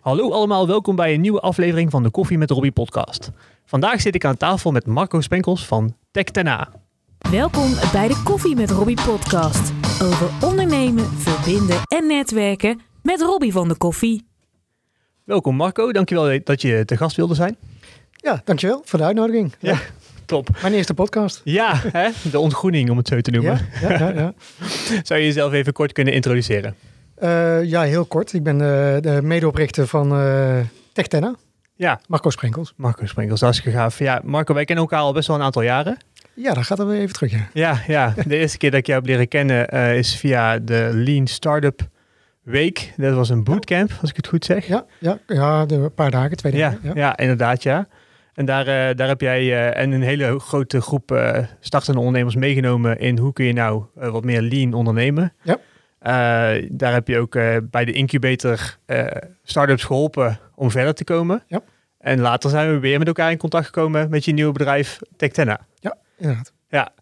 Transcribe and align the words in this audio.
Hallo 0.00 0.30
allemaal, 0.30 0.66
welkom 0.66 0.96
bij 0.96 1.14
een 1.14 1.20
nieuwe 1.20 1.40
aflevering 1.40 1.90
van 1.90 2.02
de 2.02 2.10
Koffie 2.10 2.38
met 2.38 2.50
Robbie 2.50 2.72
podcast. 2.72 3.30
Vandaag 3.64 4.00
zit 4.00 4.14
ik 4.14 4.24
aan 4.24 4.36
tafel 4.36 4.72
met 4.72 4.86
Marco 4.86 5.20
Spenkels 5.20 5.66
van 5.66 5.96
Tech 6.10 6.24
Welkom 7.30 7.74
bij 7.92 8.08
de 8.08 8.20
Koffie 8.24 8.56
met 8.56 8.70
Robbie 8.70 9.02
podcast. 9.06 9.72
Over 10.02 10.28
ondernemen, 10.48 11.04
verbinden 11.04 11.80
en 11.88 12.06
netwerken 12.06 12.80
met 13.02 13.20
Robbie 13.20 13.52
van 13.52 13.68
de 13.68 13.76
Koffie. 13.76 14.26
Welkom 15.24 15.56
Marco, 15.56 15.92
dankjewel 15.92 16.40
dat 16.44 16.62
je 16.62 16.84
te 16.84 16.96
gast 16.96 17.16
wilde 17.16 17.34
zijn. 17.34 17.56
Ja, 18.12 18.42
dankjewel 18.44 18.82
voor 18.84 18.98
de 18.98 19.04
uitnodiging. 19.04 19.54
Ja, 19.58 19.78
top. 20.24 20.48
Mijn 20.62 20.74
eerste 20.74 20.94
podcast. 20.94 21.40
Ja, 21.44 21.80
hè? 21.92 22.08
de 22.30 22.38
ontgroening 22.38 22.90
om 22.90 22.96
het 22.96 23.08
zo 23.08 23.20
te 23.20 23.30
noemen. 23.30 23.68
Ja, 23.80 23.98
ja, 23.98 24.08
ja, 24.08 24.34
Zou 25.08 25.20
je 25.20 25.26
jezelf 25.26 25.52
even 25.52 25.72
kort 25.72 25.92
kunnen 25.92 26.14
introduceren? 26.14 26.74
Uh, 27.22 27.64
ja, 27.64 27.82
heel 27.82 28.04
kort. 28.04 28.32
Ik 28.32 28.42
ben 28.42 28.54
uh, 28.54 28.60
de 29.00 29.20
medeoprichter 29.22 29.86
van 29.86 30.20
uh, 30.20 30.58
Techtenna. 30.92 31.34
Ja. 31.74 32.00
Marco 32.06 32.30
Sprenkels. 32.30 32.72
Marco 32.76 33.06
Sprenkels, 33.06 33.40
hartstikke 33.40 33.78
gaaf. 33.78 33.98
Ja, 33.98 34.20
Marco, 34.24 34.54
wij 34.54 34.64
kennen 34.64 34.84
elkaar 34.84 35.00
al 35.00 35.12
best 35.12 35.28
wel 35.28 35.36
een 35.36 35.42
aantal 35.42 35.62
jaren. 35.62 35.96
Ja, 36.34 36.54
dan 36.54 36.64
gaat 36.64 36.78
er 36.78 36.86
weer 36.86 37.00
even 37.00 37.14
terug, 37.14 37.32
ja. 37.32 37.48
Ja, 37.52 37.80
ja. 37.86 38.14
de 38.26 38.36
eerste 38.36 38.58
keer 38.58 38.70
dat 38.70 38.80
ik 38.80 38.86
jou 38.86 38.98
heb 38.98 39.08
leren 39.08 39.28
kennen 39.28 39.68
is 39.96 40.16
via 40.16 40.58
de 40.58 40.90
Lean 40.92 41.26
Startup 41.26 41.88
Week. 42.42 42.92
Dat 42.96 43.14
was 43.14 43.28
een 43.28 43.44
bootcamp, 43.44 43.90
als 44.00 44.10
ik 44.10 44.16
het 44.16 44.26
goed 44.26 44.44
zeg. 44.44 44.66
Ja, 44.66 44.84
ja, 44.98 45.18
ja 45.26 45.66
de, 45.66 45.74
een 45.74 45.94
paar 45.94 46.10
dagen, 46.10 46.36
twee 46.36 46.52
dagen. 46.52 46.78
Ja, 46.82 46.88
ja. 46.88 47.00
ja 47.00 47.16
inderdaad, 47.16 47.62
ja. 47.62 47.88
En 48.34 48.44
daar, 48.44 48.66
uh, 48.66 48.96
daar 48.96 49.08
heb 49.08 49.20
jij 49.20 49.42
uh, 49.42 49.76
en 49.76 49.92
een 49.92 50.02
hele 50.02 50.38
grote 50.38 50.80
groep 50.80 51.12
uh, 51.12 51.38
startende 51.60 51.98
ondernemers 51.98 52.34
meegenomen 52.34 52.98
in 52.98 53.18
hoe 53.18 53.32
kun 53.32 53.44
je 53.44 53.52
nou 53.52 53.84
wat 53.94 54.24
meer 54.24 54.40
lean 54.40 54.72
ondernemen. 54.72 55.32
Ja. 55.42 55.58
Daar 56.70 56.92
heb 56.92 57.08
je 57.08 57.18
ook 57.18 57.32
bij 57.70 57.84
de 57.84 57.92
incubator 57.92 58.76
startups 59.44 59.84
geholpen 59.84 60.38
om 60.54 60.70
verder 60.70 60.94
te 60.94 61.04
komen. 61.04 61.42
Ja. 61.46 61.62
En 61.98 62.20
later 62.20 62.50
zijn 62.50 62.72
we 62.72 62.78
weer 62.78 62.98
met 62.98 63.06
elkaar 63.06 63.30
in 63.30 63.36
contact 63.36 63.66
gekomen 63.66 64.10
met 64.10 64.24
je 64.24 64.32
nieuwe 64.32 64.52
bedrijf 64.52 64.98
Tectenna. 65.16 65.60
Ja, 65.74 65.96
inderdaad. 66.16 66.52
Ja. 66.68 66.92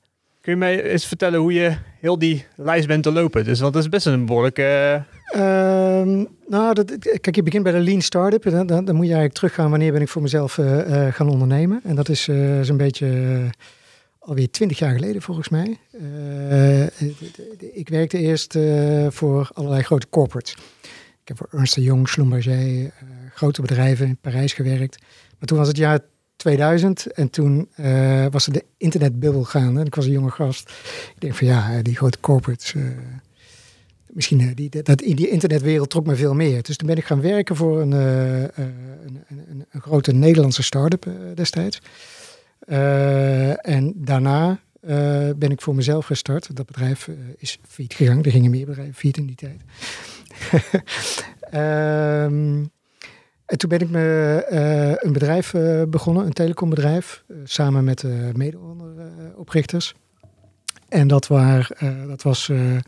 Kun 0.40 0.52
je 0.52 0.58
mij 0.58 0.82
eens 0.82 1.06
vertellen 1.06 1.40
hoe 1.40 1.52
je 1.52 1.76
heel 2.00 2.18
die 2.18 2.46
lijst 2.56 2.86
bent 2.86 3.02
te 3.02 3.12
lopen? 3.12 3.44
Dus, 3.44 3.60
want 3.60 3.72
dat 3.72 3.82
is 3.82 3.88
best 3.88 4.06
een 4.06 4.26
behoorlijke... 4.26 5.02
Uh, 5.36 5.40
nou, 6.46 6.74
dat, 6.74 6.98
kijk, 6.98 7.34
je 7.34 7.42
begint 7.42 7.62
bij 7.62 7.72
de 7.72 7.78
lean 7.78 8.00
startup. 8.00 8.42
Dan, 8.42 8.66
dan, 8.66 8.84
dan, 8.84 8.94
moet 8.94 9.06
je 9.06 9.12
eigenlijk 9.12 9.34
teruggaan 9.34 9.70
wanneer 9.70 9.92
ben 9.92 10.00
ik 10.00 10.08
voor 10.08 10.22
mezelf 10.22 10.58
uh, 10.58 10.88
uh, 10.88 11.12
gaan 11.12 11.28
ondernemen. 11.28 11.80
En 11.84 11.94
dat 11.94 12.08
is 12.08 12.28
uh, 12.28 12.60
zo'n 12.60 12.76
beetje 12.76 13.06
alweer 14.28 14.50
twintig 14.50 14.78
jaar 14.78 14.94
geleden 14.94 15.22
volgens 15.22 15.48
mij. 15.48 15.78
ik 17.72 17.88
werkte 17.88 18.18
eerst 18.18 18.58
voor 19.08 19.50
allerlei 19.52 19.82
grote 19.82 20.08
corporates. 20.08 20.56
Ik 21.22 21.28
heb 21.28 21.36
voor 21.36 21.48
Ernst 21.58 21.74
Young, 21.74 22.08
Schlumberger, 22.08 22.92
grote 23.34 23.60
bedrijven 23.60 24.06
in 24.06 24.16
Parijs 24.16 24.52
gewerkt. 24.52 24.98
Maar 25.38 25.48
toen 25.48 25.58
was 25.58 25.68
het 25.68 25.76
jaar 25.76 26.00
2000 26.36 27.12
en 27.12 27.30
toen 27.30 27.68
was 28.30 28.46
er 28.46 28.52
de 28.52 28.64
internetbubbel 28.76 29.44
gaande. 29.44 29.80
En 29.80 29.86
ik 29.86 29.94
was 29.94 30.04
een 30.04 30.12
jonge 30.12 30.30
gast. 30.30 30.70
Ik 31.14 31.20
denk 31.20 31.34
van 31.34 31.46
ja, 31.46 31.82
die 31.82 31.96
grote 31.96 32.20
corporates 32.20 32.74
misschien 34.12 34.54
die, 34.54 34.82
dat, 34.82 35.02
in 35.02 35.16
die 35.16 35.28
internetwereld 35.28 35.90
trok 35.90 36.06
me 36.06 36.16
veel 36.16 36.34
meer. 36.34 36.62
Dus 36.62 36.76
toen 36.76 36.86
ben 36.86 36.96
ik 36.96 37.04
gaan 37.04 37.20
werken 37.20 37.56
voor 37.56 37.80
een, 37.80 37.92
uh, 37.92 38.40
een, 38.40 39.24
een, 39.28 39.66
een, 39.70 39.80
grote 39.80 40.12
Nederlandse 40.12 40.62
start-up 40.62 41.06
uh, 41.06 41.14
destijds. 41.34 41.80
Uh, 42.68 43.66
en 43.68 43.92
daarna 43.96 44.60
ben 45.36 45.50
ik 45.50 45.60
voor 45.60 45.74
mezelf 45.74 46.06
gestart. 46.06 46.56
Dat 46.56 46.66
bedrijf 46.66 47.08
is 47.36 47.58
failliet 47.68 47.94
gegaan. 47.94 48.24
Er 48.24 48.30
gingen 48.30 48.50
meer 48.50 48.66
bedrijven 48.66 48.94
failliet 48.94 49.16
in 49.16 49.26
die 49.26 49.36
tijd. 49.36 49.60
um, 51.54 52.70
en 53.52 53.58
toen 53.58 53.68
ben 53.68 53.80
ik 53.80 53.90
me 53.90 54.98
een 55.00 55.12
bedrijf 55.12 55.54
begonnen, 55.88 56.26
een 56.26 56.32
telecombedrijf, 56.32 57.24
samen 57.44 57.84
met 57.84 58.04
mede-oprichters. 58.36 59.94
en 60.88 61.08
dat, 61.08 61.26
waar, 61.26 61.70
dat 62.06 62.22
was 62.22 62.48
een, 62.48 62.82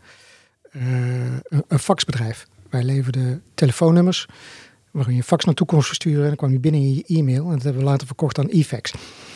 een, 1.67 1.79
faxbedrijf. 1.79 2.47
Wij 2.69 2.83
leverden 2.83 3.43
telefoonnummers 3.53 4.27
waarin 4.91 5.15
je 5.15 5.23
fax 5.23 5.45
naartoe 5.45 5.67
kon 5.67 5.83
versturen. 5.83 6.21
En 6.21 6.27
dan 6.27 6.35
kwam 6.35 6.49
die 6.49 6.59
binnen 6.59 6.81
in 6.81 6.93
je 6.93 7.03
e-mail. 7.07 7.45
En 7.45 7.51
dat 7.51 7.63
hebben 7.63 7.81
we 7.81 7.87
later 7.87 8.07
verkocht 8.07 8.39
aan 8.39 8.49
e-fax. 8.49 8.93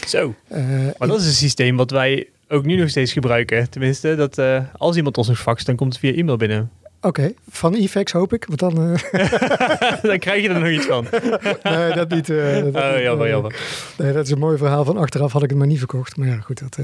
Zo. 0.07 0.35
Uh, 0.51 0.57
maar 0.97 1.07
dat 1.07 1.19
is 1.19 1.25
een 1.25 1.33
systeem 1.33 1.75
wat 1.75 1.91
wij 1.91 2.27
ook 2.47 2.65
nu 2.65 2.75
nog 2.75 2.89
steeds 2.89 3.13
gebruiken. 3.13 3.69
Tenminste, 3.69 4.15
dat 4.15 4.37
uh, 4.37 4.63
als 4.77 4.95
iemand 4.95 5.17
ons 5.17 5.27
een 5.27 5.35
fax, 5.35 5.63
dan 5.63 5.75
komt 5.75 5.93
het 5.93 6.01
via 6.01 6.13
e-mail 6.13 6.37
binnen. 6.37 6.71
Oké, 7.01 7.21
okay. 7.21 7.35
van 7.49 7.73
e-fax 7.73 8.11
hoop 8.11 8.33
ik, 8.33 8.45
want 8.45 8.59
dan... 8.59 8.89
Uh... 8.89 10.01
dan 10.11 10.19
krijg 10.19 10.41
je 10.41 10.49
er 10.49 10.59
nog 10.59 10.69
iets 10.69 10.85
van. 10.85 11.07
nee, 11.63 11.93
dat 11.93 12.09
niet. 12.09 12.29
Uh, 12.29 12.63
dat 12.63 12.75
oh, 12.75 13.01
jammer, 13.01 13.27
jammer. 13.27 13.55
Nee, 13.97 14.13
dat 14.13 14.25
is 14.25 14.31
een 14.31 14.39
mooi 14.39 14.57
verhaal 14.57 14.85
van 14.85 14.97
achteraf 14.97 15.31
had 15.31 15.43
ik 15.43 15.49
het 15.49 15.57
maar 15.57 15.67
niet 15.67 15.77
verkocht. 15.77 16.17
Maar 16.17 16.27
ja, 16.27 16.37
goed. 16.37 16.59
Dat, 16.59 16.77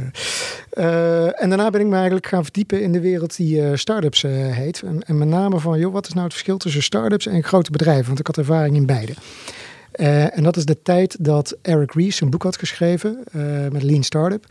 en 1.36 1.50
daarna 1.50 1.70
ben 1.70 1.82
ik 1.82 1.88
me 1.88 1.96
eigenlijk 1.96 2.28
gaan 2.28 2.44
verdiepen 2.44 2.82
in 2.82 2.92
de 2.92 3.00
wereld 3.00 3.36
die 3.36 3.78
start-ups 3.78 4.22
heet. 4.22 4.82
En, 4.82 5.04
en, 5.04 5.18
met 5.18 5.28
name 5.28 5.60
van, 5.60 5.80
joh, 5.80 5.94
wat 5.94 6.08
is 6.08 6.14
nou 6.14 6.24
het 6.24 6.34
verschil 6.34 6.58
tussen 6.58 6.84
start-ups 6.84 7.28
en 7.28 7.44
grote 7.44 7.72
bedrijven? 7.72 8.08
Want 8.08 8.20
ik 8.20 8.28
had 8.28 8.38
ervaring 8.38 8.76
in 8.76 8.86
beide. 8.86 9.14
en 10.32 10.44
dat 10.44 10.58
is 10.58 10.66
de 10.66 10.82
tijd 10.82 11.16
dat 11.20 11.58
Eric 11.62 11.94
Ries 11.94 12.22
een 12.22 12.30
boek 12.30 12.44
had 12.44 12.58
geschreven 12.58 13.24
met 13.72 13.84
Lean 13.84 14.04
Startup. 14.04 14.46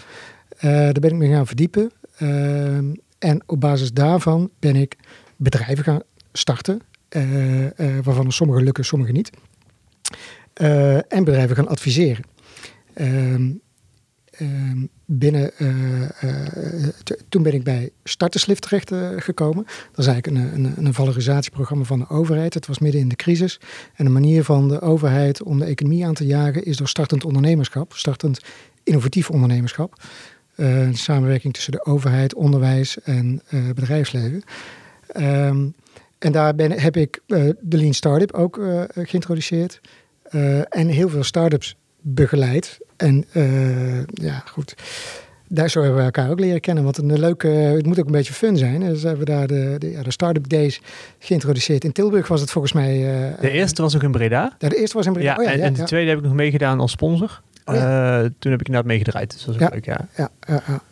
daar 0.60 0.92
ben 0.92 1.10
ik 1.10 1.16
me 1.16 1.28
gaan 1.28 1.46
verdiepen. 1.46 1.90
en 3.18 3.42
op 3.46 3.60
basis 3.60 3.92
daarvan 3.92 4.50
ben 4.58 4.76
ik 4.76 4.96
bedrijven 5.40 5.84
gaan 5.84 6.02
starten, 6.32 6.80
uh, 7.16 7.62
uh, 7.62 7.70
waarvan 8.02 8.32
sommige 8.32 8.62
lukken, 8.62 8.84
sommige 8.84 9.12
niet. 9.12 9.30
Uh, 10.60 11.12
en 11.12 11.24
bedrijven 11.24 11.56
gaan 11.56 11.68
adviseren. 11.68 12.24
Ehm, 12.94 13.50
ehm, 14.30 14.86
binnen, 15.04 15.52
toen 17.28 17.42
ben 17.42 17.54
ik 17.54 17.64
bij 17.64 17.90
Starterslift 18.04 18.62
terecht 18.62 18.92
gekomen. 19.16 19.64
Dat 19.64 19.98
is 19.98 20.06
eigenlijk 20.06 20.26
een, 20.26 20.64
een, 20.64 20.86
een, 20.86 20.94
valorisatieprogramma 20.94 21.84
van 21.84 21.98
de 21.98 22.08
overheid. 22.08 22.54
Het 22.54 22.66
was 22.66 22.78
midden 22.78 23.00
in 23.00 23.08
de 23.08 23.16
crisis. 23.16 23.60
En 23.94 24.04
de 24.04 24.10
manier 24.10 24.44
van 24.44 24.68
de 24.68 24.80
overheid 24.80 25.42
om 25.42 25.58
de 25.58 25.64
economie 25.64 26.06
aan 26.06 26.14
te 26.14 26.26
jagen 26.26 26.64
is 26.64 26.76
door 26.76 26.88
startend 26.88 27.24
ondernemerschap, 27.24 27.92
startend 27.92 28.40
innovatief 28.82 29.30
ondernemerschap. 29.30 30.02
samenwerking 30.92 31.54
tussen 31.54 31.72
de 31.72 31.84
overheid, 31.84 32.34
onderwijs 32.34 33.00
en 33.00 33.42
bedrijfsleven. 33.74 34.42
Um, 35.16 35.74
en 36.18 36.32
daar 36.32 36.54
ben, 36.54 36.72
heb 36.72 36.96
ik 36.96 37.20
uh, 37.26 37.50
de 37.60 37.76
Lean 37.76 37.92
Startup 37.92 38.32
ook 38.32 38.56
uh, 38.56 38.82
geïntroduceerd. 38.94 39.80
Uh, 40.30 40.58
en 40.58 40.88
heel 40.88 41.08
veel 41.08 41.24
startups 41.24 41.76
begeleid. 42.00 42.78
En 42.96 43.24
ja, 44.12 44.42
goed. 44.46 44.74
Daar 45.48 45.70
zo 45.70 45.80
hebben 45.80 45.98
we 45.98 46.04
elkaar 46.04 46.30
ook 46.30 46.40
leren 46.40 46.60
kennen. 46.60 46.84
Want 46.84 46.98
een 46.98 47.18
leuke, 47.18 47.48
het 47.48 47.86
moet 47.86 47.98
ook 47.98 48.06
een 48.06 48.12
beetje 48.12 48.32
fun 48.32 48.56
zijn. 48.56 48.80
Dus 48.80 49.02
hebben 49.02 49.26
we 49.26 49.32
daar 49.32 49.46
de, 49.46 49.76
de, 49.78 49.90
ja, 49.90 50.02
de 50.02 50.10
Startup 50.10 50.48
Days 50.48 50.80
geïntroduceerd. 51.18 51.84
In 51.84 51.92
Tilburg 51.92 52.28
was 52.28 52.40
het 52.40 52.50
volgens 52.50 52.72
mij. 52.72 52.98
de 53.40 53.50
eerste 53.50 53.82
was 53.82 53.94
ook 53.94 54.02
in 54.02 54.12
Breda. 54.12 54.56
Ja, 54.58 54.68
de 54.68 54.76
eerste 54.76 54.96
was 54.96 55.06
in 55.06 55.12
Breda. 55.12 55.30
Ja, 55.30 55.36
oh, 55.36 55.44
ja, 55.44 55.50
en, 55.50 55.58
ja, 55.58 55.64
en, 55.64 55.72
de 55.72 55.82
tweede 55.82 56.08
heb 56.08 56.18
ik 56.18 56.24
nog 56.24 56.34
meegedaan 56.34 56.80
als 56.80 56.90
sponsor. 56.90 57.42
Oh, 57.64 58.20
toen 58.38 58.50
heb 58.50 58.60
ik 58.60 58.66
inderdaad 58.66 58.84
meegedraaid. 58.84 59.30
Dus 59.32 59.44
dat 59.44 59.54
was 59.56 59.64
ook 59.64 59.72
leuk, 59.72 59.84
ja. 59.84 60.08
Ja, 60.16 60.30
ja, 60.46 60.62
ja. 60.66 60.82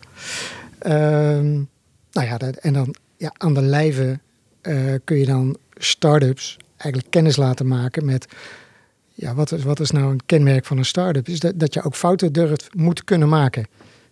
Um, 1.36 1.68
nou 2.12 2.26
ja, 2.26 2.38
en 2.60 2.72
dan 2.72 2.94
ja, 3.18 3.32
aan 3.36 3.54
de 3.54 3.62
lijve 3.62 4.18
uh, 4.62 4.94
kun 5.04 5.18
je 5.18 5.26
dan 5.26 5.56
start-ups 5.76 6.56
eigenlijk 6.76 7.10
kennis 7.10 7.36
laten 7.36 7.66
maken 7.66 8.04
met... 8.04 8.26
Ja, 9.14 9.34
wat 9.34 9.52
is, 9.52 9.62
wat 9.62 9.80
is 9.80 9.90
nou 9.90 10.10
een 10.10 10.26
kenmerk 10.26 10.64
van 10.64 10.78
een 10.78 10.84
start-up? 10.84 11.28
Is 11.28 11.40
dat, 11.40 11.52
dat 11.56 11.74
je 11.74 11.82
ook 11.82 11.94
fouten 11.94 12.32
durft 12.32 12.74
moet 12.74 13.04
kunnen 13.04 13.28
maken. 13.28 13.66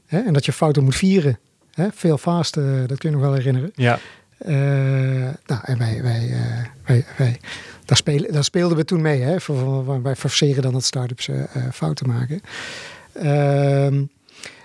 Hè? 0.07 0.21
En 0.21 0.33
dat 0.33 0.45
je 0.45 0.53
fouten 0.53 0.85
moet 0.85 0.97
vieren. 0.97 1.39
Hè? 1.75 1.89
Veel 1.93 2.19
vast, 2.19 2.57
uh, 2.57 2.79
dat 2.87 2.99
kun 2.99 3.11
je 3.11 3.17
nog 3.17 3.25
wel 3.25 3.35
herinneren. 3.35 3.71
Ja. 3.75 3.99
Uh, 4.47 4.55
nou, 5.47 5.61
en 5.63 5.79
wij, 5.79 6.03
wij, 6.03 6.31
wij, 6.85 7.05
wij 7.17 7.41
daar, 7.85 7.97
spelen, 7.97 8.33
daar 8.33 8.45
speelden 8.45 8.77
we 8.77 8.85
toen 8.85 9.01
mee. 9.01 9.21
Hè? 9.21 9.37
Wij 10.03 10.17
forceren 10.17 10.63
dan 10.63 10.73
dat 10.73 10.85
start-ups 10.85 11.29
fouten 11.73 12.09
maken. 12.09 12.41
Ehm, 13.13 14.05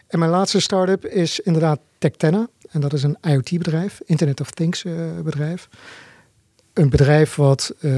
en 0.08 0.20
mijn 0.20 0.32
laatste 0.32 0.60
start-up 0.60 1.06
is 1.06 1.40
inderdaad 1.40 1.80
Tectenna. 1.98 2.48
En 2.72 2.82
dat 2.82 2.94
is 2.94 3.04
een 3.04 3.18
IoT-bedrijf, 3.22 4.02
Internet 4.06 4.42
of 4.42 4.52
Things 4.52 4.84
uh, 4.84 4.94
bedrijf. 5.24 5.70
Een 6.74 6.90
bedrijf 6.90 7.36
wat 7.36 7.74
uh, 7.80 7.94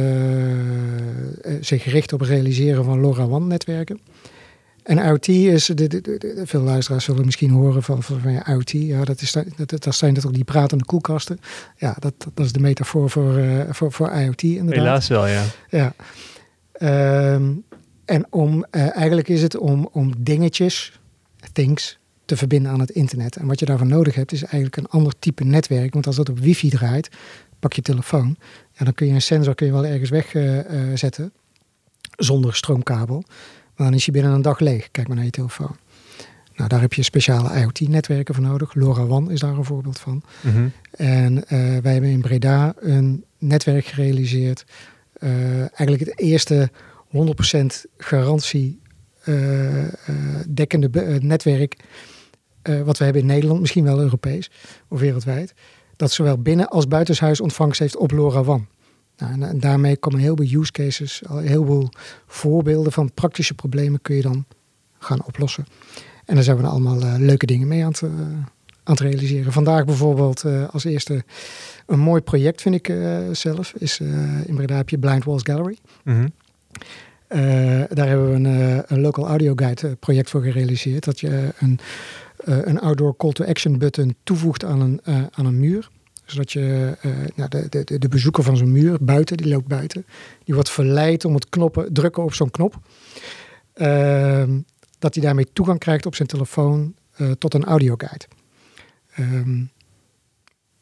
zich 1.61 1.85
richt 1.85 2.13
op 2.13 2.19
het 2.19 2.29
realiseren 2.29 2.83
van 2.83 2.99
LoRaWAN-netwerken. 2.99 3.99
En 4.83 4.97
IoT 4.97 5.27
is, 5.27 5.65
de, 5.65 5.87
de, 5.87 6.01
de, 6.01 6.41
veel 6.45 6.61
luisteraars 6.61 7.05
zullen 7.05 7.25
misschien 7.25 7.49
horen 7.49 7.83
van, 7.83 8.03
van, 8.03 8.19
van 8.19 8.31
ja, 8.31 8.47
IoT, 8.47 8.71
ja, 8.71 9.03
dat, 9.03 9.21
is, 9.21 9.31
dat, 9.31 9.83
dat 9.83 9.95
zijn 9.95 10.13
toch 10.13 10.31
die 10.31 10.43
pratende 10.43 10.85
koelkasten. 10.85 11.39
Ja, 11.77 11.95
dat, 11.99 12.13
dat 12.33 12.45
is 12.45 12.51
de 12.51 12.59
metafoor 12.59 13.09
voor, 13.09 13.37
uh, 13.37 13.63
voor, 13.69 13.91
voor 13.91 14.11
IoT 14.11 14.43
inderdaad. 14.43 14.75
Helaas 14.75 15.07
wel, 15.07 15.27
ja. 15.27 15.43
Ja. 15.69 15.93
Um, 17.33 17.63
en 18.05 18.25
om, 18.29 18.65
uh, 18.71 18.95
eigenlijk 18.95 19.27
is 19.27 19.41
het 19.41 19.57
om, 19.57 19.89
om 19.91 20.13
dingetjes, 20.17 20.99
things, 21.53 21.99
te 22.25 22.37
verbinden 22.37 22.71
aan 22.71 22.79
het 22.79 22.89
internet. 22.89 23.35
En 23.35 23.47
wat 23.47 23.59
je 23.59 23.65
daarvoor 23.65 23.87
nodig 23.87 24.15
hebt, 24.15 24.31
is 24.31 24.41
eigenlijk 24.43 24.77
een 24.77 24.87
ander 24.87 25.13
type 25.19 25.43
netwerk. 25.43 25.93
Want 25.93 26.07
als 26.07 26.15
dat 26.15 26.29
op 26.29 26.39
wifi 26.39 26.69
draait, 26.69 27.09
pak 27.59 27.73
je 27.73 27.81
telefoon. 27.81 28.35
Ja, 28.71 28.85
dan 28.85 28.93
kun 28.93 29.07
je 29.07 29.13
een 29.13 29.21
sensor 29.21 29.55
kun 29.55 29.65
je 29.65 29.71
wel 29.71 29.85
ergens 29.85 30.09
wegzetten. 30.09 31.23
Uh, 31.23 31.29
zonder 32.17 32.55
stroomkabel. 32.55 33.23
Maar 33.75 33.87
dan 33.87 33.95
is 33.95 34.05
hij 34.05 34.13
binnen 34.13 34.31
een 34.31 34.41
dag 34.41 34.59
leeg. 34.59 34.91
Kijk 34.91 35.07
maar 35.07 35.15
naar 35.15 35.25
je 35.25 35.31
telefoon. 35.31 35.75
Nou, 36.55 36.69
daar 36.69 36.81
heb 36.81 36.93
je 36.93 37.03
speciale 37.03 37.59
IoT-netwerken 37.59 38.35
voor 38.35 38.43
nodig. 38.43 38.75
LoRaWAN 38.75 39.31
is 39.31 39.39
daar 39.39 39.57
een 39.57 39.63
voorbeeld 39.63 39.99
van. 39.99 40.23
Mhm. 40.41 40.67
En 40.91 41.47
eh, 41.47 41.57
wij 41.57 41.91
hebben 41.91 42.09
in 42.09 42.21
Breda 42.21 42.73
een 42.79 43.23
netwerk 43.37 43.85
gerealiseerd. 43.85 44.65
Eh, 45.13 45.59
eigenlijk 45.59 45.99
het 45.99 46.19
eerste 46.19 46.71
100% 47.07 47.85
garantie 47.97 48.81
eh, 49.23 49.83
eh, 49.83 49.91
dekkende 50.49 50.89
eh, 51.01 51.19
netwerk 51.19 51.75
eh, 52.63 52.81
wat 52.81 52.97
we 52.97 53.03
hebben 53.03 53.21
in 53.21 53.27
Nederland, 53.27 53.59
misschien 53.59 53.83
wel 53.83 53.99
Europees 53.99 54.51
of 54.87 54.99
wereldwijd. 54.99 55.53
Dat 55.95 56.11
zowel 56.11 56.37
binnen 56.37 56.67
als 56.69 56.87
buitenshuis 56.87 57.41
ontvangst 57.41 57.79
heeft 57.79 57.97
op 57.97 58.11
LoRaWAN. 58.11 58.67
Nou, 59.17 59.33
en, 59.33 59.43
en 59.43 59.59
daarmee 59.59 59.97
komen 59.97 60.19
heel 60.19 60.35
veel 60.35 60.59
use 60.59 60.71
cases, 60.71 61.21
heel 61.29 61.65
veel 61.65 61.89
voorbeelden 62.27 62.91
van 62.91 63.13
praktische 63.13 63.53
problemen 63.53 64.01
kun 64.01 64.15
je 64.15 64.21
dan 64.21 64.45
gaan 64.99 65.25
oplossen. 65.25 65.65
En 66.25 66.35
daar 66.35 66.43
zijn 66.43 66.57
we 66.57 66.67
allemaal 66.67 67.01
eh, 67.01 67.15
leuke 67.17 67.45
dingen 67.45 67.67
mee 67.67 67.83
aan 67.83 67.91
het, 67.91 68.01
eh, 68.01 68.09
aan 68.83 68.93
het 68.93 68.99
realiseren. 68.99 69.51
Vandaag 69.51 69.85
bijvoorbeeld 69.85 70.43
als 70.71 70.83
eerste 70.83 71.23
een 71.85 71.99
mooi 71.99 72.21
project 72.21 72.61
vind 72.61 72.75
ik 72.75 72.93
zelf. 73.31 73.73
Is, 73.77 73.99
in 74.45 74.55
Breda 74.55 74.75
heb 74.75 74.89
je 74.89 74.97
Blind 74.97 75.23
Walls 75.23 75.43
Gallery. 75.43 75.77
Mhm. 76.03 76.27
Daar 77.89 78.07
hebben 78.07 78.29
we 78.29 78.35
een, 78.35 78.83
een 78.87 79.01
local 79.01 79.27
audio 79.27 79.53
guide 79.55 79.95
project 79.95 80.29
voor 80.29 80.41
gerealiseerd. 80.41 81.03
Dat 81.03 81.19
je 81.19 81.49
een, 81.59 81.79
een 82.43 82.79
outdoor 82.79 83.15
call 83.15 83.31
to 83.31 83.45
action 83.45 83.77
button 83.77 84.15
toevoegt 84.23 84.65
aan 84.65 84.81
een, 84.81 84.99
eh, 85.03 85.23
aan 85.31 85.45
een 85.45 85.59
muur. 85.59 85.89
Zodat 86.25 86.51
je 86.51 86.97
eh, 87.01 87.11
nou, 87.35 87.49
de, 87.49 87.83
de, 87.83 87.99
de 87.99 88.07
bezoeker 88.07 88.43
van 88.43 88.57
zo'n 88.57 88.71
muur 88.71 88.97
buiten, 89.01 89.37
die 89.37 89.47
loopt 89.47 89.67
buiten, 89.67 90.05
die 90.43 90.53
wordt 90.53 90.69
verleid 90.69 91.25
om 91.25 91.33
het 91.33 91.49
knoppen, 91.49 91.93
drukken 91.93 92.23
op 92.23 92.33
zo'n 92.33 92.51
knop. 92.51 92.79
Ehm, 93.73 94.59
dat 94.99 95.13
hij 95.13 95.23
daarmee 95.23 95.47
toegang 95.53 95.79
krijgt 95.79 96.05
op 96.05 96.15
zijn 96.15 96.27
telefoon 96.27 96.95
eh, 97.13 97.31
tot 97.31 97.53
een 97.53 97.63
audioguide. 97.63 98.25
Ehm 99.15 99.61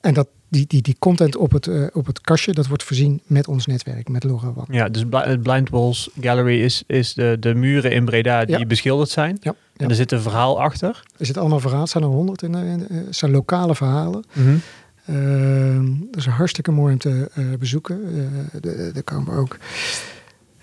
en 0.02 0.14
dat, 0.14 0.28
die, 0.52 0.68
die, 0.68 0.82
die 0.82 0.96
content 1.00 1.36
op 1.36 1.52
het, 1.52 1.68
eh, 1.68 1.84
op 1.94 2.06
het 2.06 2.22
kastje, 2.22 2.54
dat 2.54 2.68
wordt 2.68 2.84
voorzien 2.84 3.22
met 3.26 3.48
ons 3.48 3.66
netwerk, 3.66 4.10
met 4.10 4.24
LoRaWAN. 4.24 4.66
Ja, 4.70 4.90
dus 4.90 5.04
het 5.10 5.42
Blind 5.42 5.70
Walls 5.70 6.10
Gallery 6.20 6.62
is, 6.62 6.84
is 6.88 7.14
de, 7.14 7.38
de 7.40 7.54
muren 7.56 7.92
in 7.92 8.06
Breda 8.06 8.46
die 8.46 8.58
Ja. 8.60 8.66
beschilderd 8.66 9.10
zijn. 9.10 9.38
Ja, 9.42 9.56
ja. 9.74 9.84
En 9.84 9.90
er 9.90 9.96
zit 9.96 10.12
een 10.12 10.22
verhaal 10.22 10.62
achter. 10.62 11.04
Er 11.18 11.26
zit 11.26 11.38
allemaal 11.38 11.60
verhalen, 11.60 11.84
het 11.84 11.92
zijn 11.92 12.04
er 12.04 12.10
honderd 12.10 12.42
in, 12.42 12.54
in, 12.56 12.88
eh, 12.90 12.98
het 13.06 13.16
zijn 13.16 13.32
lokale 13.32 13.76
verhalen. 13.76 14.24
Ehm, 15.06 15.86
dat 16.12 16.16
is 16.20 16.26
hartstikke 16.26 16.72
mooi 16.72 16.94
om 16.94 17.00
te 17.00 17.30
eh, 17.34 17.46
bezoeken. 17.60 18.02
Eh, 18.64 18.96
Er 18.96 19.04
komen 19.04 19.34
ook, 19.36 19.58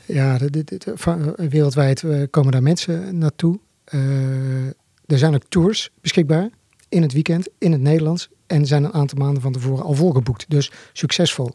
ja, 0.07 0.39
de, 0.39 0.51
de, 0.51 0.65
de- 0.65 0.79
van- 0.95 1.37
eh, 1.37 1.49
wereldwijd 1.49 2.03
eh, 2.03 2.23
komen 2.31 2.53
daar 2.53 2.63
mensen 2.63 3.19
naartoe. 3.19 3.59
Eh, 3.85 4.67
er 5.07 5.19
zijn 5.19 5.35
ook 5.35 5.43
tours 5.49 5.91
beschikbaar 6.01 6.49
in 6.89 7.03
het 7.03 7.13
weekend, 7.13 7.49
in 7.59 7.73
het 7.73 7.81
Nederlands. 7.81 8.29
En 8.49 8.67
zijn 8.67 8.85
een 8.85 8.93
aantal 8.93 9.19
maanden 9.19 9.43
van 9.43 9.53
tevoren 9.53 9.85
al 9.85 9.95
volgeboekt. 9.95 10.45
Dus 10.49 10.71
succesvol. 10.93 11.51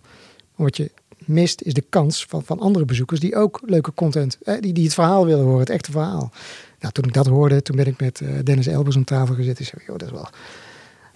Wat 0.55 0.77
je 0.77 0.91
mist 1.17 1.61
is 1.61 1.73
de 1.73 1.83
kans 1.89 2.25
van, 2.25 2.43
van 2.43 2.59
andere 2.59 2.85
bezoekers 2.85 3.19
die 3.19 3.35
ook 3.35 3.61
leuke 3.65 3.93
content, 3.93 4.37
eh, 4.43 4.61
die, 4.61 4.73
die 4.73 4.83
het 4.83 4.93
verhaal 4.93 5.25
willen 5.25 5.43
horen, 5.43 5.59
het 5.59 5.69
echte 5.69 5.91
verhaal. 5.91 6.31
Nou, 6.79 6.93
toen 6.93 7.03
ik 7.03 7.13
dat 7.13 7.27
hoorde, 7.27 7.61
toen 7.61 7.75
ben 7.75 7.85
ik 7.85 7.99
met 7.99 8.21
eh, 8.21 8.29
Dennis 8.43 8.67
Elbers 8.67 8.95
aan 8.95 9.03
tafel 9.03 9.35
gezeten. 9.35 9.57
En 9.57 9.65
zei, 9.65 9.81
joh, 9.87 9.97
dat 9.97 10.07
is 10.07 10.13
wel 10.13 10.29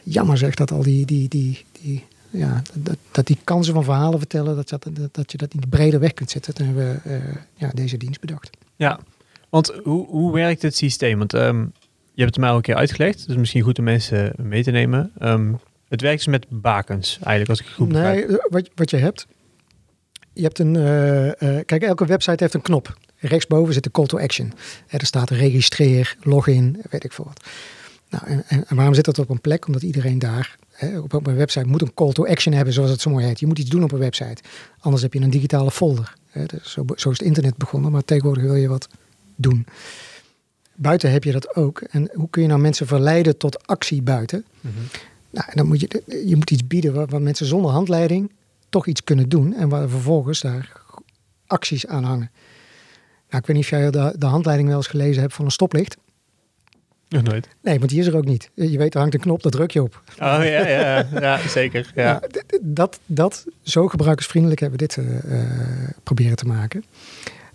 jammer 0.10 0.38
zeg 0.38 0.56
dat 0.56 0.72
al 0.72 0.82
die, 0.82 1.06
die, 1.06 1.28
die, 1.28 1.66
die 1.82 2.06
ja, 2.30 2.62
dat, 2.74 2.98
dat 3.12 3.28
die 3.28 3.38
kansen 3.44 3.74
van 3.74 3.84
verhalen 3.84 4.20
vertellen, 4.20 4.56
dat, 4.56 4.70
dat, 4.70 4.88
dat, 4.92 5.14
dat 5.14 5.32
je 5.32 5.38
dat 5.38 5.54
niet 5.54 5.70
breder 5.70 6.00
weg 6.00 6.14
kunt 6.14 6.32
zetten. 6.32 6.54
Toen 6.54 6.66
hebben 6.66 7.02
we 7.04 7.10
eh, 7.10 7.36
ja, 7.54 7.70
deze 7.74 7.98
dienst 7.98 8.20
bedacht. 8.20 8.50
Ja, 8.76 9.00
want 9.50 9.74
hoe, 9.84 10.08
hoe 10.08 10.34
werkt 10.34 10.62
het 10.62 10.76
systeem? 10.76 11.18
Want 11.18 11.34
ehm, 11.34 11.60
je 12.14 12.22
hebt 12.24 12.36
het 12.36 12.38
mij 12.38 12.50
al 12.50 12.56
een 12.56 12.62
keer 12.62 12.76
uitgelegd. 12.76 13.28
Dus 13.28 13.36
misschien 13.36 13.62
goed 13.62 13.80
om 13.80 13.84
mensen 13.84 14.34
mee 14.38 14.64
te 14.64 14.72
nemen. 14.72 15.12
Ehm, 15.20 15.54
het 15.90 16.02
werkt 16.02 16.18
dus 16.18 16.28
met 16.28 16.46
bakens, 16.50 17.18
eigenlijk, 17.22 17.50
als 17.50 17.60
ik 17.60 17.66
goed 17.76 17.88
begrijp. 17.88 18.28
Nee, 18.28 18.38
wat, 18.50 18.70
wat 18.76 18.90
je 18.90 18.98
hebt, 18.98 19.28
je 20.34 20.44
hebt 20.44 20.60
een, 20.60 20.76
eh, 20.76 21.28
eh, 21.28 21.66
kijk, 21.66 21.84
elke 21.84 22.06
website 22.06 22.44
heeft 22.44 22.54
een 22.54 22.62
knop. 22.62 22.98
Rechtsboven 23.16 23.74
zit 23.74 23.84
de 23.84 23.92
call 23.92 24.06
to 24.06 24.20
action. 24.20 24.54
Er 24.88 25.06
staat 25.06 25.30
registreer, 25.30 26.16
login, 26.22 26.82
weet 26.90 27.04
ik 27.04 27.14
veel 27.14 27.26
wat. 27.26 27.46
Nou, 28.10 28.24
en, 28.28 28.44
en, 28.68 28.76
waarom 28.76 28.94
zit 28.94 29.06
dat 29.06 29.20
op 29.20 29.30
een 29.30 29.42
plek? 29.42 29.68
Omdat 29.68 29.82
iedereen 29.82 30.20
daar 30.20 30.58
hè, 30.72 31.00
op, 31.00 31.14
op 31.14 31.28
een 31.28 31.36
website 31.36 31.68
moet 31.68 31.82
een 31.82 31.94
call 31.94 32.12
to 32.12 32.26
action 32.26 32.54
hebben, 32.54 32.74
zoals 32.74 32.90
het 32.90 33.02
zo 33.02 33.10
mooi 33.10 33.26
heet. 33.26 33.40
Je 33.40 33.48
moet 33.48 33.60
iets 33.60 33.70
doen 33.70 33.84
op 33.84 33.92
een 33.92 34.00
website. 34.00 34.42
Anders 34.80 35.04
heb 35.04 35.14
je 35.14 35.20
een 35.20 35.30
digitale 35.30 35.72
folder. 35.72 36.14
Hè. 36.30 36.46
Dus 36.46 36.72
zo, 36.72 36.86
zo 36.96 37.10
is 37.10 37.18
het 37.18 37.28
internet 37.28 37.58
begonnen, 37.58 37.92
maar 37.92 38.04
tegenwoordig 38.04 38.44
wil 38.44 38.56
je 38.56 38.68
wat 38.68 38.88
doen. 39.36 39.66
Buiten 40.76 41.12
heb 41.12 41.24
je 41.24 41.32
dat 41.32 41.56
ook. 41.56 41.82
En 41.82 42.10
hoe 42.14 42.30
kun 42.30 42.42
je 42.42 42.48
nou 42.48 42.60
mensen 42.60 42.88
verleiden 42.88 43.38
tot 43.38 43.68
actie 43.68 44.02
buiten? 44.02 44.46
Mhm. 44.62 44.74
Nou, 45.30 45.46
en 45.50 45.58
dan 45.58 45.68
moet 45.68 45.80
je, 45.80 46.04
je 46.26 46.36
moet 46.36 46.52
iets 46.52 46.68
bieden 46.68 46.94
waar, 46.94 47.08
waar 47.08 47.22
mensen 47.22 47.46
zonder 47.46 47.72
handleiding 47.72 48.32
toch 48.70 48.88
iets 48.88 49.04
kunnen 49.04 49.30
doen. 49.30 49.54
En 49.54 49.70
waar 49.70 49.90
vervolgens 49.90 50.42
daar 50.42 50.82
acties 51.48 51.88
aan 51.88 52.04
hangen. 52.04 52.32
Nou, 53.30 53.42
ik 53.42 53.46
weet 53.46 53.56
niet 53.56 53.66
of 53.66 53.70
jij 53.70 53.92
de, 53.92 54.16
de 54.18 54.26
handleiding 54.26 54.68
wel 54.68 54.78
eens 54.78 54.88
gelezen 54.88 55.22
hebt 55.22 55.34
van 55.34 55.46
een 55.46 55.52
stoplicht. 55.52 55.98
Nog 57.10 57.24
nooit. 57.24 57.48
Nee, 57.62 57.78
want 57.78 57.90
die 57.90 58.00
is 58.00 58.08
er 58.08 58.16
ook 58.16 58.26
niet. 58.26 58.50
Je 58.54 58.78
weet, 58.78 58.94
er 58.94 59.00
hangt 59.00 59.14
een 59.14 59.20
knop, 59.20 59.44
daar 59.44 59.52
druk 59.52 59.72
je 59.72 59.84
op. 59.84 60.02
Oh 60.10 60.16
ja, 60.18 60.68
ja, 60.68 61.08
ja, 61.12 61.48
zeker. 61.48 61.92
Ja. 61.96 62.20
Nou, 62.20 62.44
dat, 62.62 63.00
dat, 63.06 63.46
zo 63.62 63.88
gebruikersvriendelijk 63.88 64.62
hebben 64.62 64.80
we 64.80 64.86
dit 64.86 64.98
eh, 64.98 65.40
proberen 66.04 66.36
te 66.36 66.46
maken. 66.46 66.84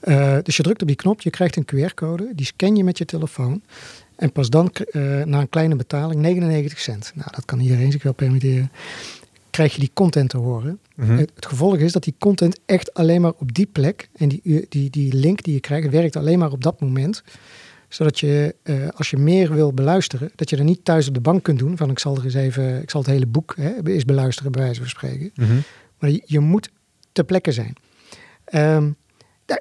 Eh, 0.01 0.37
dus 0.43 0.57
je 0.57 0.63
drukt 0.63 0.83
op 0.83 0.87
die 0.87 0.97
knop, 0.97 1.21
je 1.21 1.31
krijgt 1.31 1.57
een 1.57 1.67
QR-code, 1.75 2.33
die 2.35 2.47
scan 2.47 2.77
je 2.77 2.85
met 2.85 2.99
je 2.99 3.05
telefoon. 3.05 3.63
En 4.23 4.33
pas 4.33 4.51
dan, 4.51 4.71
eh, 4.73 5.23
na 5.23 5.41
een 5.41 5.49
kleine 5.49 5.77
betaling, 5.77 6.21
99 6.21 6.81
cent. 6.81 7.13
Nou, 7.15 7.29
dat 7.35 7.45
kan 7.45 7.61
iedereen 7.61 7.93
zich 7.93 8.03
wel 8.03 8.13
permitteren. 8.13 8.71
Krijg 9.51 9.75
je 9.75 9.81
die 9.81 9.91
content 9.95 10.31
te 10.31 10.37
horen. 10.37 10.79
Mhm. 10.97 11.17
Het, 11.17 11.31
het 11.35 11.47
gevolg 11.47 11.77
is 11.77 11.93
dat 11.93 12.05
die 12.05 12.15
content 12.19 12.59
echt 12.67 12.95
alleen 12.95 13.21
maar 13.21 13.33
op 13.39 13.55
die 13.55 13.67
plek 13.67 14.09
en 14.17 14.29
die, 14.29 14.67
die, 14.69 14.91
die 14.91 15.15
link 15.15 15.43
die 15.43 15.55
je 15.55 15.61
krijgt, 15.61 15.91
werkt 15.91 16.17
alleen 16.17 16.39
maar 16.39 16.53
op 16.53 16.63
dat 16.63 16.81
moment. 16.81 17.23
Zodat 17.89 18.21
je, 18.21 18.55
eh, 18.63 18.89
als 18.95 19.11
je 19.11 19.17
meer 19.17 19.55
wil 19.55 19.73
beluisteren, 19.73 20.31
dat 20.35 20.51
je 20.51 20.57
er 20.57 20.65
niet 20.65 20.85
thuis 20.85 21.09
op 21.09 21.15
de 21.15 21.21
bank 21.21 21.43
kunt 21.43 21.59
doen. 21.59 21.77
Van 21.77 21.91
ik 21.91 21.99
zal 21.99 22.17
er 22.17 22.25
eens 22.25 22.35
even, 22.35 22.83
ik 22.83 22.91
zal 22.91 23.01
het 23.01 23.11
hele 23.11 23.27
boek 23.27 23.55
hè, 23.57 23.85
eens 23.85 24.05
beluisteren, 24.05 24.53
bij 24.53 24.63
wijze 24.63 24.81
van 24.81 24.89
spreken. 24.89 25.31
Mhm. 25.35 25.57
Maar 25.99 26.11
je, 26.11 26.23
je 26.25 26.41
moet 26.41 26.71
ter 27.13 27.25
plekke 27.25 27.53
zijn. 27.53 27.75
Ja, 28.51 28.95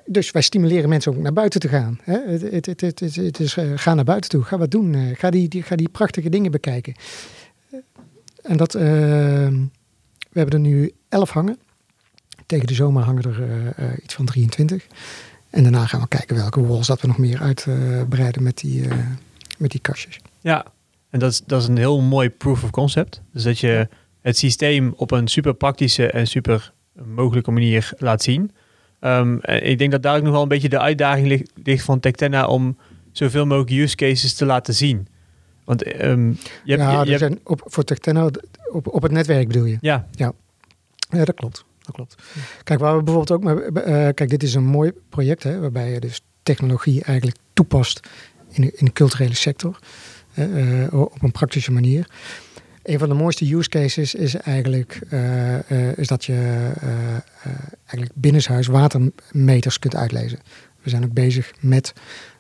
dus 0.06 0.32
wij 0.32 0.42
stimuleren 0.42 0.90
mensen 0.90 1.12
ook 1.12 1.18
naar 1.18 1.34
buiten 1.34 1.60
te 1.60 1.68
gaan. 1.68 2.00
Hè? 2.04 2.20
Het, 2.20 2.66
het, 2.66 2.82
het, 2.82 3.00
het, 3.00 3.40
is, 3.40 3.58
eh, 3.58 3.72
ga 3.76 3.94
naar 3.94 4.04
buiten 4.04 4.30
toe, 4.30 4.44
ga 4.44 4.58
wat 4.58 4.72
doen. 4.72 4.94
eh, 4.96 5.02
ga, 5.18 5.30
die, 5.30 5.48
die, 5.48 5.64
ga 5.64 5.76
die 5.76 5.90
prachtige 5.90 6.30
dingen 6.30 6.52
bekijken. 6.52 6.94
Eh, 7.72 7.80
en 8.42 8.58
dat, 8.58 8.74
we 8.74 10.40
hebben 10.40 10.54
er 10.54 10.60
nu 10.60 10.92
11 11.10 11.30
hangen. 11.30 11.58
Tegen 12.46 12.68
de 12.68 12.74
zomer 12.74 13.04
hangen 13.04 13.24
er 13.24 14.00
iets 14.04 14.14
van 14.14 14.26
23. 14.26 14.88
En 15.50 15.64
daarna 15.64 15.86
gaan 15.86 16.02
we 16.02 16.08
kijken 16.08 16.36
welke 16.36 16.66
walls 16.66 16.88
dat 16.88 17.02
we 17.02 17.08
nog 17.08 17.18
meer 17.18 17.40
uitbreiden 17.40 18.44
met, 18.44 18.58
die, 18.58 18.88
met 19.58 19.72
die 19.72 19.80
kastjes. 19.82 20.20
Ja, 20.40 20.66
en 21.10 21.20
dat 21.20 21.32
is, 21.32 21.42
dat 21.46 21.62
is 21.62 21.68
een 21.68 21.78
heel 21.78 22.02
mooi 22.02 22.30
proof 22.30 22.64
of 22.64 22.70
concept. 22.70 23.22
Dus 23.34 23.44
dat 23.44 23.60
je 23.60 23.88
het 24.22 24.38
systeem 24.38 24.94
op 24.96 25.12
een 25.12 25.28
super 25.28 25.54
praktische 25.54 26.12
en 26.12 26.28
super 26.28 26.74
mogelijke 27.06 27.52
manier 27.52 27.94
laat 27.98 28.24
zien. 28.24 28.52
Ehm, 29.02 29.38
en 29.42 29.70
ik 29.70 29.78
denk 29.78 29.92
dat 29.92 30.04
daar 30.04 30.18
ook 30.18 30.24
nog 30.24 30.32
wel 30.34 30.42
een 30.42 30.48
beetje 30.48 30.70
de 30.70 30.80
uitdaging 30.80 31.28
ligt, 31.28 31.52
ligt 31.64 31.86
van 31.86 32.00
Tectenna 32.00 32.48
om 32.48 32.78
zoveel 33.12 33.46
mogelijk 33.46 33.72
use 33.72 33.96
cases 33.96 34.34
te 34.34 34.46
laten 34.46 34.74
zien. 34.74 35.08
Want 35.66 35.84
ehm, 35.84 36.28
je 36.30 36.36
hebt, 36.76 36.82
ja, 36.82 37.00
je- 37.00 37.06
je 37.06 37.12
er 37.14 37.18
zijn 37.20 37.40
op, 37.44 37.62
voor 37.66 37.84
Tecteno, 37.84 38.30
op, 38.72 38.88
op 38.88 39.02
het 39.02 39.12
netwerk 39.12 39.48
bedoel 39.48 39.66
je? 39.66 39.78
ja, 40.12 40.34
Ja, 41.10 41.26
dat 41.26 41.36
klopt. 41.36 41.66
Dat 41.82 41.96
klopt. 41.96 42.16
Kijk, 42.64 42.80
waar 42.80 42.98
we 42.98 43.04
bijvoorbeeld 43.04 43.32
ook 43.40 43.44
mee, 43.44 43.82
eh, 43.84 43.94
kijk, 44.14 44.30
dit 44.30 44.44
is 44.44 44.54
een 44.54 44.64
mooi 44.66 44.92
project, 45.10 45.44
hè, 45.44 45.60
waarbij 45.60 45.92
je 45.92 46.00
dus 46.00 46.22
technologie 46.44 47.04
eigenlijk 47.04 47.38
toepast 47.54 48.00
in 48.52 48.62
de, 48.62 48.72
in 48.76 48.86
de 48.86 48.92
culturele 48.94 49.36
sector, 49.36 49.80
eh, 50.34 50.88
op 50.94 51.22
een 51.22 51.32
praktische 51.32 51.72
manier. 51.72 52.08
Een 52.84 53.00
van 53.00 53.10
de 53.10 53.16
mooiste 53.16 53.56
use 53.56 53.70
cases 53.70 54.16
is 54.16 54.36
eigenlijk 54.36 55.02
eh, 55.10 55.90
eh, 55.90 55.98
is 55.98 56.08
dat 56.08 56.26
je 56.26 56.72
eh, 56.82 57.52
eigenlijk 57.76 58.12
binnenshuis 58.14 58.68
watermeters 58.68 59.80
kunt 59.80 59.96
uitlezen. 59.96 60.40
We 60.82 60.90
zijn 60.90 61.04
ook 61.04 61.14
bezig 61.14 61.52
met 61.60 61.94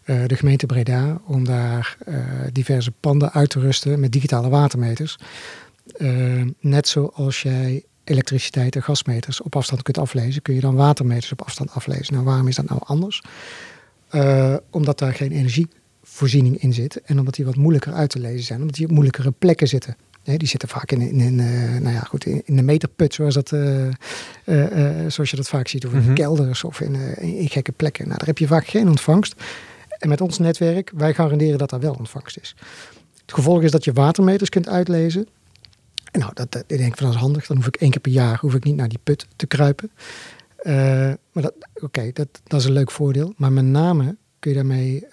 de 0.05 0.36
gemeente 0.36 0.65
Breda 0.65 1.21
om 1.25 1.45
daar 1.45 1.98
diverse 2.51 2.91
panden 2.91 3.31
uit 3.31 3.50
te 3.50 3.60
rusten 3.60 4.00
met 4.00 4.12
digitale 4.12 4.50
watermeters. 4.50 5.17
Net 6.60 6.88
zoals 6.88 7.41
jij 7.41 7.83
elektriciteit 8.03 8.75
en 8.75 8.83
gasmeters 8.83 9.41
op 9.41 9.55
afstand 9.55 9.81
kunt 9.81 9.98
aflezen, 9.98 10.41
kun 10.41 10.53
je 10.53 10.60
dan 10.60 10.75
watermeters 10.75 11.31
op 11.31 11.41
afstand 11.41 11.71
aflezen. 11.71 12.13
Nou, 12.13 12.25
waarom 12.25 12.48
is 12.48 12.55
dat 12.55 12.69
nou 12.69 12.81
anders? 12.83 13.24
Omdat 14.69 15.00
daar 15.00 15.13
geen 15.13 15.31
energievoorziening 15.31 16.62
in 16.62 16.74
zit 16.74 17.01
en 17.01 17.19
omdat 17.19 17.33
die 17.33 17.45
wat 17.45 17.55
moeilijker 17.55 17.93
uit 17.93 18.10
te 18.10 18.19
lezen 18.19 18.45
zijn, 18.45 18.60
omdat 18.60 18.75
die 18.75 18.86
op 18.86 18.91
moeilijkere 18.91 19.31
plekken 19.31 19.67
zitten. 19.67 19.95
Die 20.24 20.48
zitten 20.48 20.70
vaak 20.70 20.92
in, 20.92 21.01
in, 21.01 21.20
in 21.20 21.40
eh, 21.40 21.80
nou 21.80 21.94
ja, 21.96 22.00
goed, 22.00 22.25
in, 22.25 22.42
in 22.46 22.56
de 22.56 22.62
meterput, 22.62 23.13
zoals, 23.13 23.34
dat, 23.34 23.51
eh, 23.51 23.88
eh, 23.88 25.12
zoals 25.12 25.30
je 25.30 25.36
dat 25.36 25.48
vaak 25.50 25.68
ziet. 25.68 25.86
Of 25.86 25.94
in 25.94 26.00
Mhm. 26.00 26.13
kelders 26.13 26.63
of 26.63 26.82
in, 26.82 26.96
in 27.20 27.50
gekke 27.50 27.72
plekken. 27.72 28.06
Nou, 28.06 28.18
daar 28.18 28.28
heb 28.28 28.38
je 28.38 28.48
vaak 28.48 28.68
geen 28.68 28.88
ontvangst. 28.90 29.36
En 30.00 30.10
met 30.10 30.22
ons 30.22 30.38
netwerk, 30.40 30.92
wij 30.96 31.13
garanderen 31.13 31.58
dat 31.58 31.70
daar 31.70 31.80
wel 31.80 31.94
ontvangst 31.94 32.38
is. 32.42 32.56
Het 33.22 33.34
gevolg 33.34 33.62
is 33.62 33.72
dat 33.72 33.84
je 33.84 33.94
watermeters 33.94 34.50
kunt 34.50 34.68
uitlezen. 34.70 35.28
En 36.12 36.20
nou, 36.20 36.32
dat, 36.34 36.51
dat, 36.51 36.63
ik 36.68 36.78
denk 36.78 36.98
van 36.98 37.06
dat 37.06 37.16
is 37.16 37.22
handig. 37.22 37.48
Dan 37.48 37.58
hoef 37.58 37.68
ik 37.68 37.75
één 37.75 37.92
keer 37.92 38.01
per 38.01 38.12
jaar 38.12 38.40
hoef 38.40 38.54
ik 38.54 38.63
niet 38.63 38.75
naar 38.75 38.90
die 38.90 39.00
put 39.04 39.28
te 39.36 39.48
kruipen. 39.48 39.92
Maar 41.32 41.44
dat, 41.44 41.54
oké, 41.74 42.12
dat, 42.13 42.28
dat 42.44 42.60
is 42.60 42.66
een 42.66 42.72
leuk 42.72 42.92
voordeel. 42.92 43.34
Maar 43.38 43.51
met 43.51 43.66
name 43.66 44.16
kun 44.40 44.51
je 44.51 44.58
daarmee 44.58 45.06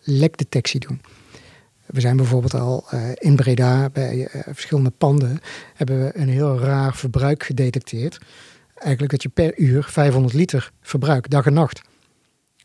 lekdetectie 0.00 0.80
doen. 0.80 1.00
We 1.92 2.00
zijn 2.00 2.16
bijvoorbeeld 2.16 2.54
al 2.54 2.84
eh, 2.90 3.00
in 3.14 3.36
Breda 3.36 3.90
bij 3.90 4.26
eh, 4.26 4.40
verschillende 4.52 4.90
panden 4.90 5.40
hebben 5.74 6.04
we 6.04 6.10
een 6.18 6.28
heel 6.28 6.58
raar 6.58 6.94
verbruik 6.94 7.42
gedetecteerd. 7.42 8.18
Eigenlijk 8.74 9.12
dat 9.12 9.22
je 9.22 9.28
per 9.28 9.58
uur 9.58 9.84
500 9.84 10.34
liter 10.34 10.72
verbruik, 10.80 11.30
dag 11.30 11.46
en 11.46 11.52
nacht, 11.52 11.80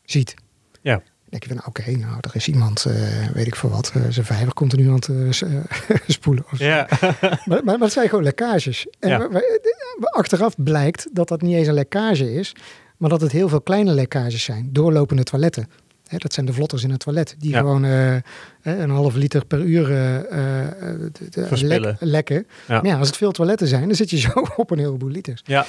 ziet. 0.04 0.34
Ja. 0.82 0.94
Dan 0.94 1.40
denk 1.40 1.42
je 1.42 1.48
van, 1.48 1.66
oké, 1.66 1.90
nou, 1.90 2.16
er 2.20 2.30
is 2.36 2.48
iemand, 2.48 2.84
eh, 2.84 3.26
weet 3.34 3.46
ik 3.46 3.56
veel 3.56 3.70
wat, 3.70 3.92
zijn 4.08 4.26
vijver 4.26 4.54
continu 4.54 4.88
aan 4.88 4.94
het 4.94 5.44
spoelen. 6.06 6.44
Of. 6.52 6.58
Ja. 6.58 6.88
Maar, 7.20 7.40
maar, 7.46 7.62
maar 7.64 7.78
het 7.78 7.92
zijn 7.92 8.08
gewoon 8.08 8.24
lekkages. 8.24 8.86
En 8.98 9.08
Ja. 9.08 9.28
achteraf 10.00 10.54
blijkt 10.56 11.08
dat 11.12 11.28
dat 11.28 11.42
niet 11.42 11.54
eens 11.54 11.66
een 11.66 11.74
lekkage 11.74 12.34
is, 12.34 12.54
maar 12.96 13.10
dat 13.10 13.20
het 13.20 13.32
heel 13.32 13.48
veel 13.48 13.60
kleine 13.60 13.92
lekkages 13.92 14.44
zijn. 14.44 14.68
Doorlopende 14.72 15.22
toiletten. 15.22 15.68
Hè, 16.08 16.18
dat 16.18 16.32
zijn 16.32 16.46
de 16.46 16.52
vlotters 16.52 16.82
in 16.84 16.90
het 16.90 17.00
toilet. 17.00 17.34
Die 17.38 17.50
Ja. 17.50 17.58
gewoon 17.58 17.84
eh, 17.84 18.14
een 18.62 18.90
half 18.90 19.14
liter 19.14 19.44
per 19.44 19.60
uur 19.60 19.86
Verspillen. 21.30 21.80
lek- 21.80 21.96
lekken. 22.00 22.46
Ja. 22.68 22.74
Maar 22.80 22.86
ja, 22.90 22.98
als 22.98 23.06
het 23.06 23.16
veel 23.16 23.32
toiletten 23.32 23.66
zijn, 23.68 23.86
dan 23.86 23.94
zit 23.94 24.10
je 24.10 24.16
zo 24.28 24.46
op 24.56 24.70
een 24.70 24.78
heleboel 24.78 25.08
liters. 25.10 25.42
ja. 25.44 25.66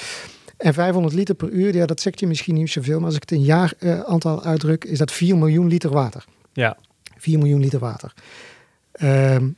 En 0.56 0.74
500 0.74 1.14
liter 1.14 1.34
per 1.34 1.48
uur, 1.48 1.74
ja, 1.74 1.86
dat 1.86 2.00
zegt 2.00 2.20
je 2.20 2.26
misschien 2.26 2.54
niet 2.54 2.70
zoveel. 2.70 2.96
Maar 2.96 3.06
als 3.06 3.14
ik 3.14 3.20
het 3.20 3.30
in 3.32 3.42
jaar 3.42 3.72
aantal 4.06 4.44
uitdruk, 4.44 4.84
is 4.84 4.98
dat 4.98 5.12
4 5.12 5.36
miljoen 5.36 5.66
liter 5.68 5.90
water. 5.90 6.24
Ja. 6.52 6.76
4 7.16 7.38
miljoen 7.38 7.60
liter 7.60 7.78
water. 7.78 8.12
Ehm, 8.92 9.48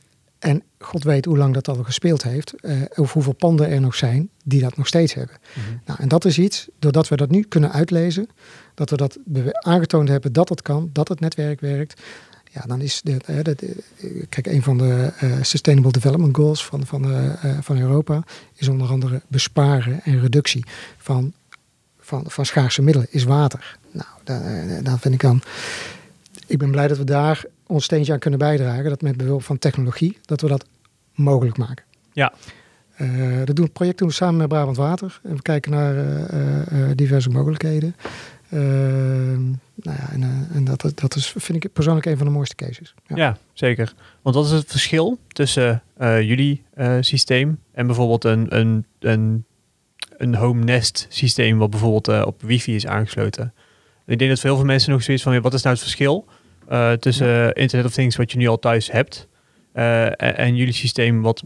en 0.43 0.63
God 0.79 1.03
weet 1.03 1.25
hoe 1.25 1.37
lang 1.37 1.53
dat 1.53 1.67
al 1.67 1.83
gespeeld 1.83 2.23
heeft. 2.23 2.53
eh, 2.53 2.81
of 2.95 3.13
hoeveel 3.13 3.33
panden 3.33 3.69
er 3.69 3.81
nog 3.81 3.95
zijn 3.95 4.29
die 4.43 4.61
dat 4.61 4.77
nog 4.77 4.87
steeds 4.87 5.13
hebben. 5.13 5.35
Mhm. 5.53 5.77
Nou, 5.85 5.99
en 6.01 6.07
dat 6.07 6.25
is 6.25 6.37
iets, 6.39 6.67
doordat 6.79 7.07
we 7.07 7.15
dat 7.15 7.29
nu 7.29 7.41
kunnen 7.43 7.71
uitlezen, 7.71 8.29
dat 8.73 8.89
we 8.89 8.97
dat 8.97 9.17
aangetoond 9.51 10.09
hebben 10.09 10.33
dat 10.33 10.49
het 10.49 10.61
kan, 10.61 10.89
dat 10.93 11.07
het 11.07 11.19
netwerk 11.19 11.59
werkt. 11.59 12.01
Ja, 12.51 12.61
dan 12.61 12.81
is 12.81 13.01
de, 13.01 13.17
eh, 13.25 14.23
kijk, 14.29 14.47
een 14.47 14.63
van 14.63 14.77
de 14.77 15.11
eh, 15.19 15.31
Sustainable 15.41 15.91
Development 15.91 16.35
Goals 16.35 16.65
van, 16.65 16.85
van, 16.85 17.35
van 17.61 17.79
Europa 17.79 18.23
is 18.55 18.67
onder 18.67 18.87
andere 18.87 19.21
besparen 19.27 20.01
en 20.03 20.21
reductie 20.21 20.65
van, 20.97 21.33
van, 21.99 22.23
van 22.27 22.45
schaarse 22.45 22.81
middelen, 22.81 23.07
is 23.09 23.23
water. 23.23 23.77
Nou, 23.91 24.07
daar, 24.23 24.83
daar 24.83 24.99
vind 24.99 25.13
ik 25.13 25.21
dan. 25.21 25.41
Ik 26.47 26.57
ben 26.57 26.71
blij 26.71 26.87
dat 26.87 26.97
we 26.97 27.03
daar 27.03 27.45
ons 27.73 27.83
steentje 27.83 28.13
aan 28.13 28.19
kunnen 28.19 28.39
bijdragen, 28.39 28.89
dat 28.89 29.01
met 29.01 29.17
behulp 29.17 29.43
van 29.43 29.59
technologie, 29.59 30.17
dat 30.25 30.41
we 30.41 30.47
dat 30.47 30.65
mogelijk 31.13 31.57
maken. 31.57 31.85
Ja. 32.13 32.33
Eh, 32.95 33.45
dat 33.45 33.55
doen 33.55 33.71
project 33.71 33.97
doen 33.97 34.07
we 34.07 34.13
samen 34.13 34.35
met 34.35 34.47
Brabant 34.47 34.77
Water. 34.77 35.19
En 35.23 35.35
we 35.35 35.41
kijken 35.41 35.71
naar 35.71 35.97
eh, 35.97 36.61
eh, 36.61 36.95
diverse 36.95 37.29
mogelijkheden. 37.29 37.95
Nou 39.75 39.97
ja, 39.97 40.11
en, 40.11 40.47
en 40.53 40.63
dat, 40.63 40.91
dat 40.95 41.15
is, 41.15 41.33
vind 41.37 41.63
ik 41.63 41.73
persoonlijk 41.73 42.05
een 42.05 42.17
van 42.17 42.25
de 42.25 42.31
mooiste 42.31 42.55
cases. 42.55 42.93
Ja. 43.07 43.15
Ja, 43.15 43.37
zeker. 43.53 43.93
Want 44.21 44.35
wat 44.35 44.45
is 44.45 44.51
het 44.51 44.71
verschil 44.71 45.17
tussen 45.27 45.83
jullie 45.99 46.63
systeem 46.99 47.59
en 47.71 47.85
bijvoorbeeld 47.85 48.23
een, 48.23 48.57
een, 48.59 48.85
een, 48.99 49.45
een 50.17 50.35
home 50.35 50.63
nest 50.63 51.05
systeem 51.09 51.57
wat 51.57 51.69
bijvoorbeeld 51.69 52.25
op 52.25 52.41
wifi 52.41 52.75
is 52.75 52.87
aangesloten? 52.87 53.53
Ik 54.05 54.17
denk 54.17 54.29
dat 54.29 54.39
veel 54.39 54.65
mensen 54.65 54.91
nog 54.91 55.03
zoiets 55.03 55.23
van, 55.23 55.41
wat 55.41 55.53
is 55.53 55.61
nou 55.61 55.75
het 55.75 55.83
verschil 55.83 56.25
eh, 56.67 56.91
tussen 56.91 57.53
Internet 57.53 57.85
of 57.85 57.93
Things 57.93 58.15
wat 58.15 58.31
je 58.31 58.37
nu 58.37 58.47
al 58.47 58.59
thuis 58.59 58.91
hebt 58.91 59.27
eh, 59.71 60.05
en, 60.05 60.37
en 60.37 60.55
jullie 60.55 60.73
systeem 60.73 61.21
wat 61.21 61.43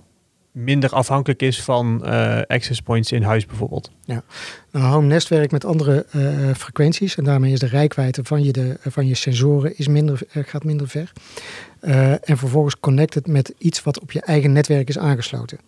minder 0.52 0.90
afhankelijk 0.90 1.42
is 1.42 1.62
van 1.62 2.06
eh, 2.06 2.42
access 2.48 2.82
points 2.82 3.12
in 3.12 3.24
huis 3.24 3.46
bijvoorbeeld? 3.46 3.92
Nou, 4.06 4.22
Home 4.72 5.08
Nest 5.08 5.28
werkt 5.28 5.52
met 5.52 5.66
andere 5.66 6.06
frequenties 6.58 7.16
en 7.16 7.24
daarmee 7.24 7.52
is 7.52 7.60
de 7.60 7.68
rijkwijde 7.68 8.24
van 8.24 8.44
je, 8.44 8.52
de, 8.52 8.78
van 8.82 9.08
je 9.08 9.16
sensoren 9.16 9.78
is 9.78 9.88
minder, 9.88 10.20
gaat 10.30 10.64
minder 10.64 10.88
ver. 10.88 11.12
En 12.24 12.38
vervolgens 12.38 12.80
connect 12.80 13.14
het 13.14 13.28
met 13.28 13.54
iets 13.58 13.84
wat 13.84 14.00
op 14.00 14.12
je 14.12 14.22
eigen 14.22 14.52
netwerk 14.52 14.90
is 14.90 14.98
aangesloten. 14.98 15.60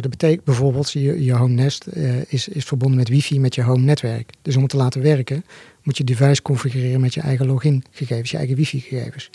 Dat 0.00 0.10
betekent 0.10 0.44
bijvoorbeeld, 0.44 0.92
je, 0.92 1.24
je 1.24 1.32
Home 1.32 1.54
Nest 1.54 1.86
is, 2.28 2.48
is 2.48 2.64
verbonden 2.64 2.98
met 2.98 3.08
wifi 3.08 3.40
met 3.40 3.54
je 3.54 3.62
home 3.62 3.84
netwerk. 3.84 4.30
Dus 4.42 4.56
om 4.56 4.62
het 4.62 4.70
te 4.70 4.76
laten 4.76 5.02
werken, 5.02 5.44
moet 5.88 5.96
je 5.96 6.04
device 6.04 6.42
configureren 6.42 7.00
met 7.00 7.14
je 7.14 7.20
eigen 7.20 7.46
login 7.46 7.84
gegevens, 7.90 8.30
je 8.30 8.36
eigen 8.36 8.56
wifi 8.56 8.80
gegevens. 8.80 9.30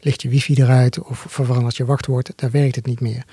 Ligt 0.00 0.22
je 0.22 0.28
wifi 0.28 0.54
eruit 0.54 0.98
of 0.98 1.26
verandert 1.28 1.76
je 1.76 1.84
wachtwoord, 1.84 2.32
daar 2.36 2.50
werkt 2.50 2.76
het 2.76 2.86
niet 2.86 3.00
meer. 3.00 3.24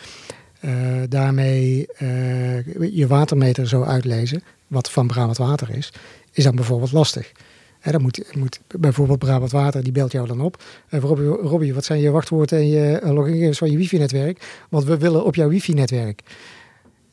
Eh, 0.60 0.72
daarmee 1.10 1.88
eh, 1.98 2.96
je 2.96 3.08
watermeter 3.08 3.68
zo 3.68 3.84
uitlezen, 3.84 4.44
wat 4.68 4.92
van 4.92 5.08
Brabant 5.08 5.38
Water 5.38 5.70
is, 5.70 5.94
is 6.32 6.44
dan 6.44 6.56
bijvoorbeeld 6.56 6.92
lastig. 6.92 7.32
Hè, 7.80 7.92
dan 7.92 8.02
moet, 8.02 8.36
moet 8.36 8.60
bijvoorbeeld 8.68 9.20
Brabant 9.20 9.52
Water, 9.52 9.84
die 9.84 9.92
belt 9.92 10.12
jou 10.12 10.28
dan 10.28 10.42
op. 10.42 10.64
Eh, 10.90 11.00
Robbie, 11.00 11.28
Robbie, 11.28 11.74
wat 11.74 11.86
zijn 11.86 12.00
je 12.00 12.10
wachtwoorden 12.10 12.60
en 12.60 12.68
je 12.68 13.00
logingegevens 13.04 13.58
van 13.58 13.72
je 13.72 13.78
wifi-netwerk? 13.78 14.66
Want 14.70 14.84
we 14.84 14.98
willen 14.98 15.26
op 15.26 15.36
jouw 15.36 15.50
wifi-netwerk. 15.50 16.22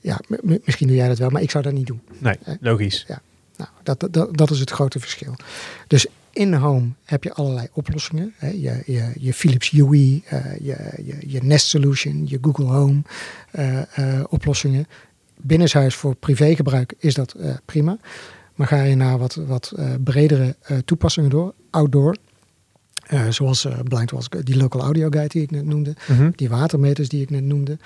Ja, 0.00 0.20
misschien 0.64 0.86
doe 0.86 0.96
jij 0.96 1.08
dat 1.08 1.18
wel, 1.18 1.30
maar 1.30 1.42
ik 1.42 1.50
zou 1.50 1.64
dat 1.64 1.72
niet 1.72 1.86
doen. 1.86 2.00
Nee, 2.18 2.36
logisch. 2.60 3.06
Nou, 3.62 3.96
dat, 3.98 4.08
dat, 4.10 4.36
dat 4.36 4.50
is 4.50 4.60
het 4.60 4.70
grote 4.70 5.00
verschil. 5.00 5.34
Dus 5.86 6.06
in 6.32 6.54
Home 6.54 6.88
heb 7.04 7.24
je 7.24 7.32
allerlei 7.32 7.66
oplossingen. 7.72 8.34
Hè? 8.36 8.48
Je, 8.48 8.82
je, 8.86 9.12
je 9.18 9.34
Philips 9.34 9.70
Hue, 9.70 10.22
eh, 10.26 10.44
je, 10.60 10.76
je, 11.04 11.16
je 11.26 11.42
Nest 11.42 11.66
Solution, 11.66 12.24
je 12.26 12.38
Google 12.40 12.64
Home 12.64 13.02
eh, 13.50 13.80
eh, 13.96 14.24
oplossingen. 14.28 14.86
Binnenshuis 15.36 15.94
voor 15.94 16.14
privégebruik 16.14 16.94
is 16.98 17.14
dat 17.14 17.36
prima. 17.64 17.98
Maar 18.54 18.66
ga 18.66 18.82
je 18.82 18.94
naar 18.94 19.18
wat, 19.18 19.34
wat 19.34 19.72
bredere 20.04 20.56
toepassingen 20.84 21.30
door, 21.30 21.54
outdoor, 21.70 22.16
zoals 23.28 23.66
Blind 23.84 24.10
was 24.10 24.28
die 24.28 24.56
local 24.56 24.80
audio 24.80 25.08
guide 25.10 25.28
die 25.28 25.42
ik 25.42 25.50
net 25.50 25.64
noemde, 25.64 25.94
Mhm. 26.08 26.30
die 26.34 26.48
watermeters 26.48 27.08
die 27.08 27.22
ik 27.22 27.30
net 27.30 27.42
noemde. 27.42 27.78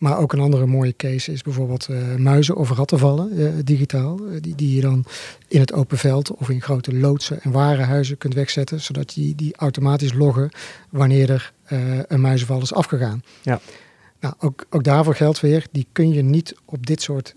Maar 0.00 0.18
ook 0.18 0.32
een 0.32 0.40
andere 0.40 0.66
mooie 0.66 0.96
case 0.96 1.32
is 1.32 1.42
bijvoorbeeld 1.42 1.88
eh, 1.88 2.14
muizen 2.14 2.56
of 2.56 2.70
rattenvallen 2.70 3.38
eh, 3.38 3.52
digitaal. 3.64 4.18
eh, 4.18 4.40
die, 4.40 4.54
die 4.54 4.74
je 4.74 4.80
dan 4.80 5.04
in 5.48 5.60
het 5.60 5.72
open 5.72 5.98
veld 5.98 6.30
of 6.30 6.48
in 6.48 6.62
grote 6.62 6.94
loodsen 6.94 7.42
en 7.42 7.50
warenhuizen 7.50 8.18
kunt 8.18 8.34
wegzetten. 8.34 8.80
Zodat 8.80 9.12
die, 9.14 9.34
die 9.34 9.56
automatisch 9.56 10.12
loggen 10.12 10.50
wanneer 10.90 11.30
er 11.30 11.52
een 12.08 12.20
muizenval 12.20 12.60
is 12.60 12.72
afgegaan. 12.72 13.22
Ja. 13.42 13.60
Nou, 14.20 14.34
ook, 14.38 14.66
ook 14.70 14.84
daarvoor 14.84 15.14
geldt 15.14 15.40
weer, 15.40 15.66
die 15.70 15.86
kun 15.92 16.12
je 16.12 16.22
niet 16.22 16.54
op 16.64 16.86
dit 16.86 17.02
soort... 17.02 17.34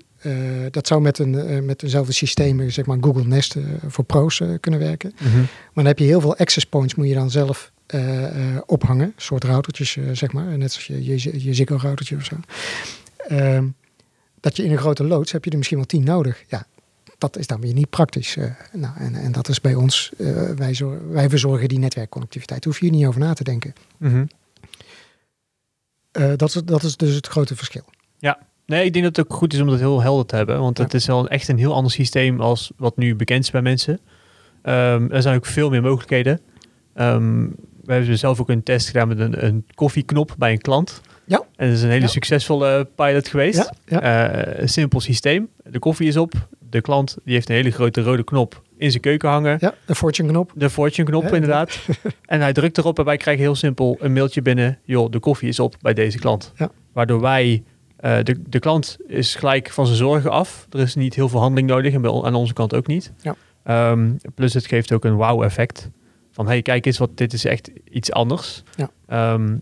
dat 0.71 0.87
zou 0.87 1.01
met, 1.01 1.19
een, 1.19 1.65
met 1.65 1.79
dezelfde 1.79 2.13
systemen, 2.13 2.71
zeg 2.71 2.85
maar 2.85 2.97
Google 3.01 3.25
Nest 3.25 3.55
voor 3.87 4.03
pro's 4.03 4.41
kunnen 4.59 4.79
werken. 4.79 5.13
Mhm. 5.19 5.37
Maar 5.37 5.47
dan 5.73 5.85
heb 5.85 5.99
je 5.99 6.05
heel 6.05 6.21
veel 6.21 6.37
access 6.37 6.65
points, 6.65 6.95
moet 6.95 7.07
je 7.07 7.13
dan 7.13 7.31
zelf 7.31 7.71
ophangen. 8.65 9.05
Een 9.05 9.13
soort 9.15 9.43
routertjes, 9.43 9.97
eh, 9.97 10.03
zeg 10.13 10.31
maar. 10.33 10.57
Net 10.57 10.71
zoals 10.71 10.87
je, 10.87 11.05
je, 11.05 11.43
je 11.43 11.53
Ziggo-routertje 11.53 12.15
of 12.15 12.23
zo. 12.25 12.35
Ehm, 13.27 13.67
dat 14.39 14.57
je 14.57 14.63
in 14.63 14.71
een 14.71 14.77
grote 14.77 15.03
loods 15.03 15.31
heb 15.31 15.43
je 15.45 15.51
er 15.51 15.57
misschien 15.57 15.77
wel 15.77 15.87
tien 15.87 16.03
nodig. 16.03 16.43
Ja, 16.47 16.65
dat 17.17 17.37
is 17.37 17.47
dan 17.47 17.61
weer 17.61 17.73
niet 17.73 17.89
praktisch. 17.89 18.35
eh. 18.37 18.51
nou, 18.73 18.97
en, 18.97 19.15
en 19.15 19.31
dat 19.31 19.47
is 19.49 19.61
bij 19.61 19.75
ons, 19.75 20.11
eh, 20.17 20.49
wij, 20.49 20.77
wij 21.09 21.29
verzorgen 21.29 21.67
die 21.69 21.79
netwerkconnectiviteit. 21.79 22.63
Daar 22.63 22.73
hoef 22.73 22.81
je 22.81 22.89
niet 22.89 23.05
over 23.05 23.19
na 23.19 23.33
te 23.33 23.43
denken. 23.43 23.73
Mhm. 23.97 24.25
Eh, 26.11 26.31
dat, 26.35 26.49
is, 26.55 26.61
dat 26.65 26.83
is 26.83 26.97
dus 26.97 27.15
het 27.15 27.27
grote 27.27 27.55
verschil. 27.55 27.83
Nee, 28.65 28.85
ik 28.85 28.93
denk 28.93 29.05
dat 29.05 29.15
het 29.17 29.25
ook 29.25 29.33
goed 29.37 29.53
is 29.53 29.59
om 29.61 29.67
dat 29.67 29.79
heel 29.79 30.01
helder 30.01 30.25
te 30.25 30.35
hebben. 30.35 30.59
Want 30.59 30.77
Ja. 30.77 30.83
het 30.83 30.93
is 30.93 31.05
wel 31.05 31.27
echt 31.27 31.47
een 31.47 31.57
heel 31.57 31.73
ander 31.73 31.91
systeem 31.91 32.41
als 32.41 32.71
wat 32.77 32.97
nu 32.97 33.15
bekend 33.15 33.43
is 33.43 33.51
bij 33.51 33.61
mensen. 33.61 33.99
Ehm, 34.61 35.07
er 35.11 35.21
zijn 35.21 35.35
ook 35.35 35.45
veel 35.45 35.69
meer 35.69 35.81
mogelijkheden. 35.81 36.39
Ehm, 36.93 37.47
we 37.83 37.93
hebben 37.93 38.17
zelf 38.17 38.39
ook 38.39 38.49
een 38.49 38.63
test 38.63 38.87
gedaan 38.87 39.07
met 39.07 39.19
een, 39.19 39.45
een 39.45 39.65
koffieknop 39.75 40.35
bij 40.37 40.51
een 40.51 40.61
klant. 40.61 41.01
Ja. 41.25 41.41
En 41.55 41.67
dat 41.67 41.77
is 41.77 41.83
een 41.83 41.89
hele 41.89 42.01
Ja. 42.01 42.07
succesvolle 42.07 42.87
pilot 42.95 43.27
geweest. 43.27 43.71
Ja, 43.85 43.99
ja. 44.01 44.31
Eh, 44.31 44.61
een 44.61 44.69
simpel 44.69 44.99
systeem. 44.99 45.49
De 45.63 45.79
koffie 45.79 46.07
is 46.07 46.17
op. 46.17 46.33
De 46.69 46.81
klant 46.81 47.17
die 47.23 47.33
heeft 47.33 47.49
een 47.49 47.55
hele 47.55 47.71
grote 47.71 48.01
rode 48.01 48.23
knop 48.23 48.61
in 48.77 48.89
zijn 48.89 49.01
keuken 49.01 49.29
hangen. 49.29 49.57
Ja, 49.59 49.73
de 49.85 49.95
fortune 49.95 50.29
knop. 50.29 50.51
De 50.55 50.69
fortune 50.69 51.07
knop 51.09 51.23
Ja. 51.23 51.31
inderdaad. 51.31 51.79
en 52.25 52.41
hij 52.41 52.53
drukt 52.53 52.77
erop 52.77 52.99
en 52.99 53.05
wij 53.05 53.17
krijgen 53.17 53.43
heel 53.43 53.55
simpel 53.55 53.97
een 53.99 54.13
mailtje 54.13 54.41
binnen. 54.41 54.79
Joh, 54.83 55.11
de 55.11 55.19
koffie 55.19 55.47
is 55.49 55.59
op 55.59 55.75
bij 55.81 55.93
deze 55.93 56.17
klant. 56.19 56.51
Ja. 56.55 56.69
Waardoor 56.93 57.21
wij, 57.21 57.63
eh, 57.97 58.17
de, 58.23 58.41
de 58.49 58.59
klant 58.59 58.97
is 59.07 59.35
gelijk 59.35 59.69
van 59.71 59.85
zijn 59.85 59.97
zorgen 59.97 60.31
af. 60.31 60.67
Er 60.71 60.79
is 60.79 60.95
niet 60.95 61.15
heel 61.15 61.29
veel 61.29 61.39
handeling 61.39 61.67
nodig 61.69 61.93
en 61.93 62.05
aan 62.05 62.35
onze 62.35 62.53
kant 62.53 62.73
ook 62.75 62.87
niet. 62.87 63.13
Ja. 63.21 63.35
Ehm, 63.63 64.09
plus 64.35 64.53
het 64.53 64.65
geeft 64.65 64.91
ook 64.93 65.05
een 65.05 65.13
wow 65.15 65.43
effect. 65.43 65.89
Van 66.33 66.47
hey, 66.47 66.61
kijk 66.61 66.85
eens, 66.85 66.97
wat, 66.97 67.17
dit 67.17 67.33
is 67.33 67.45
echt 67.45 67.71
iets 67.91 68.11
anders. 68.11 68.63
Ja. 68.75 68.91
Ehm, 69.07 69.55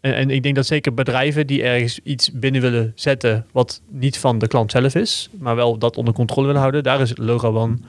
En, 0.00 0.14
en 0.14 0.30
ik 0.30 0.42
denk 0.42 0.54
dat 0.54 0.66
zeker 0.66 0.94
bedrijven 0.94 1.46
die 1.46 1.62
ergens 1.62 2.00
iets 2.02 2.32
binnen 2.32 2.60
willen 2.60 2.92
zetten 2.94 3.46
wat 3.52 3.80
niet 3.90 4.18
van 4.18 4.38
de 4.38 4.48
klant 4.48 4.70
zelf 4.70 4.94
is, 4.94 5.28
maar 5.38 5.56
wel 5.56 5.78
dat 5.78 5.96
onder 5.96 6.14
controle 6.14 6.46
willen 6.46 6.60
houden, 6.60 6.82
daar 6.82 7.00
is 7.00 7.12
LoRaWAN 7.16 7.84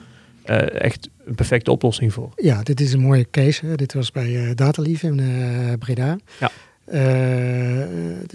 uh, 0.46 0.80
echt 0.80 1.08
een 1.24 1.34
perfecte 1.34 1.70
oplossing 1.70 2.12
voor. 2.12 2.32
Ja, 2.36 2.62
dit 2.62 2.80
is 2.80 2.92
een 2.92 3.00
mooie 3.00 3.26
case. 3.30 3.66
Hè. 3.66 3.74
Dit 3.74 3.94
was 3.94 4.12
bij 4.12 4.28
uh, 4.28 4.50
Datalief 4.54 5.02
in 5.02 5.18
uh, 5.18 5.72
Breda. 5.78 6.18
Ja. 6.40 6.50
een 6.84 8.28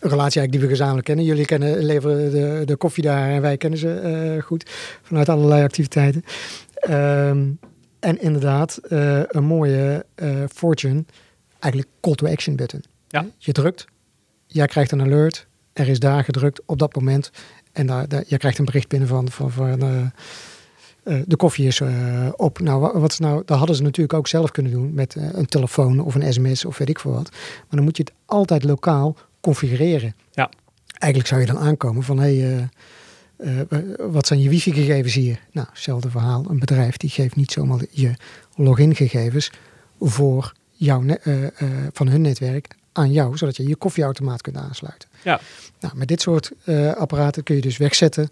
relatie 0.00 0.40
eigenlijk 0.40 0.52
die 0.52 0.60
we 0.60 0.68
gezamenlijk 0.68 1.06
kennen. 1.06 1.24
Jullie 1.24 1.44
kennen, 1.44 1.84
leveren 1.84 2.30
de, 2.30 2.62
de 2.64 2.76
koffie 2.76 3.02
daar 3.02 3.30
en 3.30 3.40
wij 3.40 3.56
kennen 3.56 3.78
ze 3.78 4.38
goed 4.44 4.70
vanuit 5.02 5.28
allerlei 5.28 5.62
activiteiten. 5.62 6.24
Um, 6.90 7.58
en 8.00 8.20
inderdaad, 8.20 8.80
een 9.28 9.44
mooie 9.44 10.06
Fortune 10.52 11.04
eigenlijk 11.58 11.92
call 12.00 12.14
to 12.14 12.26
action 12.26 12.56
button. 12.56 12.84
Ja. 13.08 13.26
Je 13.38 13.52
drukt, 13.52 13.86
jij 14.46 14.66
krijgt 14.66 14.92
een 14.92 15.00
alert, 15.02 15.46
er 15.72 15.88
is 15.88 15.98
daar 15.98 16.24
gedrukt 16.24 16.60
op 16.66 16.78
dat 16.78 16.94
moment. 16.94 17.30
En 17.72 17.86
daar, 17.86 18.08
daar, 18.08 18.24
je 18.26 18.38
krijgt 18.38 18.58
een 18.58 18.64
bericht 18.64 18.88
binnen 18.88 19.08
van, 19.08 19.30
van, 19.30 19.50
van 19.50 19.84
uh, 19.84 20.06
uh, 21.04 21.22
de 21.26 21.36
koffie 21.36 21.66
is 21.66 21.80
op. 22.36 22.58
Nou, 22.60 22.98
wat 23.00 23.12
is 23.12 23.18
nou, 23.18 23.42
dat 23.44 23.58
hadden 23.58 23.76
ze 23.76 23.82
natuurlijk 23.82 24.18
ook 24.18 24.28
zelf 24.28 24.50
kunnen 24.50 24.72
doen 24.72 24.94
met 24.94 25.14
een 25.14 25.46
telefoon 25.46 26.00
of 26.00 26.14
een 26.14 26.32
sms 26.32 26.64
of 26.64 26.78
weet 26.78 26.88
ik 26.88 26.98
veel 26.98 27.12
wat. 27.12 27.30
Maar 27.30 27.66
dan 27.70 27.82
moet 27.82 27.96
je 27.96 28.02
het 28.02 28.12
altijd 28.26 28.64
lokaal 28.64 29.16
configureren. 29.40 30.14
Ja. 30.30 30.50
Eigenlijk 30.98 31.32
zou 31.32 31.40
je 31.40 31.46
dan 31.46 31.58
aankomen 31.58 32.02
van, 32.02 32.18
hé, 32.18 32.38
hey, 32.38 32.68
wat 33.98 34.26
zijn 34.26 34.40
je 34.40 34.48
wifi-gegevens 34.48 35.14
hier? 35.14 35.40
Nou, 35.52 35.66
hetzelfde 35.70 36.10
verhaal. 36.10 36.44
Een 36.48 36.58
bedrijf 36.58 36.96
die 36.96 37.10
geeft 37.10 37.36
niet 37.36 37.52
zomaar 37.52 37.80
je 37.90 38.12
login-gegevens 38.54 39.50
voor 40.00 40.52
jouw 40.70 41.02
uh, 41.02 41.16
uh, 41.24 41.48
van 41.92 42.08
hun 42.08 42.20
netwerk 42.20 42.74
aan 42.92 43.12
jou, 43.12 43.36
zodat 43.36 43.56
je 43.56 43.68
je 43.68 43.76
koffieautomaat 43.76 44.40
kunt 44.40 44.56
aansluiten. 44.56 45.08
Ja. 45.22 45.40
Nou, 45.80 45.96
met 45.96 46.08
dit 46.08 46.20
soort 46.20 46.52
apparaten 46.94 47.42
kun 47.42 47.54
je 47.54 47.60
dus 47.60 47.76
wegzetten 47.76 48.30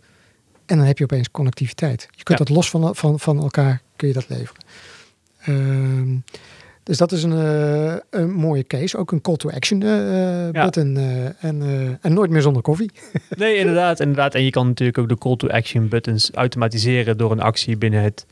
en 0.66 0.76
dan 0.76 0.86
heb 0.86 0.98
je 0.98 1.04
opeens 1.04 1.30
connectiviteit. 1.30 2.08
Je 2.10 2.22
kunt 2.22 2.38
Ja. 2.38 2.44
dat 2.44 2.54
los 2.56 2.70
van, 2.70 2.96
van, 2.96 3.20
van 3.20 3.38
elkaar 3.38 3.80
kun 3.96 4.08
je 4.08 4.14
dat 4.14 4.28
leveren. 4.28 4.62
Ehm, 5.40 6.16
dus 6.86 6.98
dat 6.98 7.12
is 7.12 7.22
een, 7.22 7.32
uh, 7.32 7.94
een 8.10 8.30
mooie 8.32 8.66
case. 8.66 8.96
Ook 8.96 9.12
een 9.12 9.20
call 9.20 9.36
to 9.36 9.50
action 9.50 9.80
uh, 9.80 9.88
Ja. 10.52 10.64
button. 10.64 10.96
Uh, 10.96 11.44
en, 11.44 11.62
en 12.00 12.12
nooit 12.14 12.30
meer 12.30 12.42
zonder 12.42 12.62
koffie. 12.62 12.90
Nee, 13.36 13.56
inderdaad, 13.56 14.00
inderdaad. 14.00 14.34
En 14.34 14.42
je 14.44 14.50
kan 14.50 14.66
natuurlijk 14.66 14.98
ook 14.98 15.08
de 15.08 15.18
call 15.18 15.36
to 15.36 15.48
action 15.48 15.88
buttons 15.88 16.30
automatiseren 16.30 17.16
door 17.18 17.30
een 17.32 17.40
actie 17.40 17.76
binnen 17.76 18.02
het. 18.02 18.26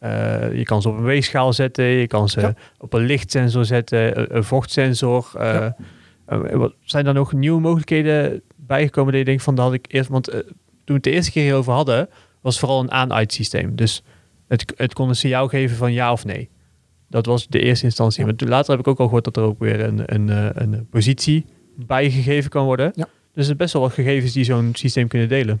eh, 0.00 0.54
je 0.56 0.62
kan 0.62 0.82
ze 0.82 0.88
op 0.88 0.96
een 0.96 1.02
weegschaal 1.04 1.52
zetten, 1.52 1.84
je 1.84 2.06
kan 2.06 2.28
ze 2.28 2.40
Ja. 2.40 2.54
op 2.78 2.92
een 2.92 3.04
lichtsensor 3.04 3.64
zetten, 3.64 4.36
een, 4.36 4.44
vochtsensor. 4.44 5.30
eh, 5.38 5.44
Ja. 5.52 5.76
eh, 6.26 6.56
wat, 6.56 6.74
zijn 6.84 7.06
er 7.06 7.14
nog 7.14 7.32
nieuwe 7.32 7.60
mogelijkheden 7.60 8.42
bijgekomen 8.56 9.10
dat 9.10 9.20
je 9.20 9.26
denkt 9.26 9.42
van 9.42 9.54
dat 9.54 9.64
had 9.64 9.74
ik 9.74 9.84
eerst, 9.88 10.08
want 10.10 10.28
eh, 10.28 10.38
toen 10.38 10.46
we 10.84 10.92
het 10.92 11.02
de 11.02 11.10
eerste 11.10 11.30
keer 11.32 11.42
hierover 11.42 11.72
hadden, 11.72 12.08
was 12.40 12.58
vooral 12.58 12.80
een 12.80 12.90
aan-uit 12.90 13.32
systeem. 13.32 13.76
Dus 13.76 14.02
het, 14.48 14.72
het 14.76 14.92
kon 14.94 15.08
een 15.08 15.16
signaal 15.16 15.48
geven 15.48 15.76
van 15.76 15.92
ja 15.92 16.12
of 16.12 16.24
nee. 16.24 16.48
Dat 17.08 17.26
was 17.26 17.48
de 17.48 17.60
eerste 17.60 17.84
instantie. 17.84 18.24
Maar 18.24 18.34
toen 18.34 18.48
later 18.48 18.70
heb 18.70 18.80
ik 18.80 18.88
ook 18.88 18.98
al 18.98 19.04
gehoord 19.04 19.24
dat 19.24 19.36
er 19.36 19.42
ook 19.42 19.58
weer 19.58 19.80
een, 19.80 20.02
een, 20.04 20.28
eh, 20.28 20.48
een 20.52 20.86
positie 20.90 21.44
bijgegeven 21.76 22.50
kan 22.50 22.64
worden. 22.64 22.92
Ja. 22.94 23.04
Dus 23.04 23.08
er 23.34 23.44
zijn 23.44 23.56
best 23.56 23.72
wel 23.72 23.82
wat 23.82 23.92
gegevens 23.92 24.32
die 24.32 24.44
zo'n 24.44 24.70
systeem 24.72 25.08
kunnen 25.08 25.28
delen. 25.28 25.60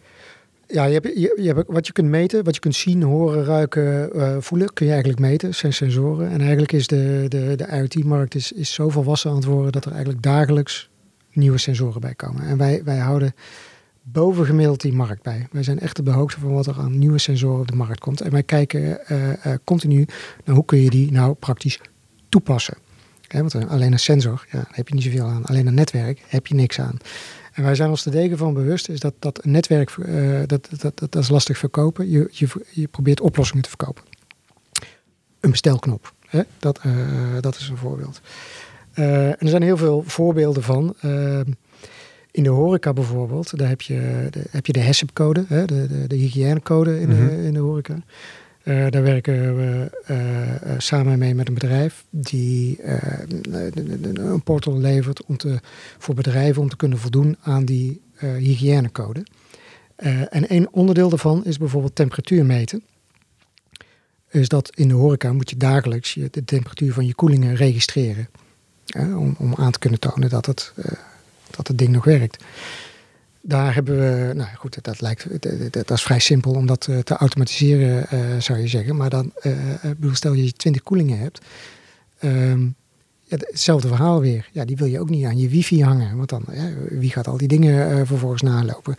Ja, 0.66 0.84
je 0.84 0.92
hebt, 0.92 1.06
je, 1.06 1.38
je 1.40 1.52
hebt 1.54 1.64
wat 1.66 1.86
je 1.86 1.92
kunt 1.92 2.08
meten, 2.08 2.44
wat 2.44 2.54
je 2.54 2.60
kunt 2.60 2.74
zien, 2.74 3.02
horen, 3.02 3.44
ruiken, 3.44 4.12
eh, 4.12 4.36
voelen, 4.40 4.72
kun 4.72 4.86
je 4.86 4.92
eigenlijk 4.92 5.22
meten. 5.22 5.54
zijn 5.54 5.72
sensoren. 5.72 6.30
En 6.30 6.40
eigenlijk 6.40 6.72
is 6.72 6.86
de, 6.86 7.26
de, 7.28 7.56
de 7.56 7.66
IoT-markt 7.66 8.34
is, 8.34 8.52
is 8.52 8.72
zo 8.72 8.88
volwassen 8.88 9.30
aan 9.30 9.36
het 9.36 9.44
worden 9.44 9.72
dat 9.72 9.84
er 9.84 9.90
eigenlijk 9.90 10.22
dagelijks 10.22 10.90
nieuwe 11.32 11.58
sensoren 11.58 12.00
bij 12.00 12.14
komen. 12.14 12.42
En 12.42 12.56
wij, 12.56 12.82
wij 12.84 12.98
houden 12.98 13.34
bovengemiddeld 14.06 14.80
die 14.80 14.92
markt 14.92 15.22
bij. 15.22 15.48
Wij 15.50 15.62
zijn 15.62 15.78
echt 15.78 15.98
op 15.98 16.04
de 16.04 16.10
hoogte 16.10 16.40
van 16.40 16.52
wat 16.52 16.66
er 16.66 16.78
aan 16.78 16.98
nieuwe 16.98 17.18
sensoren 17.18 17.60
op 17.60 17.68
de 17.68 17.76
markt 17.76 18.00
komt. 18.00 18.20
En 18.20 18.30
wij 18.30 18.42
kijken 18.42 19.06
eh, 19.06 19.46
eh, 19.46 19.58
continu 19.64 20.06
naar 20.44 20.54
hoe 20.54 20.64
kun 20.64 20.78
je 20.78 20.90
die 20.90 21.12
nou 21.12 21.34
praktisch 21.34 21.80
toepassen. 22.28 22.76
Hè, 23.28 23.40
want 23.40 23.68
alleen 23.68 23.92
een 23.92 23.98
sensor, 23.98 24.46
ja, 24.50 24.64
heb 24.70 24.88
je 24.88 24.94
niet 24.94 25.02
zoveel 25.02 25.26
aan. 25.26 25.44
Alleen 25.44 25.66
een 25.66 25.74
netwerk 25.74 26.22
heb 26.26 26.46
je 26.46 26.54
niks 26.54 26.80
aan. 26.80 26.96
En 27.52 27.62
wij 27.62 27.74
zijn 27.74 27.90
ons 27.90 28.04
er 28.04 28.10
degen 28.10 28.38
van 28.38 28.54
bewust 28.54 28.88
is 28.88 29.00
dat, 29.00 29.14
dat 29.18 29.44
een 29.44 29.50
netwerk, 29.50 29.90
eh, 29.90 30.38
dat, 30.46 30.68
dat, 30.70 30.80
dat, 30.80 31.12
dat 31.12 31.22
is 31.22 31.28
lastig 31.28 31.58
verkopen. 31.58 32.10
Je, 32.10 32.28
je, 32.30 32.48
je 32.70 32.88
probeert 32.88 33.20
oplossingen 33.20 33.62
te 33.62 33.68
verkopen. 33.68 34.02
Een 35.40 35.50
bestelknop, 35.50 36.12
hè? 36.26 36.42
Dat, 36.58 36.80
dat 37.40 37.56
is 37.56 37.68
een 37.68 37.76
voorbeeld. 37.76 38.20
Er 38.94 39.48
zijn 39.48 39.62
heel 39.62 39.76
veel 39.76 40.02
voorbeelden 40.06 40.62
van. 40.62 40.94
In 42.34 42.42
de 42.42 42.48
horeca 42.48 42.92
bijvoorbeeld, 42.92 43.58
daar 43.58 43.68
heb 43.68 43.80
je 43.80 44.28
de, 44.30 44.44
heb 44.50 44.66
je 44.66 44.72
de 44.72 44.82
HACCP-code, 44.82 45.44
hè? 45.48 45.64
de, 45.64 45.86
de, 45.86 46.06
de 46.06 46.16
hygiënecode 46.16 47.00
in, 47.00 47.08
Mhm. 47.08 47.26
de, 47.26 47.42
in 47.44 47.52
de 47.52 47.58
horeca. 47.58 47.98
Eh, 48.62 48.86
daar 48.90 49.02
werken 49.02 49.56
we 49.56 49.90
eh, 50.04 50.54
eh, 50.54 50.78
samen 50.78 51.18
mee 51.18 51.34
met 51.34 51.48
een 51.48 51.54
bedrijf 51.54 52.04
die 52.10 52.78
een 54.14 54.42
portal 54.44 54.78
levert 54.78 55.24
om 55.24 55.36
te, 55.36 55.60
voor 55.98 56.14
bedrijven 56.14 56.62
om 56.62 56.68
te 56.68 56.76
kunnen 56.76 56.98
voldoen 56.98 57.36
aan 57.40 57.64
die 57.64 58.00
hygiënecode. 58.18 59.26
En 60.30 60.52
een 60.54 60.68
onderdeel 60.70 61.08
daarvan 61.08 61.44
is 61.44 61.58
bijvoorbeeld 61.58 61.94
temperatuur 61.94 62.44
meten. 62.44 62.82
Is 64.30 64.48
dat 64.48 64.70
in 64.74 64.88
de 64.88 64.94
horeca 64.94 65.32
moet 65.32 65.50
je 65.50 65.56
dagelijks 65.56 66.14
de 66.30 66.44
temperatuur 66.44 66.92
van 66.92 67.06
je 67.06 67.14
koelingen 67.14 67.54
registreren. 67.54 68.28
om, 68.96 69.34
om 69.38 69.54
aan 69.54 69.72
te 69.72 69.78
kunnen 69.78 70.00
tonen 70.00 70.28
dat 70.28 70.46
het, 70.46 70.72
dat 71.56 71.68
het 71.68 71.78
ding 71.78 71.90
nog 71.90 72.04
werkt. 72.04 72.44
Daar 73.46 73.74
hebben 73.74 73.98
we, 73.98 74.34
nou 74.34 74.48
goed, 74.56 74.78
dat, 74.82 75.00
lijkt, 75.00 75.26
dat, 75.70 75.90
is 75.90 76.02
vrij 76.02 76.18
simpel 76.18 76.52
om 76.52 76.66
dat 76.66 76.86
eh, 76.86 76.98
te 76.98 77.16
automatiseren, 77.16 78.08
eh, 78.08 78.18
zou 78.38 78.58
je 78.58 78.68
zeggen. 78.68 78.96
Maar 78.96 79.10
dan, 79.10 79.32
eh, 79.40 79.52
bedoel, 79.82 80.14
stel 80.14 80.32
je 80.32 80.52
20 80.52 80.82
koelingen 80.82 81.18
hebt, 81.18 81.40
ehm, 82.18 82.62
ja, 83.22 83.36
hetzelfde 83.36 83.88
verhaal 83.88 84.20
weer. 84.20 84.48
Ja, 84.52 84.64
die 84.64 84.76
wil 84.76 84.86
je 84.86 85.00
ook 85.00 85.10
niet 85.10 85.24
aan 85.24 85.38
je 85.38 85.48
wifi 85.48 85.82
hangen, 85.82 86.16
want 86.16 86.28
dan, 86.28 86.44
wie 86.88 87.10
gaat 87.10 87.28
al 87.28 87.36
die 87.36 87.48
dingen 87.48 88.06
vervolgens 88.06 88.42
nalopen? 88.42 88.94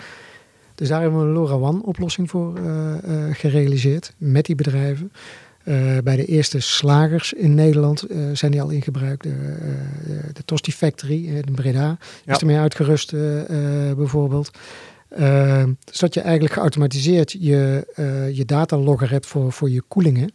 Dus 0.75 0.87
daar 0.87 1.01
hebben 1.01 1.19
we 1.19 1.25
een 1.25 1.33
LoRaWAN-oplossing 1.33 2.29
voor 2.29 2.59
gerealiseerd 3.31 4.13
met 4.17 4.45
die 4.45 4.55
bedrijven. 4.55 5.11
Eh, 5.65 5.97
bij 6.03 6.15
de 6.15 6.25
eerste 6.25 6.59
slagers 6.59 7.33
in 7.33 7.55
Nederland 7.55 8.03
eh, 8.03 8.17
zijn 8.33 8.51
die 8.51 8.61
al 8.61 8.69
in 8.69 8.81
gebruik. 8.81 9.23
De, 9.23 9.29
eh, 9.29 10.33
de, 10.33 10.45
Tosti 10.45 10.71
Factory 10.71 11.27
in 11.27 11.53
Breda 11.55 11.97
Ja. 12.25 12.33
is 12.33 12.39
ermee 12.39 12.57
uitgerust 12.57 13.11
bijvoorbeeld. 13.95 14.51
Eh, 15.09 15.63
zodat 15.91 16.13
je 16.13 16.21
eigenlijk 16.21 16.53
geautomatiseerd 16.53 17.31
je, 17.31 17.87
je 18.33 18.45
datalogger 18.45 19.11
hebt 19.11 19.25
voor, 19.25 19.51
voor 19.51 19.69
je 19.69 19.81
koelingen. 19.87 20.31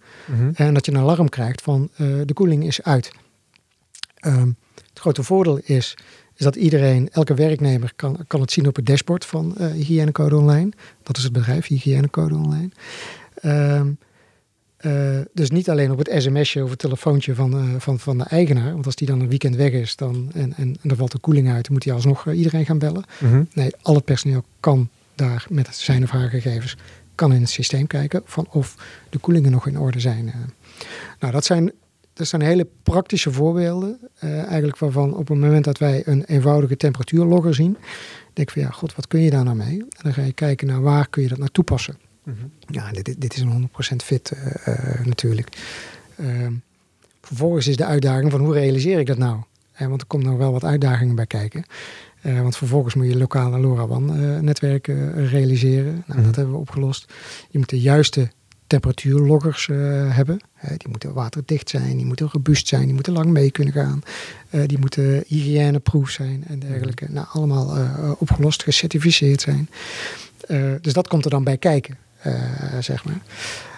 En 0.54 0.74
dat 0.74 0.86
je 0.86 0.92
een 0.92 0.98
alarm 0.98 1.28
krijgt 1.28 1.62
van 1.62 1.90
de 1.96 2.32
koeling 2.34 2.66
is 2.66 2.82
uit. 2.82 3.12
Ehm, 4.14 4.48
het 4.88 4.98
grote 4.98 5.22
voordeel 5.22 5.60
is, 5.64 5.96
is 6.34 6.44
dat 6.44 6.56
iedereen, 6.56 7.08
elke 7.12 7.34
werknemer 7.34 7.92
kan, 7.96 8.18
kan 8.26 8.40
het 8.40 8.52
zien 8.52 8.66
op 8.66 8.76
het 8.76 8.86
dashboard 8.86 9.24
van 9.24 9.54
Hygiënecode 9.58 10.36
Online. 10.36 10.70
Dat 11.02 11.16
is 11.16 11.22
het 11.22 11.32
bedrijf, 11.32 11.66
Hygiënecode 11.66 12.34
Online. 12.34 12.70
Ehm, 13.34 13.90
eh, 14.80 15.18
dus 15.32 15.50
niet 15.50 15.70
alleen 15.70 15.90
op 15.90 15.98
het 15.98 16.22
sms'je 16.22 16.64
of 16.64 16.70
het 16.70 16.78
telefoontje 16.78 17.34
van, 17.34 17.52
eh, 17.52 17.74
van, 17.78 17.98
van 17.98 18.18
de 18.18 18.24
eigenaar. 18.24 18.72
Want 18.72 18.86
als 18.86 18.94
die 18.94 19.06
dan 19.06 19.20
een 19.20 19.28
weekend 19.28 19.56
weg 19.56 19.72
is 19.72 19.96
dan, 19.96 20.30
en, 20.34 20.52
en, 20.56 20.76
en 20.82 20.90
er 20.90 20.96
valt 20.96 21.12
de 21.12 21.18
koeling 21.18 21.50
uit, 21.50 21.64
dan 21.64 21.72
moet 21.72 21.84
hij 21.84 21.94
alsnog 21.94 22.26
eh, 22.26 22.36
iedereen 22.36 22.66
gaan 22.66 22.78
bellen. 22.78 23.04
Mhm. 23.18 23.42
Nee, 23.52 23.74
al 23.82 23.94
het 23.94 24.04
personeel 24.04 24.44
kan 24.60 24.88
daar 25.14 25.46
met 25.48 25.76
zijn 25.76 26.02
of 26.02 26.10
haar 26.10 26.28
gegevens 26.28 26.76
kan 27.14 27.32
in 27.32 27.40
het 27.40 27.50
systeem 27.50 27.86
kijken 27.86 28.22
van 28.24 28.46
of 28.50 28.74
de 29.10 29.18
koelingen 29.18 29.50
nog 29.50 29.66
in 29.66 29.78
orde 29.78 30.00
zijn. 30.00 30.32
Nou, 31.18 31.32
dat 31.32 31.44
zijn, 31.44 31.72
dat 32.12 32.26
zijn 32.26 32.42
hele 32.42 32.66
praktische 32.82 33.32
voorbeelden. 33.32 33.98
eigenlijk 34.20 34.78
waarvan 34.78 35.12
op 35.12 35.28
het 35.28 35.38
moment 35.38 35.64
dat 35.64 35.78
wij 35.78 36.02
een 36.04 36.24
eenvoudige 36.24 36.76
temperatuurlogger 36.76 37.54
zien, 37.54 37.76
denk 38.32 38.48
ik 38.48 38.50
van 38.50 38.62
ja, 38.62 38.70
god, 38.70 38.94
wat 38.94 39.06
kun 39.06 39.20
je 39.20 39.30
daar 39.30 39.44
nou 39.44 39.56
mee? 39.56 39.78
En 39.78 39.86
dan 40.02 40.12
ga 40.12 40.22
je 40.22 40.32
kijken 40.32 40.66
naar 40.66 40.82
waar 40.82 41.08
kun 41.08 41.22
je 41.22 41.28
dat 41.28 41.38
naar 41.38 41.50
toepassen. 41.50 41.98
Mhm. 42.22 42.36
Ja, 42.66 42.90
dit, 42.90 43.20
dit 43.20 43.34
is 43.34 43.40
een 43.40 43.50
100% 43.50 44.02
fit 44.04 44.30
eh, 44.30 44.66
eh, 44.66 45.06
natuurlijk. 45.06 45.48
Ehm, 46.16 46.52
vervolgens 47.20 47.66
is 47.66 47.76
de 47.76 47.84
uitdaging 47.84 48.30
van 48.30 48.40
hoe 48.40 48.52
realiseer 48.52 48.98
ik 48.98 49.06
dat 49.06 49.18
nou? 49.18 49.40
Eh, 49.72 49.86
want 49.86 50.00
er 50.00 50.06
komt 50.06 50.24
nog 50.24 50.36
wel 50.36 50.52
wat 50.52 50.64
uitdagingen 50.64 51.14
bij 51.14 51.26
kijken. 51.26 51.64
Want 52.22 52.56
vervolgens 52.56 52.94
moet 52.94 53.06
je 53.06 53.16
lokale 53.16 53.58
LoRaWAN-netwerken 53.58 55.26
realiseren. 55.28 56.04
Nou, 56.06 56.18
Mhm. 56.18 56.22
Dat 56.26 56.36
hebben 56.36 56.54
we 56.54 56.60
opgelost. 56.60 57.12
Je 57.50 57.58
moet 57.58 57.68
de 57.68 57.80
juiste 57.80 58.30
temperatuurloggers 58.66 59.68
eh, 59.68 59.76
hebben. 60.16 60.40
Die 60.76 60.88
moeten 60.88 61.12
waterdicht 61.12 61.70
zijn, 61.70 61.96
die 61.96 62.06
moeten 62.06 62.28
robuust 62.32 62.68
zijn, 62.68 62.84
die 62.84 62.94
moeten 62.94 63.12
lang 63.12 63.30
mee 63.30 63.50
kunnen 63.50 63.74
gaan. 63.74 64.02
Die 64.66 64.78
moeten 64.78 65.24
hygiëneproof 65.26 66.10
zijn 66.10 66.44
en 66.46 66.58
dergelijke. 66.58 67.06
Nou, 67.08 67.26
allemaal 67.32 67.76
opgelost, 68.18 68.62
gecertificeerd 68.62 69.40
zijn. 69.40 69.68
Dus 70.80 70.92
dat 70.92 71.08
komt 71.08 71.24
er 71.24 71.30
dan 71.30 71.44
bij 71.44 71.56
kijken, 71.58 71.96
zeg 72.80 73.04
maar. 73.04 73.20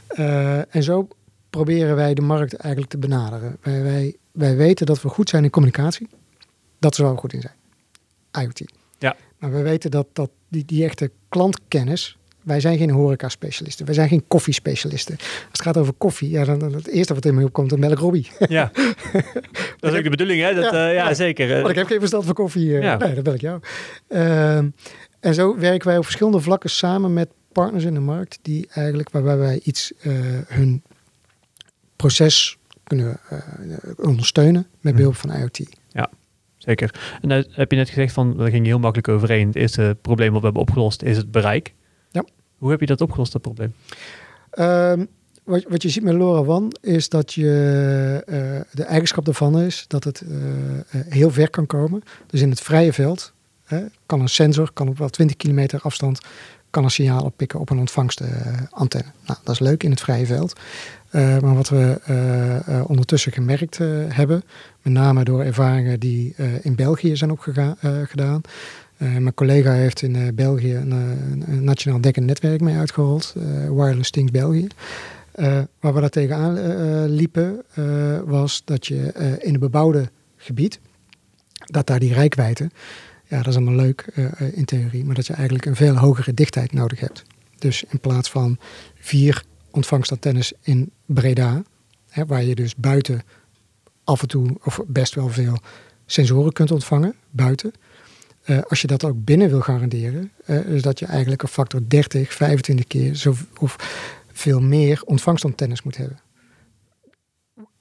Eh, 0.09 0.75
en 0.75 0.83
zo 0.83 1.09
proberen 1.51 1.97
wij 1.97 2.15
de 2.15 2.23
markt 2.23 2.55
eigenlijk 2.55 2.91
te 2.93 2.99
benaderen. 2.99 3.57
Wij, 3.63 3.83
wij, 3.83 4.17
wij 4.33 4.57
weten 4.57 4.87
dat 4.87 5.03
we 5.03 5.09
goed 5.09 5.29
zijn 5.29 5.45
in 5.45 5.51
communicatie. 5.51 6.09
Dat 6.79 6.93
is 6.93 6.99
waar 6.99 7.13
we 7.13 7.19
goed 7.19 7.33
in 7.33 7.41
zijn. 7.41 7.55
IoT. 8.47 8.73
Ja. 8.99 9.17
Maar 9.39 9.53
we 9.53 9.63
weten 9.63 9.91
dat, 9.91 10.07
dat 10.13 10.31
die, 10.49 10.65
die 10.65 10.85
echte 10.85 11.11
klantkennis, 11.29 12.17
wij 12.43 12.61
zijn 12.61 12.79
geen 12.79 12.91
horeca-specialisten. 12.91 13.87
Wij 13.87 13.95
zijn 13.95 14.09
geen 14.09 14.25
koffie-specialisten. 14.29 15.17
Als 15.19 15.29
het 15.53 15.63
gaat 15.63 15.77
over 15.77 15.93
koffie, 15.93 16.31
ja, 16.31 16.45
dan, 16.45 16.59
dan 16.59 16.73
het 16.75 16.89
eerste 16.89 17.15
wat 17.15 17.25
in 17.25 17.35
me 17.35 17.45
opkomt, 17.45 17.71
dan 17.71 17.79
melk 17.79 17.99
Robbie. 17.99 18.31
Ja, 18.49 18.71
dat 19.81 19.93
is 19.93 19.99
ook 19.99 20.05
de 20.05 20.11
bedoeling, 20.11 20.41
hè? 20.43 20.55
Dat, 20.55 20.73
Ja, 20.73 20.87
ja, 20.87 20.93
ja, 20.93 21.09
ja. 21.09 21.15
zeker. 21.15 21.55
Want 21.57 21.69
ik 21.69 21.75
heb 21.77 21.87
geen 21.87 21.99
verstand 21.99 22.25
van 22.25 22.35
koffie. 22.35 22.77
eh, 22.77 22.83
Ja. 22.83 22.97
Nee, 22.97 23.15
dat 23.15 23.25
bel 23.25 23.35
ik 23.35 23.41
jou. 23.41 23.61
Ehm, 24.09 24.69
en 25.21 25.35
zo 25.35 25.59
werken 25.59 25.89
wij 25.89 25.97
op 25.99 26.05
verschillende 26.05 26.41
vlakken 26.41 26.71
samen 26.71 27.13
met 27.13 27.29
partners 27.53 27.85
in 27.85 27.95
de 27.95 28.01
markt, 28.01 28.39
die 28.43 28.69
eigenlijk, 28.73 29.11
waarbij 29.11 29.37
wij 29.37 29.61
iets, 29.65 29.93
eh, 30.01 30.13
hun 30.47 30.83
proces 31.97 32.59
kunnen 32.85 33.21
eh, 33.29 33.39
ondersteunen 33.97 34.67
met 34.81 34.95
behulp 34.95 35.17
van 35.17 35.33
IoT. 35.33 35.81
Zeker. 36.57 36.95
En 37.21 37.29
dan 37.29 37.45
heb 37.51 37.71
je 37.71 37.77
net 37.77 37.89
gezegd 37.89 38.13
van, 38.13 38.37
daar 38.37 38.51
ging 38.51 38.67
heel 38.67 38.79
makkelijk 38.79 39.09
overheen. 39.09 39.47
Het 39.47 39.57
eerste 39.57 39.97
probleem 40.03 40.31
wat 40.31 40.39
we 40.39 40.45
hebben 40.45 40.63
opgelost 40.63 41.03
is 41.03 41.17
het 41.17 41.31
bereik. 41.31 41.75
Ja. 42.11 42.25
Hoe 42.59 42.71
heb 42.71 42.81
je 42.81 42.87
dat 42.87 43.01
opgelost, 43.01 43.33
dat 43.33 43.43
probleem? 43.43 43.75
Ehm, 44.51 45.05
wat, 45.45 45.65
wat 45.69 45.83
je 45.83 45.89
ziet 45.89 46.03
met 46.03 46.15
LoRaWAN 46.15 46.73
is 46.81 47.09
dat 47.09 47.33
je 47.33 48.23
eh, 48.27 48.61
de 48.73 48.83
eigenschap 48.83 49.25
daarvan 49.25 49.61
is 49.61 49.85
dat 49.89 50.05
het 50.05 50.25
heel 51.09 51.31
ver 51.31 51.51
kan 51.51 51.67
komen. 51.67 52.03
Dus 52.27 52.41
in 52.41 52.51
het 52.51 52.61
vrije 52.61 52.93
veld 52.93 53.33
hè, 53.65 53.85
kan 54.07 54.21
een 54.21 54.29
sensor, 54.29 54.73
kan 54.73 54.89
op 54.89 54.99
wel 54.99 55.09
20 55.09 55.37
kilometer 55.37 55.81
afstand, 55.81 56.21
kan 56.73 56.85
een 56.85 56.91
signaal 56.91 57.25
oppikken 57.25 57.61
op 57.61 57.71
een 57.71 57.79
ontvangstantenne. 57.79 59.11
nou, 59.27 59.39
dat 59.45 59.55
is 59.55 59.59
leuk 59.59 59.83
in 59.83 59.91
het 59.91 60.01
vrije 60.01 60.27
veld. 60.27 60.61
Eh, 61.11 61.39
maar 61.39 61.55
wat 61.55 61.69
we 61.69 62.01
eh, 62.05 62.57
eh, 62.57 62.91
ondertussen 62.91 63.33
gemerkt 63.33 63.81
eh, 63.81 63.89
hebben, 64.09 64.43
met 64.83 64.93
name 64.93 65.25
door 65.25 65.43
ervaringen 65.43 66.01
die 66.01 66.35
eh, 66.37 66.65
in 66.65 66.75
België 66.75 67.17
zijn 67.17 67.31
opgedaan. 67.31 67.77
gedaan. 68.07 68.43
Eh, 69.03 69.09
mijn 69.09 69.35
collega 69.35 69.73
heeft 69.73 70.03
in 70.03 70.17
eh, 70.17 70.23
België 70.35 70.75
een, 70.75 70.93
eh, 70.93 71.55
een, 71.55 71.65
nationaal 71.65 72.01
dekkend 72.01 72.27
netwerk 72.27 72.61
mee 72.61 72.77
uitgerold, 72.77 73.35
eh, 73.37 73.43
Wireless 73.69 74.11
Things 74.11 74.31
België. 74.31 74.67
Eh, 75.33 75.59
waar 75.81 75.95
we 75.95 76.01
daar 76.01 76.11
tegenaan 76.11 76.57
eh, 76.57 77.05
liepen, 77.07 77.63
eh, 77.75 77.85
was 78.25 78.63
dat 78.65 78.87
je 78.87 79.13
eh, 79.13 79.33
in 79.47 79.55
een 79.55 79.61
bebouwde 79.61 80.11
gebied, 80.37 80.81
dat 81.53 81.87
daar 81.87 81.99
die 81.99 82.13
rijkwijde, 82.13 82.71
ja, 83.33 83.39
dat 83.39 83.47
is 83.47 83.57
allemaal 83.57 83.75
leuk 83.75 84.07
eh, 84.15 84.57
in 84.57 84.65
theorie, 84.65 85.05
maar 85.05 85.15
dat 85.15 85.27
je 85.27 85.33
eigenlijk 85.33 85.67
een 85.67 85.77
veel 85.77 85.97
hogere 85.97 86.35
dichtheid 86.35 86.73
nodig 86.73 87.01
hebt. 87.01 87.23
Dus 87.59 87.85
in 87.89 88.01
plaats 88.01 88.31
van 88.31 88.59
vier 88.95 89.45
ontvangstantennes 89.71 90.53
in 90.61 90.91
Breda, 91.07 91.63
hè, 92.09 92.27
waar 92.27 92.43
je 92.43 92.55
dus 92.55 92.77
buiten 92.77 93.23
af 94.05 94.23
en 94.23 94.29
toe, 94.29 94.57
of 94.65 94.81
best 94.87 95.15
wel 95.15 95.29
veel 95.29 95.59
sensoren 96.07 96.53
kunt 96.53 96.71
ontvangen, 96.71 97.15
buiten. 97.31 97.73
Eh, 98.43 98.59
als 98.69 98.81
je 98.81 98.87
dat 98.87 99.05
ook 99.05 99.25
binnen 99.25 99.49
wil 99.49 99.61
garanderen, 99.61 100.33
eh 100.45 100.67
is 100.67 100.83
dat 100.83 100.99
je 100.99 101.07
eigenlijk 101.07 101.43
een 101.43 101.49
factor 101.49 101.81
30, 101.89 102.33
25 102.33 102.87
keer 102.87 103.15
zo, 103.15 103.35
of 103.59 103.77
veel 104.33 104.61
meer 104.61 105.03
ontvangstantennes 105.05 105.83
moet 105.83 105.97
hebben. 105.97 106.21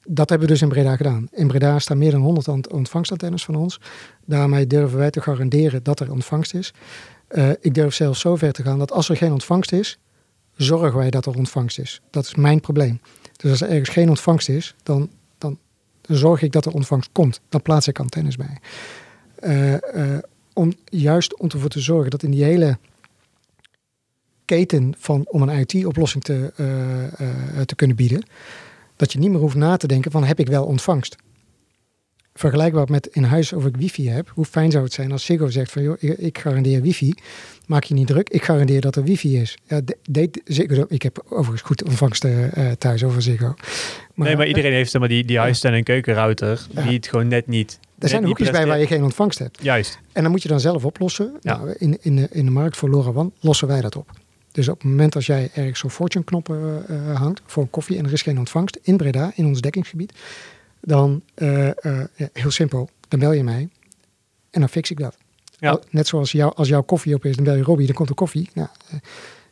Dat 0.08 0.30
hebben 0.30 0.48
we 0.48 0.54
dus 0.54 0.62
in 0.62 0.70
Breda 0.70 0.96
gedaan. 0.96 1.28
In 1.32 1.48
Breda 1.48 1.80
staan 1.80 1.98
meer 1.98 2.12
dan 2.12 2.22
100 2.22 2.48
ont- 2.48 2.72
ontvangstantennes 2.72 3.46
van 3.46 3.56
ons. 3.56 3.80
Daarmee 4.26 4.68
durven 4.68 4.98
wij 4.98 5.10
te 5.10 5.22
garanderen 5.22 5.84
dat 5.84 6.00
er 6.00 6.12
ontvangst 6.12 6.54
is. 6.54 6.74
Eh, 7.28 7.50
ik 7.60 7.74
durf 7.74 7.94
zelfs 7.94 8.20
zo 8.20 8.36
ver 8.36 8.52
te 8.52 8.64
gaan 8.64 8.80
dat 8.80 8.92
als 8.92 9.10
er 9.10 9.18
geen 9.18 9.32
ontvangst 9.32 9.72
is, 9.72 10.00
zorgen 10.56 10.98
wij 10.98 11.10
dat 11.10 11.26
er 11.26 11.38
ontvangst 11.38 11.80
is. 11.80 12.02
Dat 12.10 12.26
is 12.26 12.36
mijn 12.36 12.60
probleem. 12.60 13.02
Dus 13.38 13.52
als 13.52 13.62
er 13.62 13.70
ergens 13.70 13.90
geen 13.90 14.10
ontvangst 14.10 14.50
is, 14.50 14.76
dan, 14.84 15.10
dan, 15.38 15.58
zorg 16.02 16.42
ik 16.42 16.52
dat 16.52 16.66
er 16.66 16.74
ontvangst 16.74 17.10
komt. 17.12 17.42
Dan 17.50 17.62
plaats 17.62 17.88
ik 17.88 18.00
antennes 18.00 18.36
bij. 18.36 18.58
Eh, 19.36 19.74
eh, 20.16 20.24
om 20.54 20.74
juist 20.86 21.40
om 21.40 21.50
ervoor 21.50 21.70
te 21.70 21.80
zorgen 21.80 22.12
dat 22.12 22.24
in 22.24 22.32
die 22.32 22.44
hele 22.44 22.78
keten 24.46 24.94
van 24.98 25.26
om 25.28 25.42
een 25.42 25.58
IoT-oplossing 25.58 26.24
te, 26.24 26.54
te 27.66 27.76
kunnen 27.76 27.96
bieden, 27.96 28.24
dat 29.02 29.12
je 29.14 29.20
niet 29.20 29.30
meer 29.30 29.40
hoeft 29.40 29.56
na 29.56 29.78
te 29.78 29.88
denken 29.88 30.12
van 30.12 30.24
heb 30.24 30.40
ik 30.40 30.48
wel 30.48 30.66
ontvangst. 30.66 31.16
Vergelijkbaar 32.34 32.90
met 32.90 33.08
in 33.08 33.24
huis 33.24 33.54
of 33.54 33.66
ik 33.66 33.76
wifi 33.78 34.10
heb, 34.10 34.32
hoe 34.34 34.46
fijn 34.46 34.72
zou 34.72 34.84
het 34.84 34.94
zijn 34.94 35.12
als 35.12 35.26
Ziggo 35.26 35.50
zegt 35.50 35.72
van 35.72 35.82
joh, 35.84 35.96
ik, 36.00 36.38
garandeer 36.38 36.82
wifi, 36.82 37.14
maak 37.66 37.84
je 37.84 37.94
niet 37.94 38.08
druk, 38.08 38.30
ik 38.30 38.44
garandeer 38.44 38.82
dat 38.82 38.96
er 38.96 39.04
wifi 39.04 39.38
is. 39.38 39.58
Ja, 39.68 39.82
de- 39.82 39.98
deed 40.10 40.42
Ziggo, 40.46 40.86
ik 40.88 41.02
heb 41.02 41.24
overigens 41.30 41.62
goed 41.62 41.84
ontvangst 41.84 42.24
eh, 42.24 42.72
thuis 42.72 43.04
over 43.04 43.22
Ziggo. 43.22 43.54
nee, 44.16 44.36
maar 44.36 44.48
iedereen 44.48 44.72
heeft 44.74 45.00
maar, 45.00 45.08
die, 45.08 45.26
die 45.26 45.38
huisstand- 45.38 45.76
en 45.76 45.84
keukenrouter 45.84 46.68
Ja. 46.72 46.82
die 46.84 46.94
het 46.96 47.08
gewoon 47.08 47.28
net 47.28 47.48
niet... 47.48 47.80
er 48.00 48.10
zijn 48.10 48.26
hoekjes 48.26 48.50
bij 48.52 48.68
waar 48.68 48.80
je 48.80 48.88
geen 48.88 49.04
ontvangst 49.04 49.40
hebt. 49.40 49.60
Juist. 49.64 50.00
En 50.12 50.22
dan 50.22 50.32
moet 50.32 50.42
je 50.42 50.50
dan 50.50 50.60
zelf 50.60 50.86
oplossen. 50.86 51.34
Ja. 51.42 51.58
Nou, 51.58 51.76
in, 51.78 51.98
in, 52.02 52.16
de, 52.16 52.28
in 52.32 52.46
de 52.46 52.52
markt 52.52 52.78
voor 52.78 52.90
LoRaWAN 52.90 53.34
lossen 53.40 53.68
wij 53.68 53.82
dat 53.82 53.96
op. 53.96 54.12
Dus 54.52 54.68
op 54.68 54.82
het 54.82 54.90
moment 54.90 55.16
als 55.16 55.26
jij 55.26 55.50
ergens 55.54 55.80
zo'n 55.80 55.90
fortune 55.90 56.24
knop 56.24 56.50
eh, 56.50 56.78
eh, 56.78 57.18
hangt 57.18 57.42
voor 57.46 57.64
een 57.64 57.70
koffie 57.70 57.98
en 57.98 58.06
er 58.06 58.12
is 58.12 58.22
geen 58.22 58.40
ontvangst 58.40 58.80
in 58.82 58.98
Breda, 58.98 59.32
in 59.36 59.46
ons 59.46 59.62
dekkingsgebied, 59.62 60.14
dan 60.82 61.22
eh, 61.34 61.70
heel 62.34 62.52
simpel, 62.52 62.90
dan 63.08 63.20
bel 63.20 63.32
je 63.32 63.44
mij 63.44 63.70
en 64.50 64.60
dan 64.60 64.70
fix 64.70 64.92
ik 64.92 65.00
dat. 65.00 65.18
Ja. 65.60 65.80
Net 65.90 66.08
zoals 66.08 66.32
jou, 66.32 66.56
als 66.56 66.68
jouw 66.68 66.82
koffie 66.82 67.16
op 67.16 67.26
is, 67.26 67.36
dan 67.36 67.46
bel 67.46 67.56
je 67.56 67.64
Robbie, 67.64 67.86
dan 67.86 67.96
komt 67.96 68.10
er 68.10 68.16
koffie. 68.16 68.50
Nou, 68.54 68.68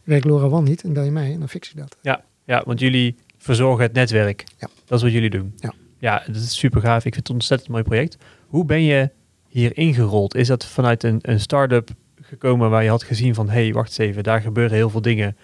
werkt 0.04 0.26
LoRaWAN 0.26 0.64
niet, 0.64 0.82
dan 0.82 0.94
bel 0.94 1.04
je 1.04 1.12
mij 1.12 1.32
en 1.32 1.40
dan 1.40 1.50
fix 1.50 1.70
ik 1.70 1.78
dat. 1.78 1.98
Ja, 2.02 2.24
ja, 2.46 2.64
want 2.66 2.80
jullie 2.80 3.16
verzorgen 3.38 3.84
het 3.84 3.94
netwerk. 3.94 4.44
Ja. 4.58 4.68
Dat 4.86 4.98
is 4.98 5.04
wat 5.04 5.14
jullie 5.14 5.30
doen. 5.30 5.54
Ja. 5.56 5.74
ja, 5.98 6.24
dat 6.28 6.36
is 6.36 6.58
super 6.58 6.82
gaaf. 6.82 6.96
Ik 6.96 7.02
vind 7.02 7.16
het 7.16 7.28
een 7.28 7.34
ontzettend 7.34 7.70
mooi 7.70 7.84
project. 7.84 8.18
Hoe 8.48 8.66
ben 8.66 8.84
je 8.84 9.10
hier 9.48 9.78
ingerold? 9.78 10.36
Is 10.36 10.48
dat 10.48 10.66
vanuit 10.66 11.04
een, 11.04 11.20
een 11.22 11.40
start-up 11.40 11.90
gekomen 12.30 12.70
waar 12.70 12.84
je 12.84 12.90
had 12.90 13.04
gezien 13.04 13.36
van... 13.36 13.50
hé, 13.50 13.64
hey, 13.64 13.74
wacht 13.74 13.88
eens 13.88 13.98
even, 13.98 14.24
daar 14.24 14.42
gebeuren 14.42 14.76
heel 14.76 14.90
veel 14.90 15.02
dingen. 15.02 15.38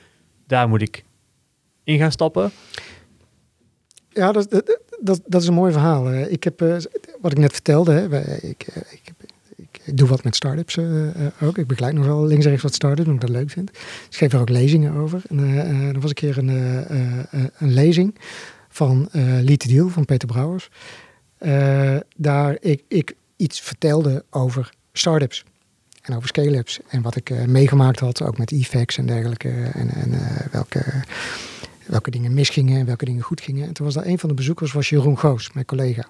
Daar 0.48 0.70
moet 0.70 0.82
ik 0.82 1.04
in 1.84 1.98
gaan 1.98 2.12
stappen. 2.12 2.52
Ja, 4.10 4.32
dat, 4.32 4.50
dat, 5.00 5.22
dat, 5.26 5.42
is 5.42 5.48
een 5.48 5.54
mooi 5.54 5.72
verhaal. 5.72 6.14
Ik 6.14 6.44
heb, 6.44 6.62
eh, 6.62 6.76
wat 7.22 7.32
ik 7.32 7.38
net 7.38 7.52
vertelde, 7.54 8.04
ik, 8.42 8.64
eh, 8.64 8.82
ik, 8.92 9.14
ik 9.56 9.98
doe 9.98 10.08
wat 10.08 10.24
met 10.24 10.36
start-ups 10.36 10.78
eh, 10.78 10.86
ook. 11.42 11.58
Ik 11.58 11.68
begeleid 11.68 11.94
nog 11.94 12.06
wel 12.06 12.26
links 12.26 12.44
en 12.44 12.50
rechts 12.50 12.64
wat 12.64 12.74
start-ups, 12.74 13.10
omdat 13.10 13.30
ik 13.30 13.34
dat 13.34 13.42
leuk 13.42 13.50
vind. 13.50 13.70
Ik 14.10 14.16
geef 14.16 14.34
er 14.34 14.40
ook 14.40 14.50
lezingen 14.50 14.94
over. 14.94 15.22
En 15.30 15.40
er 15.94 16.00
was 16.00 16.10
een 16.10 16.16
keer 16.16 16.38
een, 16.38 16.50
een 17.58 17.74
lezing 17.74 18.16
van 18.70 19.10
Lead 19.12 19.60
the 19.60 19.68
Deal 19.68 19.90
van 19.90 20.06
Peter 20.06 20.28
Brouwers. 20.28 20.70
Daar 22.18 22.58
ik, 22.60 22.84
ik 22.88 23.16
iets 23.36 23.60
vertelde 23.60 24.26
over 24.30 24.74
start-ups. 24.94 25.44
En 26.06 26.16
over 26.16 26.28
scale-ups. 26.28 26.80
En 26.88 27.02
wat 27.02 27.16
ik 27.16 27.30
eh, 27.30 27.46
meegemaakt 27.46 28.00
had, 28.00 28.22
ook 28.22 28.38
met 28.38 28.52
e-facts 28.52 28.98
en 28.98 29.06
dergelijke. 29.06 29.50
En, 29.50 29.90
en 29.90 30.14
eh, 30.14 30.46
welke 30.52 30.84
welke 31.86 32.12
dingen 32.12 32.34
misgingen 32.34 32.80
en 32.80 32.86
welke 32.86 33.06
dingen 33.06 33.22
goed 33.22 33.42
gingen. 33.42 33.68
En 33.68 33.74
toen 33.74 33.86
was 33.86 33.96
daar 33.96 34.06
een 34.06 34.20
van 34.20 34.30
de 34.30 34.36
bezoekers, 34.36 34.74
was 34.74 34.90
Jeroen 34.90 35.20
Goos, 35.20 35.52
mijn 35.54 35.66
collega. 35.66 36.06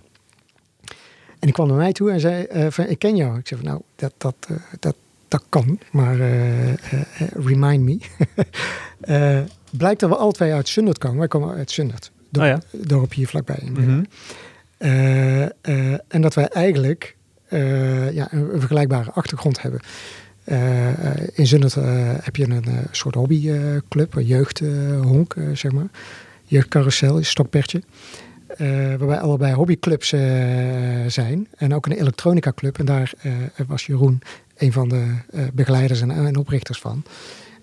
En 1.29 1.51
die 1.51 1.51
kwam 1.51 1.67
naar 1.67 1.77
mij 1.77 1.91
toe 1.91 2.11
en 2.11 2.19
zei, 2.19 2.43
eh, 2.43 2.67
van, 2.69 2.87
ik 2.87 2.99
ken 2.99 3.15
jou. 3.15 3.37
Ik 3.37 3.47
zei 3.47 3.61
van, 3.61 3.69
nou, 3.69 3.81
dat, 3.95 4.13
dat, 4.17 4.35
dat, 4.79 4.95
dat 5.27 5.43
kan, 5.49 5.79
maar 5.91 6.17
remind 7.33 7.83
me. 7.83 7.99
Blijkt 9.77 9.99
dat 9.99 10.09
we 10.09 10.15
alle 10.15 10.31
twee 10.31 10.53
uit 10.53 10.67
Sundert 10.67 10.97
komen. 10.97 11.17
Wij 11.17 11.27
komen 11.27 11.55
uit 11.55 11.71
Sundert, 11.71 12.11
dorp, 12.29 12.63
Oh 12.71 12.87
dorp 12.87 13.13
hier 13.13 13.27
vlakbij. 13.27 13.69
Mhm. 13.73 14.03
En 16.07 16.21
dat 16.21 16.33
wij 16.33 16.47
eigenlijk 16.47 17.14
ja, 18.13 18.27
een, 18.31 18.49
vergelijkbare 18.59 19.11
achtergrond 19.11 19.61
hebben. 19.61 19.79
Eh, 20.45 20.89
eh, 20.89 21.27
in 21.33 21.47
Zundert 21.47 21.75
eh, 21.75 21.83
heb 22.21 22.35
je 22.35 22.43
een 22.43 22.65
eh, 22.65 22.73
soort 22.91 23.15
hobbyclub, 23.15 24.15
een 24.15 24.25
jeugdhonk, 24.25 25.33
eh, 25.33 25.43
zeg 25.53 25.71
maar. 25.71 25.87
Jeugdcarousel, 26.43 27.17
is 27.17 27.29
stokpertje. 27.29 27.81
Eh, 28.47 28.67
waarbij 28.67 29.19
allebei 29.19 29.53
hobbyclubs 29.53 30.11
eh, 30.11 30.21
zijn. 31.07 31.47
En 31.57 31.73
ook 31.73 31.85
een 31.85 31.91
elektronica 31.91 32.51
club. 32.55 32.79
En 32.79 32.85
daar 32.85 33.13
eh, 33.21 33.31
was 33.67 33.85
Jeroen 33.85 34.21
een 34.57 34.71
van 34.71 34.89
de 34.89 35.15
eh, 35.31 35.43
begeleiders 35.53 36.01
en 36.01 36.37
oprichters 36.37 36.79
van. 36.79 37.03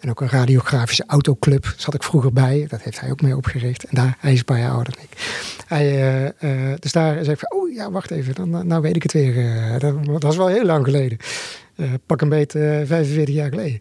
En 0.03 0.11
ook 0.11 0.21
een 0.21 0.29
radiografische 0.29 1.05
autoclub 1.07 1.75
zat 1.77 1.95
ik 1.95 2.03
vroeger 2.03 2.33
bij. 2.33 2.67
Dat 2.69 2.83
heeft 2.83 3.01
hij 3.01 3.11
ook 3.11 3.21
mee 3.21 3.37
opgericht. 3.37 3.85
En 3.85 3.95
daar, 3.95 4.17
hij 4.19 4.33
is 4.33 4.39
een 4.39 4.45
paar 4.45 4.59
jaar 4.59 4.71
ouder 4.71 4.93
dan 4.95 5.03
ik. 5.11 5.43
Hij, 5.67 5.87
eh, 5.87 6.27
eh, 6.71 6.79
dus 6.79 6.93
daar 6.93 7.15
zei 7.25 7.31
ik 7.31 7.39
van, 7.39 7.59
oh 7.61 7.73
ja, 7.73 7.91
wacht 7.91 8.11
even, 8.11 8.35
dan, 8.35 8.67
nou 8.67 8.83
weet 8.83 8.97
ik 8.97 9.03
het 9.03 9.13
weer. 9.13 9.39
eh, 9.39 9.79
dat, 9.79 10.05
dat 10.05 10.23
was 10.23 10.37
wel 10.37 10.47
heel 10.47 10.65
lang 10.65 10.85
geleden. 10.85 11.19
Pak 12.07 12.21
een 12.21 12.29
beet 12.29 12.55
eh 12.55 12.63
45 12.85 13.35
jaar 13.35 13.49
geleden. 13.49 13.79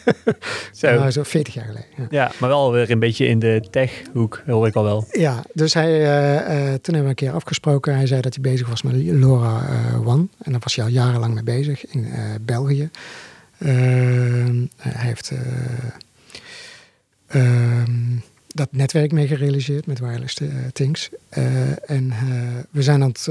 Zo. 0.72 0.94
Nou, 0.94 1.10
zo 1.10 1.22
40 1.22 1.54
jaar 1.54 1.64
geleden. 1.64 1.88
Ja. 1.96 2.06
Ja, 2.10 2.30
maar 2.38 2.48
wel 2.48 2.72
weer 2.72 2.90
een 2.90 2.98
beetje 2.98 3.26
in 3.26 3.38
de 3.38 3.66
tech-hoek, 3.70 4.42
hoor 4.46 4.66
ik 4.66 4.74
al 4.74 4.84
wel. 4.84 5.06
Ja, 5.10 5.42
dus 5.52 5.74
hij, 5.74 5.90
toen 6.80 6.94
hebben 6.94 7.02
we 7.02 7.08
een 7.08 7.14
keer 7.14 7.32
afgesproken. 7.32 7.94
Hij 7.94 8.06
zei 8.06 8.20
dat 8.20 8.34
hij 8.34 8.42
bezig 8.42 8.68
was 8.68 8.82
met 8.82 8.94
eh, 8.94 10.08
One. 10.08 10.26
En 10.42 10.52
daar 10.52 10.60
was 10.60 10.74
hij 10.76 10.84
al 10.84 10.90
jarenlang 10.90 11.34
mee 11.34 11.44
bezig 11.44 11.86
in 11.86 12.06
België. 12.40 12.90
Ehm, 13.62 14.64
hij 14.76 15.06
heeft... 15.06 15.30
eh, 15.30 15.40
ehm, 17.26 18.16
dat 18.46 18.72
netwerk 18.72 19.12
mee 19.12 19.26
gerealiseerd 19.26 19.86
met 19.86 19.98
Wireless 19.98 20.40
uh, 20.40 20.54
Things. 20.72 21.10
en 21.86 22.12
we 22.70 22.82
zijn 22.82 23.02
aan 23.02 23.08
het, 23.08 23.28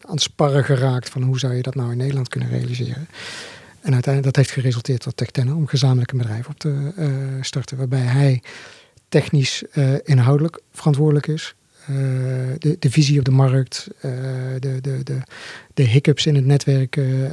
aan 0.00 0.12
het 0.12 0.22
sparren 0.22 0.64
geraakt 0.64 1.08
van 1.08 1.22
hoe 1.22 1.38
zou 1.38 1.54
je 1.54 1.62
dat 1.62 1.74
nou 1.74 1.90
in 1.90 1.96
Nederland 1.96 2.28
kunnen 2.28 2.48
realiseren. 2.48 3.08
En 3.80 3.92
uiteindelijk 3.92 4.24
dat 4.24 4.36
heeft 4.36 4.50
geresulteerd 4.50 5.00
tot 5.00 5.16
Tech 5.16 5.46
om 5.46 5.66
gezamenlijk 5.66 6.12
een 6.12 6.18
bedrijf 6.18 6.48
op 6.48 6.58
te 6.58 6.92
starten. 7.40 7.76
Waarbij 7.76 8.00
hij 8.00 8.42
technisch 9.08 9.64
inhoudelijk 10.04 10.60
verantwoordelijk 10.72 11.26
is. 11.26 11.54
Eh, 11.86 11.94
de, 12.58 12.76
de 12.78 12.90
visie 12.90 13.18
op 13.18 13.24
de 13.24 13.30
markt, 13.30 13.88
uh, 13.96 14.02
de, 14.58 14.80
de, 14.80 15.00
de, 15.02 15.18
de 15.74 15.82
hiccups 15.82 16.26
in 16.26 16.34
het 16.34 16.44
netwerk 16.44 16.96
uh, 16.96 17.28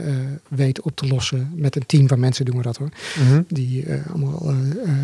weet 0.49 0.81
op 0.81 0.95
te 0.95 1.07
lossen. 1.07 1.51
Met 1.55 1.75
een 1.75 1.85
team 1.85 2.07
van 2.07 2.19
mensen 2.19 2.45
doen 2.45 2.57
we 2.57 2.61
dat 2.61 2.77
hoor. 2.77 2.89
Mhm. 3.19 3.41
Die 3.47 3.85
allemaal 4.07 4.53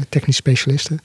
technisch 0.10 0.36
specialisten. 0.36 1.00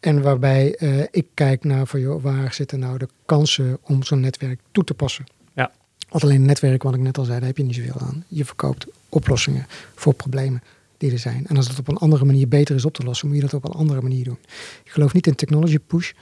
en 0.00 0.22
waarbij 0.22 0.68
ik 1.10 1.26
kijk 1.34 1.64
naar 1.64 1.86
van 1.86 2.00
joh, 2.00 2.22
waar 2.22 2.54
zitten 2.54 2.78
nou 2.78 2.98
de 2.98 3.08
kansen 3.26 3.78
om 3.82 4.02
zo'n 4.02 4.20
netwerk 4.20 4.60
toe 4.72 4.84
te 4.84 4.94
passen. 4.94 5.24
Ja. 5.52 5.72
Want 6.08 6.24
alleen 6.24 6.44
netwerk, 6.44 6.82
wat 6.82 6.94
ik 6.94 7.00
net 7.00 7.18
al 7.18 7.24
zei, 7.24 7.38
daar 7.38 7.48
heb 7.48 7.56
je 7.56 7.64
niet 7.64 7.74
zoveel 7.74 8.00
aan. 8.00 8.24
Je 8.28 8.44
verkoopt 8.44 8.86
oplossingen 9.08 9.66
voor 9.94 10.14
problemen 10.14 10.62
die 11.02 11.12
er 11.12 11.18
zijn. 11.18 11.46
En 11.46 11.56
als 11.56 11.68
het 11.68 11.78
op 11.78 11.88
een 11.88 11.96
andere 11.96 12.24
manier 12.24 12.48
beter 12.48 12.74
is 12.74 12.84
op 12.84 12.94
te 12.94 13.02
lossen, 13.02 13.28
moet 13.28 13.36
je 13.36 13.42
dat 13.42 13.54
op 13.54 13.64
een 13.64 13.70
andere 13.70 14.00
manier 14.00 14.24
doen. 14.24 14.38
Ik 14.84 14.90
geloof 14.90 15.12
niet 15.12 15.26
in 15.26 15.34
technology 15.34 15.78
push. 15.78 16.12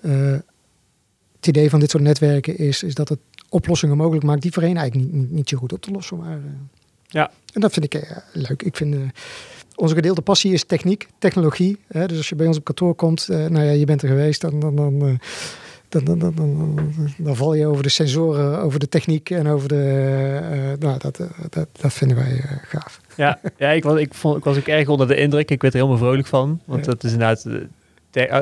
Uh, 0.00 0.32
het 1.36 1.46
idee 1.46 1.70
van 1.70 1.80
dit 1.80 1.90
soort 1.90 2.02
netwerken 2.02 2.58
is, 2.58 2.82
is 2.82 2.94
dat 2.94 3.08
het 3.08 3.18
oplossingen 3.48 3.96
mogelijk 3.96 4.24
maakt 4.24 4.42
die 4.42 4.52
voor 4.52 4.62
één 4.62 4.76
eigenlijk 4.76 5.12
niet, 5.12 5.30
niet, 5.30 5.48
zo 5.48 5.58
goed 5.58 5.72
op 5.72 5.80
te 5.80 5.90
lossen 5.90 6.16
waren. 6.16 6.70
Ja. 7.06 7.30
En 7.52 7.60
dat 7.60 7.72
vind 7.72 7.84
ik 7.84 7.94
uh, 7.94 8.16
leuk. 8.32 8.62
Ik 8.62 8.76
vind 8.76 8.96
onze 9.74 9.94
gedeelde 9.94 10.20
passie 10.20 10.52
is 10.52 10.64
techniek, 10.64 11.08
technologie. 11.18 11.78
Hè? 11.88 12.06
Dus 12.06 12.16
als 12.16 12.28
je 12.28 12.34
bij 12.34 12.46
ons 12.46 12.56
op 12.56 12.64
kantoor 12.64 12.94
komt, 12.94 13.28
nou 13.28 13.60
ja, 13.60 13.70
je 13.70 13.84
bent 13.84 14.02
er 14.02 14.08
geweest, 14.08 14.40
dan, 14.40 14.60
dan, 14.60 14.76
dan 14.76 15.20
dan, 15.90 16.04
dan, 16.04 16.18
dan, 16.18 16.78
dan, 17.16 17.36
val 17.36 17.54
je 17.54 17.66
over 17.66 17.82
de 17.82 17.88
sensoren, 17.88 18.58
over 18.58 18.78
de 18.78 18.88
techniek 18.88 19.30
en 19.30 19.46
over 19.46 19.68
de. 19.68 20.76
nou, 20.78 20.98
dat, 20.98 21.20
dat, 21.50 21.68
dat 21.72 21.92
vinden 21.92 22.16
wij 22.16 22.40
gaaf. 22.62 23.00
Ja, 23.16 23.40
ja 23.56 23.68
ik, 23.68 23.82
was, 23.82 24.00
ik, 24.00 24.14
vond, 24.14 24.36
ik 24.36 24.44
was 24.44 24.56
ook 24.56 24.66
erg 24.66 24.88
onder 24.88 25.08
de 25.08 25.16
indruk. 25.16 25.50
Ik 25.50 25.62
werd 25.62 25.74
er 25.74 25.80
helemaal 25.80 26.02
vrolijk 26.02 26.26
van. 26.26 26.60
Want 26.64 26.84
dat 26.84 27.04
is 27.04 27.12
inderdaad 27.12 27.46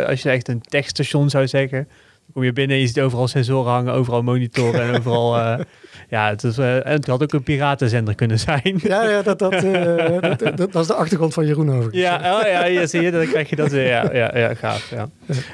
als 0.06 0.22
je 0.22 0.30
echt 0.30 0.48
een 0.48 0.60
techstation 0.60 1.30
zou 1.30 1.48
zeggen, 1.48 1.88
kom 2.32 2.44
je 2.44 2.52
binnen 2.52 2.76
en 2.76 2.82
je 2.82 2.88
ziet 2.88 3.00
overal 3.00 3.28
sensoren 3.28 3.72
hangen, 3.72 3.92
overal 3.92 4.22
monitoren 4.22 4.80
en 4.80 4.98
overal... 4.98 5.38
Uh, 5.38 5.58
ja, 6.08 6.28
het, 6.28 6.44
is, 6.44 6.58
uh, 6.58 6.76
het 6.82 7.06
had 7.06 7.22
ook 7.22 7.32
een 7.32 7.42
piratenzender 7.42 8.14
kunnen 8.14 8.38
zijn. 8.38 8.80
Ja, 8.82 9.08
ja 9.08 9.22
dat, 9.22 9.38
dat, 9.38 9.64
uh, 9.64 10.20
dat, 10.56 10.74
is 10.74 10.86
de 10.86 10.94
achtergrond 10.94 11.34
van 11.34 11.46
Jeroen 11.46 11.70
over. 11.70 11.96
Ja, 11.96 12.16
oh, 12.16 12.46
ja, 12.46 12.64
ja, 12.64 12.86
zie 12.86 13.02
je, 13.02 13.10
dan 13.10 13.26
krijg 13.26 13.50
je 13.50 13.56
dat 13.56 13.70
weer. 13.70 13.86
Ja, 13.86 14.12
ja, 14.12 14.38
ja 14.38 14.54
gaaf. 14.54 14.90
Ja. 14.90 15.08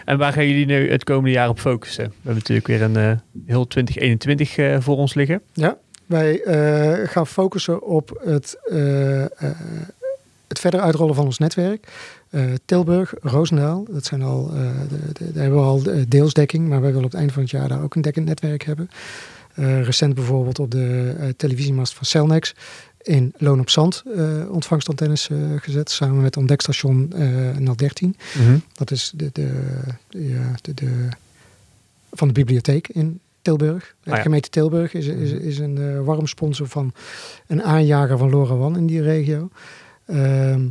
En 0.04 0.18
waar 0.18 0.32
gaan 0.32 0.46
jullie 0.46 0.66
nu 0.66 0.90
het 0.90 1.04
komende 1.04 1.30
jaar 1.30 1.48
op 1.48 1.58
focussen? 1.58 2.04
We 2.04 2.12
hebben 2.14 2.34
natuurlijk 2.34 2.66
weer 2.66 2.82
een 2.82 3.20
heel 3.46 3.66
2021 3.66 4.82
voor 4.82 4.96
ons 4.96 5.14
liggen. 5.14 5.42
Ja, 5.52 5.76
wij 6.06 6.40
gaan 7.06 7.26
focussen 7.26 7.82
op 7.82 8.22
het, 8.24 8.58
het 10.48 10.58
verder 10.58 10.80
uitrollen 10.80 11.14
van 11.14 11.24
ons 11.24 11.38
netwerk. 11.38 11.88
Uh, 12.34 12.44
Tilburg, 12.64 13.14
Roosendaal, 13.20 13.86
dat 13.90 14.04
zijn 14.04 14.22
al, 14.22 14.50
uh, 14.54 14.70
de, 14.88 15.32
daar 15.32 15.42
hebben 15.42 15.60
we 15.60 15.66
al 15.66 15.82
deelsdekking, 16.08 16.68
maar 16.68 16.80
wij 16.80 16.90
willen 16.90 17.04
op 17.04 17.10
het 17.10 17.20
eind 17.20 17.32
van 17.32 17.42
het 17.42 17.50
jaar 17.50 17.68
daar 17.68 17.82
ook 17.82 17.94
een 17.94 18.02
dekkend 18.02 18.26
netwerk 18.26 18.64
hebben. 18.64 18.90
Uh, 19.54 19.82
recent 19.82 20.14
bijvoorbeeld 20.14 20.58
op 20.58 20.70
de 20.70 21.34
televisiemast 21.36 21.94
van 21.94 22.06
Celnex 22.06 22.54
in 23.02 23.34
Loon 23.36 23.60
op 23.60 23.70
Zand 23.70 24.02
ontvangstantennes 24.48 25.28
gezet, 25.56 25.90
samen 25.90 26.22
met 26.22 26.36
ontdekstation 26.36 27.12
013. 27.76 28.16
Mm 28.38 28.62
Dat 28.72 28.90
is 28.90 29.12
de, 29.16 29.30
de, 29.32 29.50
de, 30.08 30.74
de, 30.74 31.08
van 32.12 32.28
de 32.28 32.34
bibliotheek 32.34 32.88
in 32.88 33.20
Tilburg. 33.42 33.94
De 34.02 34.10
ah, 34.10 34.22
gemeente 34.22 34.48
Tilburg 34.48 34.94
is, 34.94 35.06
is, 35.06 35.30
is 35.30 35.58
een 35.58 36.04
warm 36.04 36.26
sponsor 36.26 36.68
van 36.68 36.92
een 37.46 37.62
aanjager 37.62 38.18
van 38.18 38.30
LoRaWAN 38.30 38.76
in 38.76 38.86
die 38.86 39.02
regio. 39.02 39.48
Ehm, 40.06 40.66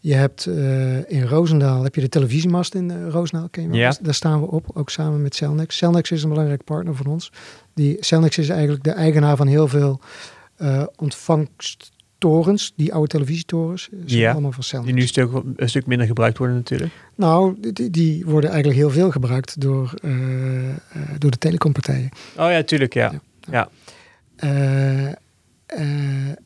je 0.00 0.14
hebt 0.14 0.46
uh, 0.46 1.10
in 1.10 1.22
Roosendaal 1.22 1.82
heb 1.82 1.94
je 1.94 2.00
de 2.00 2.08
televisiemast 2.08 2.74
in 2.74 2.90
uh, 2.90 3.08
Roosendaal. 3.08 3.48
Ken 3.48 3.72
je 3.72 3.78
ja. 3.78 3.94
Daar 4.00 4.14
staan 4.14 4.40
we 4.40 4.46
op, 4.46 4.70
ook 4.74 4.90
samen 4.90 5.22
met 5.22 5.34
Celnex. 5.34 5.76
Celnex 5.76 6.10
is 6.10 6.22
een 6.22 6.28
belangrijk 6.28 6.64
partner 6.64 6.94
van 6.94 7.06
ons. 7.06 7.32
Die, 7.74 7.96
Celnex 8.00 8.38
is 8.38 8.48
eigenlijk 8.48 8.84
de 8.84 8.90
eigenaar 8.90 9.36
van 9.36 9.46
heel 9.46 9.68
veel 9.68 10.00
uh, 10.58 10.82
ontvangsttorens, 10.96 12.72
die 12.76 12.92
oude 12.92 13.08
televisietorens. 13.08 13.88
Ja, 14.04 14.32
allemaal 14.32 14.52
van 14.52 14.62
Celnex. 14.62 14.86
Die 14.86 14.96
nu 14.96 15.02
een 15.02 15.08
stuk, 15.08 15.30
een 15.56 15.68
stuk 15.68 15.86
minder 15.86 16.06
gebruikt 16.06 16.38
worden 16.38 16.56
natuurlijk. 16.56 16.92
Nou, 17.14 17.56
die, 17.72 17.90
die 17.90 18.24
worden 18.24 18.50
eigenlijk 18.50 18.80
heel 18.80 18.90
veel 18.90 19.10
gebruikt 19.10 19.60
door, 19.60 19.94
door 21.18 21.30
de 21.30 21.38
telecompartijen. 21.38 22.08
Oh 22.36 22.50
ja, 22.50 22.62
tuurlijk, 22.62 22.94
ja. 22.94 23.20
ja. 23.50 23.68
ja. 24.40 25.18
Uh, 25.76 25.80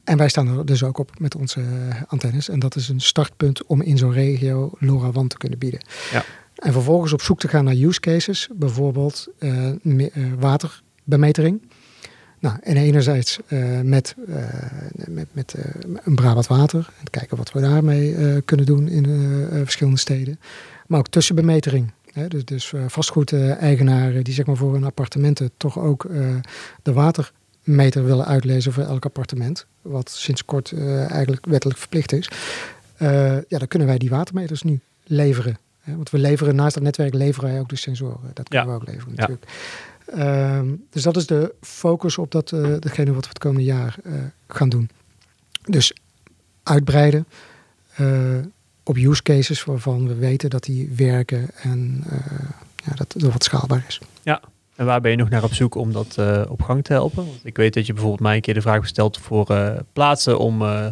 en 0.05 0.17
wij 0.17 0.29
staan 0.29 0.59
er 0.59 0.67
dus 0.67 0.83
ook 0.83 0.99
op 0.99 1.19
met 1.19 1.35
onze 1.35 1.61
antennes. 2.07 2.49
En 2.49 2.59
dat 2.59 2.77
is 2.77 2.89
een 2.89 3.01
startpunt 3.01 3.67
om 3.67 3.83
in 3.83 3.99
zo'n 3.99 4.13
regio 4.13 4.71
LoRaWAN 4.79 5.29
te 5.29 5.37
kunnen 5.37 5.59
bieden. 5.59 5.81
Ja. 6.13 6.25
En 6.55 6.73
vervolgens 6.73 7.13
op 7.13 7.23
zoek 7.23 7.41
te 7.41 7.49
gaan 7.49 7.65
naar 7.65 7.75
use 7.75 8.01
cases, 8.01 8.49
bijvoorbeeld 8.53 9.29
uh, 9.39 9.71
waterbemetering. 10.39 11.63
Nou, 12.39 12.57
en 12.63 12.77
enerzijds 12.77 13.39
uh, 13.49 13.81
met, 13.81 14.15
met, 15.07 15.29
met 15.33 15.55
een 16.05 16.15
Brabant 16.15 16.47
Water. 16.47 16.89
En 16.99 17.11
kijken 17.11 17.37
wat 17.37 17.53
we 17.53 17.61
daarmee 17.61 18.41
kunnen 18.43 18.67
doen 18.67 18.89
in 18.89 19.07
verschillende 19.51 19.99
steden. 19.99 20.41
Maar 20.87 20.99
ook 20.99 21.09
tussenbemetering. 21.09 21.93
Hè, 22.13 22.29
dus 22.29 22.45
dus 22.45 22.73
vastgoedeigenaren 22.87 24.25
die 24.25 24.35
zeg 24.35 24.47
maar 24.47 24.57
voor 24.57 24.73
hun 24.73 24.85
appartementen 24.85 25.51
toch 25.57 25.79
ook 25.79 26.07
de 26.83 26.93
water 26.93 27.33
meter 27.63 28.05
willen 28.05 28.27
uitlezen 28.27 28.73
voor 28.73 28.83
elk 28.83 29.05
appartement. 29.05 29.67
Wat 29.83 30.11
sinds 30.11 30.45
kort 30.45 30.71
uh, 30.71 31.11
eigenlijk 31.11 31.47
wettelijk 31.47 31.79
verplicht 31.79 32.13
is. 32.13 32.31
Uh, 32.99 33.35
ja, 33.49 33.59
dan 33.59 33.69
kunnen 33.69 33.89
wij 33.89 33.99
die 33.99 34.11
watermeters 34.11 34.63
nu 34.63 34.81
leveren. 35.05 35.59
Hè? 35.81 35.97
Want 35.97 36.11
we 36.11 36.19
leveren 36.19 36.55
naast 36.55 36.75
het 36.75 36.85
netwerk 36.85 37.15
leveren 37.15 37.51
wij 37.51 37.61
ook 37.61 37.69
de 37.69 37.77
sensoren. 37.77 38.31
Dat 38.33 38.49
kunnen 38.49 38.69
we 38.69 38.75
ook 38.75 38.87
leveren 38.87 39.15
natuurlijk. 39.15 39.45
Ja. 40.15 40.61
Uh, 40.61 40.73
dus 40.91 41.03
dat 41.03 41.17
is 41.17 41.27
de 41.27 41.55
focus 41.61 42.19
op 42.19 42.31
dat, 42.31 42.51
uh, 42.51 42.75
degene 42.79 43.13
wat 43.13 43.23
we 43.23 43.29
het 43.29 43.39
komende 43.39 43.65
jaar 43.65 43.97
gaan 44.49 44.69
doen. 44.69 44.91
Dus 45.65 45.95
uitbreiden 46.63 47.27
op 48.83 48.97
use 48.97 49.23
cases 49.23 49.65
waarvan 49.65 50.09
we 50.09 50.15
weten 50.15 50.51
dat 50.51 50.65
die 50.65 50.93
werken 50.97 51.51
en 51.55 52.05
ja, 52.85 52.95
dat 52.95 53.13
het 53.13 53.23
wat 53.23 53.45
schaalbaar 53.45 53.85
is. 53.89 54.01
Ja, 54.23 54.43
en 54.83 54.89
waar 54.89 55.01
ben 55.01 55.11
je 55.11 55.17
nog 55.17 55.29
naar 55.29 55.45
op 55.45 55.55
zoek 55.55 55.75
om 55.75 55.93
dat 55.93 56.17
uh, 56.19 56.43
op 56.49 56.63
gang 56.63 56.85
te 56.85 56.93
helpen? 56.93 57.27
Want 57.27 57.41
ik 57.45 57.57
weet 57.57 57.75
dat 57.75 57.87
je 57.87 57.93
bijvoorbeeld 57.93 58.23
mij 58.23 58.35
een 58.35 58.41
keer 58.41 58.55
de 58.55 58.61
vraag 58.61 58.81
gesteld 58.81 59.19
voor 59.19 59.51
uh, 59.51 59.71
plaatsen 59.93 60.39
om 60.39 60.63
uh, 60.63 60.87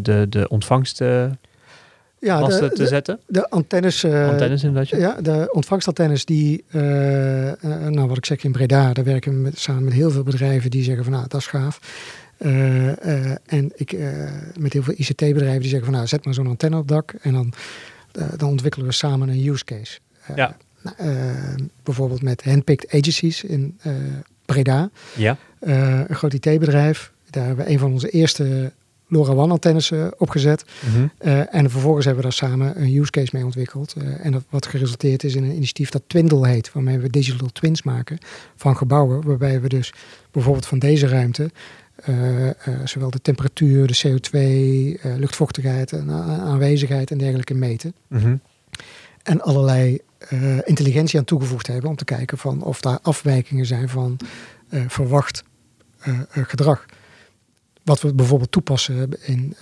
de, 0.00 0.26
de 0.28 0.48
ontvangst 0.48 0.98
ja, 2.18 2.46
de, 2.46 2.70
te 2.74 2.86
zetten. 2.86 3.20
De 3.26 3.50
antennes. 3.50 4.04
antennes 4.04 4.64
inderdaad. 4.64 5.00
Ja, 5.00 5.20
de 5.20 5.48
ontvangstantennes 5.52 6.24
die, 6.24 6.64
nou 6.70 8.06
wat 8.06 8.16
ik 8.16 8.26
zeg 8.26 8.44
in 8.44 8.52
Breda, 8.52 8.92
daar 8.92 9.04
werken 9.04 9.32
we 9.32 9.38
met, 9.38 9.58
samen 9.58 9.84
met 9.84 9.92
heel 9.92 10.10
veel 10.10 10.22
bedrijven 10.22 10.70
die 10.70 10.82
zeggen 10.82 11.04
van 11.04 11.12
nou 11.12 11.24
dat 11.28 11.40
is 11.40 11.46
gaaf. 11.46 11.80
en 13.46 13.72
ik 13.74 13.96
met 14.58 14.72
heel 14.72 14.82
veel 14.82 14.94
ICT-bedrijven 14.96 15.60
die 15.60 15.68
zeggen 15.68 15.84
van 15.84 15.94
nou 15.94 16.06
zet 16.06 16.24
maar 16.24 16.34
zo'n 16.34 16.46
antenne 16.46 16.78
op 16.78 16.88
dak 16.88 17.14
en 17.20 17.32
dan, 17.32 17.52
dan 18.36 18.48
ontwikkelen 18.48 18.86
we 18.86 18.92
samen 18.92 19.28
een 19.28 19.46
use 19.48 19.64
case. 19.64 19.98
ja. 20.34 20.56
Nou, 20.86 21.10
eh, 21.10 21.64
bijvoorbeeld 21.82 22.22
met 22.22 22.44
handpicked 22.44 22.92
agencies 22.92 23.44
in 23.44 23.78
uh, 23.86 23.92
Breda. 24.44 24.90
Ja. 25.16 25.36
Uh, 25.60 26.00
een 26.06 26.14
groot 26.14 26.32
IT-bedrijf. 26.32 27.12
Daar 27.30 27.46
hebben 27.46 27.64
we 27.64 27.70
een 27.70 27.78
van 27.78 27.92
onze 27.92 28.10
eerste 28.10 28.72
LoRaWAN-antennes 29.08 29.92
opgezet. 30.18 30.64
Mm 30.94 31.10
en 31.50 31.70
vervolgens 31.70 32.04
hebben 32.04 32.24
we 32.24 32.30
daar 32.30 32.38
samen 32.38 32.82
een 32.82 32.96
use 32.96 33.10
case 33.10 33.30
mee 33.32 33.44
ontwikkeld. 33.44 33.94
en 34.22 34.32
dat, 34.32 34.44
wat 34.48 34.66
geresulteerd 34.66 35.24
is 35.24 35.34
in 35.34 35.42
een 35.42 35.54
initiatief 35.54 35.90
dat 35.90 36.02
Twindle 36.06 36.48
heet. 36.48 36.72
Waarmee 36.72 36.98
we 36.98 37.10
digital 37.10 37.48
twins 37.52 37.82
maken 37.82 38.18
van 38.56 38.76
gebouwen. 38.76 39.26
Waarbij 39.26 39.60
we 39.60 39.68
dus 39.68 39.92
bijvoorbeeld 40.30 40.66
van 40.66 40.78
deze 40.78 41.06
ruimte... 41.06 41.50
zowel 42.84 43.10
de 43.10 43.20
temperatuur, 43.22 43.86
de 43.86 43.98
CO2, 44.06 44.38
luchtvochtigheid, 45.18 45.92
en, 45.92 46.10
aanwezigheid 46.10 47.10
en 47.10 47.18
dergelijke 47.18 47.54
meten. 47.54 47.94
Mm 48.08 48.40
En 49.26 49.40
allerlei 49.40 50.00
uh, 50.32 50.58
intelligentie 50.64 51.18
aan 51.18 51.24
toegevoegd 51.24 51.66
hebben 51.66 51.90
om 51.90 51.96
te 51.96 52.04
kijken 52.04 52.38
van 52.38 52.62
of 52.62 52.80
daar 52.80 52.98
afwijkingen 53.02 53.66
zijn 53.66 53.88
van 53.88 54.18
uh, 54.70 54.84
verwacht 54.88 55.42
uh, 56.08 56.20
gedrag. 56.30 56.86
Wat 57.82 58.00
we 58.00 58.14
bijvoorbeeld 58.14 58.52
toepassen 58.52 59.08
in, 59.22 59.56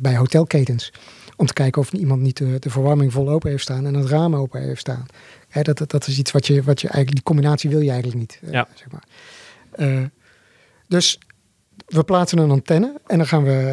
bij 0.00 0.16
hotelketens. 0.16 0.92
Om 1.36 1.46
te 1.46 1.52
kijken 1.52 1.80
of 1.80 1.92
iemand 1.92 2.20
niet 2.20 2.36
de, 2.36 2.58
de, 2.58 2.70
verwarming 2.70 3.12
vol 3.12 3.28
open 3.28 3.50
heeft 3.50 3.62
staan 3.62 3.86
en 3.86 3.94
het 3.94 4.08
raam 4.08 4.36
open 4.36 4.62
heeft 4.62 4.80
staan. 4.80 5.06
Hè, 5.48 5.62
dat, 5.62 5.78
dat, 5.78 5.90
dat, 5.90 6.06
is 6.06 6.18
iets 6.18 6.30
wat 6.30 6.46
je, 6.46 6.62
wat 6.62 6.80
je 6.80 6.88
eigenlijk, 6.88 7.14
die 7.14 7.34
combinatie 7.34 7.70
wil 7.70 7.80
je 7.80 7.90
eigenlijk 7.90 8.18
niet. 8.18 8.40
Ja. 8.50 8.68
Zeg 8.74 8.86
maar. 8.90 10.10
dus 10.86 11.18
we 11.86 12.04
plaatsen 12.04 12.38
een 12.38 12.50
antenne 12.50 13.00
en 13.06 13.16
dan 13.16 13.26
gaan 13.26 13.44
we 13.44 13.70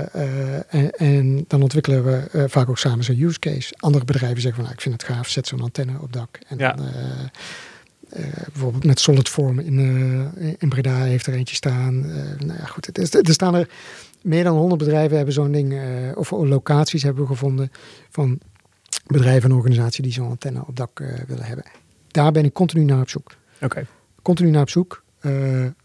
en, 0.69 0.91
en, 0.91 1.45
dan 1.47 1.61
ontwikkelen 1.61 2.03
we 2.03 2.45
vaak 2.49 2.69
ook 2.69 2.77
samen 2.77 3.03
zo'n 3.03 3.21
use 3.21 3.39
case. 3.39 3.73
Andere 3.77 4.05
bedrijven 4.05 4.41
zeggen 4.41 4.55
van 4.55 4.63
nou, 4.63 4.75
ik 4.75 4.81
vind 4.81 5.01
het 5.01 5.11
gaaf, 5.11 5.27
zet 5.29 5.47
zo'n 5.47 5.61
antenne 5.61 6.01
op 6.01 6.13
dak. 6.13 6.39
En 6.47 6.57
ja. 6.57 6.71
dan, 6.71 6.85
bijvoorbeeld 8.51 8.85
met 8.85 8.99
Solid 8.99 9.29
Form 9.29 9.59
in, 9.59 9.79
in 10.57 10.69
Breda 10.69 10.95
heeft 10.95 11.27
er 11.27 11.33
eentje 11.33 11.55
staan. 11.55 11.99
nou 12.45 12.59
ja, 12.59 12.65
goed, 12.65 12.97
er, 12.97 13.25
er 13.25 13.33
staan 13.33 13.55
er 13.55 13.69
meer 14.21 14.43
dan 14.43 14.57
100 14.57 14.83
bedrijven 14.83 15.15
hebben 15.15 15.33
zo'n 15.33 15.51
ding, 15.51 15.81
of 16.15 16.31
locaties 16.31 17.03
hebben 17.03 17.21
we 17.21 17.29
gevonden 17.29 17.71
van 18.09 18.39
bedrijven 19.07 19.49
en 19.49 19.55
organisaties 19.55 20.03
die 20.03 20.13
zo'n 20.13 20.29
antenne 20.29 20.63
op 20.67 20.75
dak 20.75 21.03
willen 21.27 21.45
hebben. 21.45 21.65
Daar 22.07 22.31
ben 22.31 22.45
ik 22.45 22.53
continu 22.53 22.83
naar 22.83 23.01
op 23.01 23.09
zoek. 23.09 23.35
Oké. 23.61 23.85
Continu 24.21 24.49
naar 24.49 24.61
op 24.61 24.69
zoek. 24.69 25.03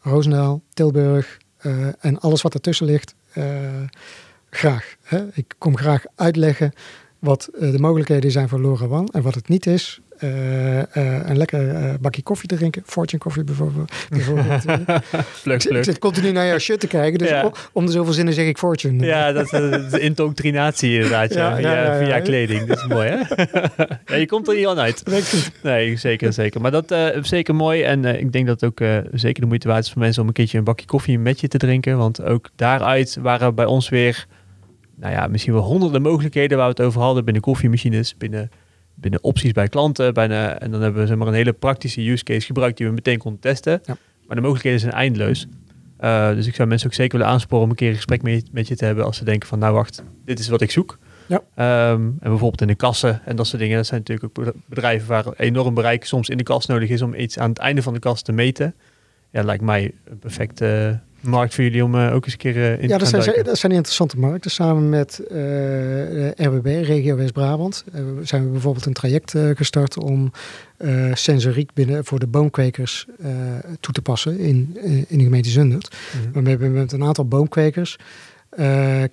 Roosendaal, 0.00 0.62
Tilburg, 0.74 1.38
uh, 1.62 1.86
en 2.00 2.20
alles 2.20 2.42
wat 2.42 2.54
ertussen 2.54 2.86
ligt, 2.86 3.14
uh, 3.34 3.44
graag. 4.50 4.96
Hè? 5.02 5.26
Ik 5.32 5.54
kom 5.58 5.76
graag 5.76 6.04
uitleggen 6.14 6.72
wat 7.18 7.48
uh, 7.54 7.70
de 7.72 7.78
mogelijkheden 7.78 8.30
zijn 8.30 8.48
voor 8.48 8.60
LoRaWAN 8.60 9.08
en 9.08 9.22
wat 9.22 9.34
het 9.34 9.48
niet 9.48 9.66
is. 9.66 10.00
Een 10.20 11.37
lekker 11.37 11.96
bakje 12.00 12.22
koffie 12.22 12.48
te 12.48 12.56
drinken, 12.56 12.83
Fortune 12.87 13.22
koffie 13.22 13.44
bijvoorbeeld. 13.44 13.92
bijvoorbeeld. 14.09 14.64
pluk, 15.42 15.62
pluk. 15.68 15.76
Ik 15.76 15.85
zit 15.85 15.98
continu 15.98 16.33
naar 16.33 16.46
jouw 16.46 16.59
shirt 16.59 16.80
te 16.80 16.87
kijken, 16.87 17.18
dus 17.18 17.28
ja. 17.28 17.52
om 17.72 17.87
de 17.87 17.92
zoveel 17.92 18.12
zinnen 18.12 18.35
zeg 18.35 18.46
ik 18.46 18.59
Fortune. 18.59 19.06
Ja, 19.06 19.33
dat 19.33 19.44
is 19.44 19.50
de 19.90 20.00
indoctrinatie 20.00 20.94
inderdaad, 20.94 21.35
ja, 21.35 21.56
via, 21.56 21.72
ja, 21.72 21.85
ja, 21.85 22.04
via 22.04 22.20
kleding. 22.20 22.66
Dat 22.66 22.76
is 22.76 22.87
mooi, 22.87 23.09
hè? 23.09 23.16
ja, 24.06 24.16
je 24.16 24.26
komt 24.26 24.48
er 24.48 24.54
niet 24.54 24.66
aan 24.66 24.78
uit. 24.78 25.02
Nee, 25.62 25.96
zeker, 25.96 26.33
zeker. 26.33 26.61
Maar 26.61 26.70
dat 26.70 26.90
is 26.90 27.28
zeker 27.28 27.54
mooi 27.54 27.83
en 27.83 28.04
ik 28.04 28.33
denk 28.33 28.46
dat 28.46 28.61
het 28.61 28.70
ook 28.70 28.88
zeker 29.12 29.40
de 29.40 29.48
moeite 29.48 29.68
waard 29.68 29.85
is 29.85 29.90
voor 29.90 30.00
mensen 30.00 30.22
om 30.22 30.28
een 30.28 30.35
keertje 30.35 30.59
een 30.59 30.64
bakje 30.64 30.87
koffie 30.87 31.18
met 31.18 31.40
je 31.40 31.48
te 31.48 31.59
drinken. 31.59 31.96
Want 31.96 32.22
ook 32.22 32.50
daaruit 32.56 33.18
waren 33.22 33.54
bij 33.54 33.64
ons 33.64 33.88
weer, 33.88 34.26
nou 34.96 35.12
ja, 35.12 35.26
misschien 35.26 35.52
wel 35.52 35.62
honderden 35.62 36.02
mogelijkheden 36.02 36.56
waar 36.56 36.66
we 36.66 36.72
het 36.76 36.87
over 36.87 37.00
hadden 37.00 37.24
binnen 37.24 37.42
koffiemachines, 37.42 38.16
binnen 38.16 38.50
binnen 39.00 39.22
opties 39.22 39.52
bij 39.52 39.68
klanten. 39.68 40.14
Bijna, 40.14 40.58
en 40.58 40.70
dan 40.70 40.80
hebben 40.80 41.00
we 41.00 41.06
zeg 41.06 41.16
maar, 41.16 41.26
een 41.26 41.34
hele 41.34 41.52
praktische 41.52 42.10
use 42.10 42.24
case 42.24 42.46
gebruikt 42.46 42.76
die 42.76 42.86
we 42.86 42.92
meteen 42.92 43.18
konden 43.18 43.40
testen. 43.40 43.80
Ja. 43.84 43.96
Maar 44.26 44.36
de 44.36 44.42
mogelijkheden 44.42 44.80
zijn 44.80 44.92
eindeloos. 44.92 45.46
Uh, 46.00 46.28
dus 46.28 46.46
ik 46.46 46.54
zou 46.54 46.68
mensen 46.68 46.88
ook 46.88 46.94
zeker 46.94 47.18
willen 47.18 47.32
aansporen 47.32 47.64
om 47.64 47.70
een 47.70 47.76
keer 47.76 47.88
een 47.88 47.94
gesprek 47.94 48.22
met, 48.22 48.52
met 48.52 48.68
je 48.68 48.76
te 48.76 48.84
hebben 48.84 49.04
als 49.04 49.16
ze 49.16 49.24
denken 49.24 49.48
van 49.48 49.58
nou 49.58 49.74
wacht, 49.74 50.02
dit 50.24 50.38
is 50.38 50.48
wat 50.48 50.60
ik 50.60 50.70
zoek. 50.70 50.98
Ja. 51.26 51.90
Um, 51.90 52.06
en 52.06 52.30
bijvoorbeeld 52.30 52.60
in 52.60 52.66
de 52.66 52.74
kassen 52.74 53.20
en 53.24 53.36
dat 53.36 53.46
soort 53.46 53.62
dingen. 53.62 53.76
Dat 53.76 53.86
zijn 53.86 54.00
natuurlijk 54.06 54.38
ook 54.38 54.54
bedrijven 54.66 55.08
waar 55.08 55.26
enorm 55.36 55.74
bereik 55.74 56.04
soms 56.04 56.28
in 56.28 56.36
de 56.36 56.42
kast 56.42 56.68
nodig 56.68 56.88
is 56.88 57.02
om 57.02 57.14
iets 57.14 57.38
aan 57.38 57.48
het 57.48 57.58
einde 57.58 57.82
van 57.82 57.92
de 57.92 57.98
kast 57.98 58.24
te 58.24 58.32
meten. 58.32 58.74
Ja, 59.30 59.42
lijkt 59.42 59.62
mij 59.62 59.94
een 60.04 60.18
perfecte 60.18 61.00
markt 61.20 61.54
voor 61.54 61.64
jullie 61.64 61.85
om 61.85 61.94
uh, 61.94 62.14
ook 62.14 62.24
eens 62.24 62.33
een 62.33 62.38
keer 62.38 62.56
uh, 62.56 62.72
in 62.72 62.88
ja, 62.88 62.96
te 62.96 63.04
dat 63.04 63.09
gaan 63.09 63.22
zijn, 63.22 63.44
dat 63.44 63.59
zijn 63.59 63.72
interessante 63.72 64.18
markten. 64.18 64.50
Samen 64.50 64.88
met 64.88 65.22
uh, 65.30 66.30
RWB, 66.30 66.64
Regio 66.64 67.16
West-Brabant, 67.16 67.85
zijn 68.22 68.44
we 68.44 68.50
bijvoorbeeld 68.50 68.87
een 68.87 68.92
traject 68.92 69.35
gestart 69.54 69.98
om 69.98 70.33
sensoriek 71.12 71.70
binnen 71.74 72.04
voor 72.04 72.18
de 72.18 72.26
boomkwekers 72.26 73.06
toe 73.80 73.94
te 73.94 74.02
passen 74.02 74.38
in, 74.38 74.76
in 75.09 75.18
de 75.18 75.24
gemeente 75.24 75.48
Zundert. 75.48 75.96
Mm 76.14 76.22
-hmm. 76.22 76.33
Waarmee 76.33 76.56
we 76.56 76.66
met 76.66 76.92
een 76.92 77.04
aantal 77.04 77.24
boomkwekers 77.24 77.96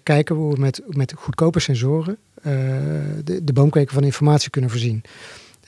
kijken 0.03 0.35
hoe 0.35 0.53
we 0.53 0.59
met, 0.59 0.81
met 0.87 1.13
goedkope 1.15 1.59
sensoren 1.59 2.17
de, 3.23 3.43
de 3.43 3.53
boomkweker 3.53 3.93
van 3.93 4.03
informatie 4.03 4.49
kunnen 4.49 4.69
voorzien. 4.69 5.03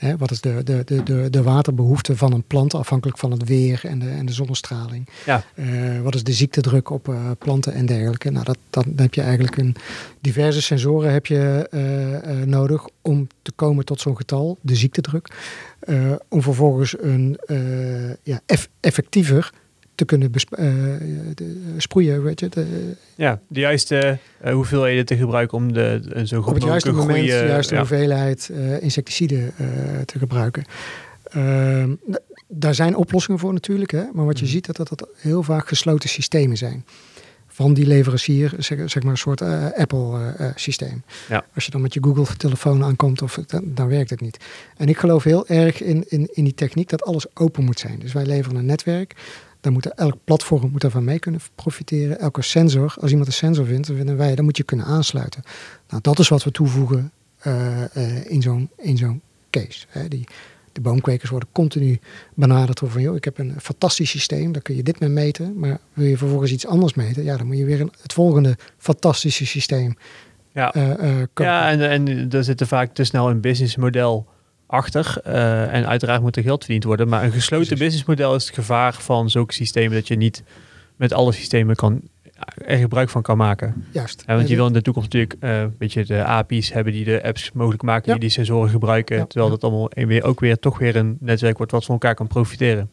Hè, 0.00 0.16
wat 0.16 0.30
is 0.30 0.40
de, 0.40 0.62
de, 0.62 0.82
de, 0.84 1.02
de, 1.02 1.30
de 1.30 1.42
waterbehoefte 1.42 2.16
van 2.16 2.32
een 2.32 2.42
plant 2.42 2.74
afhankelijk 2.74 3.18
van 3.18 3.30
het 3.30 3.44
weer 3.44 3.80
en 3.84 3.98
de, 3.98 4.08
en 4.08 4.26
de 4.26 4.32
zonnestraling? 4.32 5.08
Ja. 5.26 5.44
Uh, 5.54 6.00
wat 6.00 6.14
is 6.14 6.24
de 6.24 6.32
ziektedruk 6.32 6.90
op 6.90 7.08
uh, 7.08 7.30
planten 7.38 7.72
en 7.72 7.86
dergelijke? 7.86 8.30
Nou, 8.30 8.44
dat, 8.44 8.58
dat, 8.70 8.84
dan 8.84 8.98
heb 8.98 9.14
je 9.14 9.20
eigenlijk 9.20 9.56
een 9.56 9.76
diverse 10.20 10.62
sensoren 10.62 11.12
heb 11.12 11.26
je, 11.26 11.68
uh, 11.70 12.46
nodig 12.46 12.88
om 13.02 13.26
te 13.42 13.52
komen 13.52 13.84
tot 13.84 14.00
zo'n 14.00 14.16
getal, 14.16 14.58
de 14.60 14.74
ziektedruk. 14.74 15.28
om 16.28 16.42
vervolgens 16.42 16.96
een 17.00 17.38
ja, 18.22 18.40
eff 18.46 18.68
effectiever 18.80 19.52
te 20.00 20.16
kunnen 20.16 20.30
sproeien. 21.76 22.22
Weet 22.22 22.40
je, 22.40 22.48
de, 22.48 22.94
ja, 23.14 23.40
de 23.48 23.60
juiste 23.60 24.18
uh, 24.44 24.52
hoeveelheden 24.52 25.06
te 25.06 25.16
gebruiken 25.16 25.56
om 25.56 25.72
de, 25.72 26.00
de 26.08 26.26
zo 26.26 26.40
goed 26.40 26.48
Op 26.48 26.54
het 26.54 26.64
juiste 26.64 26.92
moment 26.92 27.26
de 27.26 27.44
juiste 27.46 27.74
ja. 27.74 27.80
hoeveelheid 27.80 28.50
insecticiden 28.80 29.52
te 30.04 30.18
gebruiken. 30.18 30.64
Ehm, 31.24 31.90
daar 32.48 32.74
zijn 32.74 32.96
oplossingen 32.96 33.40
voor 33.40 33.52
natuurlijk, 33.52 33.90
hè? 33.90 34.02
maar 34.12 34.24
wat 34.24 34.38
je 34.38 34.44
Mhm. 34.44 34.52
ziet 34.52 34.66
dat, 34.66 34.76
dat 34.76 34.88
dat 34.88 35.08
heel 35.16 35.42
vaak 35.42 35.68
gesloten 35.68 36.08
systemen 36.08 36.56
zijn. 36.56 36.84
Van 37.46 37.74
die 37.74 37.86
leverancier, 37.86 38.52
zeg, 38.58 38.78
zeg 38.90 39.02
maar 39.02 39.12
een 39.12 39.18
soort 39.18 39.42
Apple-systeem. 39.76 41.02
Ja. 41.28 41.44
Als 41.54 41.64
je 41.64 41.70
dan 41.70 41.80
met 41.80 41.94
je 41.94 42.02
Google-telefoon 42.02 42.84
aankomt, 42.84 43.22
of, 43.22 43.38
dan, 43.46 43.62
dan 43.64 43.88
werkt 43.88 44.10
het 44.10 44.20
niet. 44.20 44.36
En 44.76 44.88
ik 44.88 44.98
geloof 44.98 45.24
heel 45.24 45.46
erg 45.46 45.82
in, 45.82 46.04
in, 46.08 46.28
in 46.32 46.44
die 46.44 46.54
techniek 46.54 46.88
dat 46.88 47.02
alles 47.02 47.26
open 47.34 47.64
moet 47.64 47.78
zijn. 47.78 47.98
Dus 47.98 48.12
wij 48.12 48.26
leveren 48.26 48.58
een 48.58 48.66
netwerk. 48.66 49.14
Dan 49.60 49.72
moet 49.72 49.84
er, 49.84 49.92
elk 49.94 50.16
platform 50.24 50.70
moet 50.70 50.80
daarvan 50.80 51.04
mee 51.04 51.18
kunnen 51.18 51.40
profiteren. 51.54 52.18
Elke 52.18 52.42
sensor, 52.42 52.94
als 53.00 53.10
iemand 53.10 53.28
een 53.28 53.34
sensor 53.34 53.66
vindt, 53.66 53.86
dan 53.86 53.96
vinden 53.96 54.16
wij, 54.16 54.34
dan 54.34 54.44
moet 54.44 54.56
je 54.56 54.62
kunnen 54.62 54.86
aansluiten. 54.86 55.42
Nou, 55.88 56.02
dat 56.02 56.18
is 56.18 56.28
wat 56.28 56.44
we 56.44 56.50
toevoegen 56.50 57.12
uh, 57.46 57.80
uh, 57.96 58.30
in 58.30 58.42
zo'n 58.42 58.70
in 58.76 58.96
zo'n 58.96 59.20
case. 59.50 59.86
Hè. 59.88 60.08
Die, 60.08 60.26
de 60.72 60.80
boomkwekers 60.80 61.30
worden 61.30 61.48
continu 61.52 61.98
benaderd 62.34 62.78
door 62.78 62.90
van, 62.90 63.02
joh, 63.02 63.16
ik 63.16 63.24
heb 63.24 63.38
een 63.38 63.54
fantastisch 63.60 64.10
systeem, 64.10 64.52
daar 64.52 64.62
kun 64.62 64.76
je 64.76 64.82
dit 64.82 65.00
mee 65.00 65.08
meten. 65.08 65.58
Maar 65.58 65.78
wil 65.92 66.06
je 66.06 66.16
vervolgens 66.16 66.52
iets 66.52 66.66
anders 66.66 66.94
meten, 66.94 67.24
ja, 67.24 67.36
dan 67.36 67.46
moet 67.46 67.58
je 67.58 67.64
weer 67.64 67.80
een, 67.80 67.92
het 68.02 68.12
volgende 68.12 68.56
fantastische 68.78 69.46
systeem 69.46 69.96
Ja, 70.52 70.74
uh, 70.76 70.92
kopen. 71.32 71.44
ja 71.44 71.70
en, 71.70 71.90
en 71.90 72.30
er 72.30 72.44
zit 72.44 72.60
er 72.60 72.66
vaak 72.66 72.94
te 72.94 73.04
snel 73.04 73.30
een 73.30 73.40
businessmodel 73.40 74.26
achter. 74.70 75.22
Uh, 75.26 75.74
en 75.74 75.86
uiteraard 75.86 76.22
moet 76.22 76.36
er 76.36 76.42
geld 76.42 76.64
verdiend 76.64 76.84
worden. 76.84 77.08
Maar 77.08 77.24
een 77.24 77.32
gesloten 77.32 77.78
businessmodel 77.78 78.34
is 78.34 78.46
het 78.46 78.54
gevaar 78.54 78.94
van 78.94 79.30
zulke 79.30 79.52
systemen 79.52 79.92
dat 79.92 80.08
je 80.08 80.16
niet 80.16 80.42
met 80.96 81.12
alle 81.12 81.32
systemen 81.32 81.76
kan, 81.76 82.02
er 82.64 82.78
gebruik 82.78 83.08
van 83.08 83.22
kan 83.22 83.36
maken. 83.36 83.84
Juist. 83.90 84.22
Ja, 84.26 84.34
want 84.34 84.48
je 84.48 84.56
wil 84.56 84.66
in 84.66 84.72
de 84.72 84.82
toekomst 84.82 85.12
natuurlijk 85.12 85.44
uh, 85.44 85.64
weet 85.78 85.92
je, 85.92 86.04
de 86.04 86.24
API's 86.24 86.72
hebben 86.72 86.92
die 86.92 87.04
de 87.04 87.22
apps 87.22 87.52
mogelijk 87.52 87.82
maken, 87.82 88.06
Ja. 88.06 88.12
die 88.12 88.20
die 88.20 88.30
sensoren 88.30 88.70
gebruiken. 88.70 89.16
Ja. 89.16 89.24
Terwijl 89.24 89.50
dat 89.50 89.64
allemaal 89.64 89.90
en 89.90 90.06
weer, 90.06 90.24
ook 90.24 90.40
weer 90.40 90.58
toch 90.58 90.78
weer 90.78 90.96
een 90.96 91.16
netwerk 91.20 91.56
wordt 91.56 91.72
wat 91.72 91.84
van 91.84 91.94
elkaar 91.94 92.14
kan 92.14 92.26
profiteren. 92.26 92.90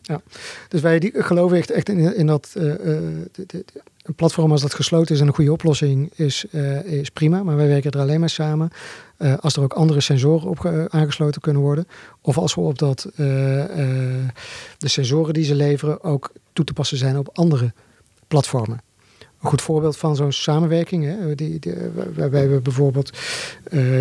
Dus 0.67 0.81
wij 0.81 0.99
die, 0.99 1.11
geloven 1.15 1.57
echt, 1.57 1.71
echt 1.71 1.89
in, 1.89 2.15
in 2.15 2.27
dat 2.27 2.53
uh, 2.57 2.63
de, 2.63 3.27
de, 3.31 3.65
een 4.07 4.15
platform 4.15 4.51
als 4.51 4.61
dat 4.61 4.73
gesloten 4.73 5.15
is 5.15 5.21
en 5.21 5.27
een 5.27 5.33
goede 5.33 5.51
oplossing 5.51 6.11
is, 6.15 6.45
uh, 6.51 6.83
is 6.83 7.09
prima. 7.09 7.43
Maar 7.43 7.55
wij 7.55 7.67
werken 7.67 7.91
er 7.91 7.99
alleen 7.99 8.19
maar 8.19 8.29
samen 8.29 8.69
uh, 9.17 9.33
als 9.37 9.55
er 9.55 9.63
ook 9.63 9.73
andere 9.73 10.01
sensoren 10.01 10.49
op 10.49 10.63
uh, 10.65 10.85
aangesloten 10.85 11.41
kunnen 11.41 11.61
worden. 11.61 11.87
Of 12.21 12.37
als 12.37 12.55
we 12.55 12.61
op 12.61 12.79
dat 12.79 13.09
de 14.77 14.87
sensoren 14.87 15.33
die 15.33 15.43
ze 15.43 15.55
leveren 15.55 16.03
ook 16.03 16.31
toe 16.53 16.65
te 16.65 16.73
passen 16.73 16.97
zijn 16.97 17.17
op 17.17 17.29
andere 17.33 17.73
platformen. 18.27 18.81
Een 19.41 19.49
goed 19.49 19.61
voorbeeld 19.61 19.97
van 19.97 20.15
zo'n 20.15 20.31
samenwerking, 20.31 21.03
hè, 21.03 21.35
die, 21.35 21.59
die, 21.59 21.73
waarbij 22.15 22.49
we 22.49 22.61
bijvoorbeeld 22.61 23.17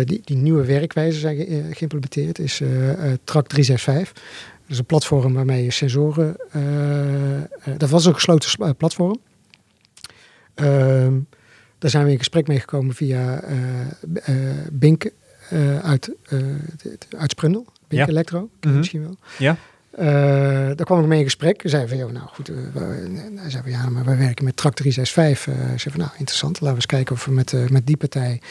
die, 0.03 0.21
die, 0.23 0.37
nieuwe 0.37 0.65
werkwijze 0.65 1.19
zijn 1.19 1.35
ge 1.35 1.69
geïmplementeerd, 1.71 2.39
is 2.39 2.61
Track 3.23 3.47
365. 3.47 4.13
Dat 4.13 4.21
is 4.67 4.77
een 4.77 4.85
platform 4.85 5.33
waarmee 5.33 5.63
je 5.63 5.71
sensoren. 5.71 6.37
dat 7.77 7.89
was 7.89 8.05
een 8.05 8.13
gesloten 8.13 8.75
platform. 8.75 9.19
Uh, 10.61 11.07
daar 11.77 11.89
zijn 11.89 12.05
we 12.05 12.11
in 12.11 12.17
gesprek 12.17 12.47
mee 12.47 12.59
gekomen 12.59 12.95
via 12.95 13.43
uh, 13.43 13.49
uh, 14.29 14.35
Bink 14.71 15.09
uh, 15.53 15.79
uit, 15.79 16.11
uit 17.17 17.31
Sprundel. 17.31 17.65
Bink 17.87 18.01
ja. 18.01 18.07
Electro, 18.07 18.39
mm 18.39 18.49
-hmm. 18.59 18.77
misschien 18.77 19.01
wel. 19.01 19.17
Ja. 19.37 19.57
daar 20.73 20.85
kwam 20.85 20.99
ik 21.01 21.05
mee 21.05 21.19
in 21.19 21.23
gesprek. 21.23 21.61
Zeiden 21.65 21.89
van, 21.89 21.97
joh, 21.97 22.11
nou 22.11 22.27
goed, 22.27 22.51
van, 22.73 23.71
ja, 23.71 23.89
maar 23.89 24.05
wij 24.05 24.17
werken 24.17 24.45
met 24.45 24.57
Track 24.57 24.73
365. 24.73 25.53
Uh, 25.53 25.59
zei 25.65 25.79
van, 25.79 25.99
nou, 25.99 26.11
interessant. 26.17 26.53
Laten 26.53 26.67
we 26.67 26.75
eens 26.75 26.85
kijken 26.85 27.15
of 27.15 27.25
we 27.25 27.31
met, 27.31 27.69
met 27.69 27.87
die 27.87 27.97
partij 27.97 28.41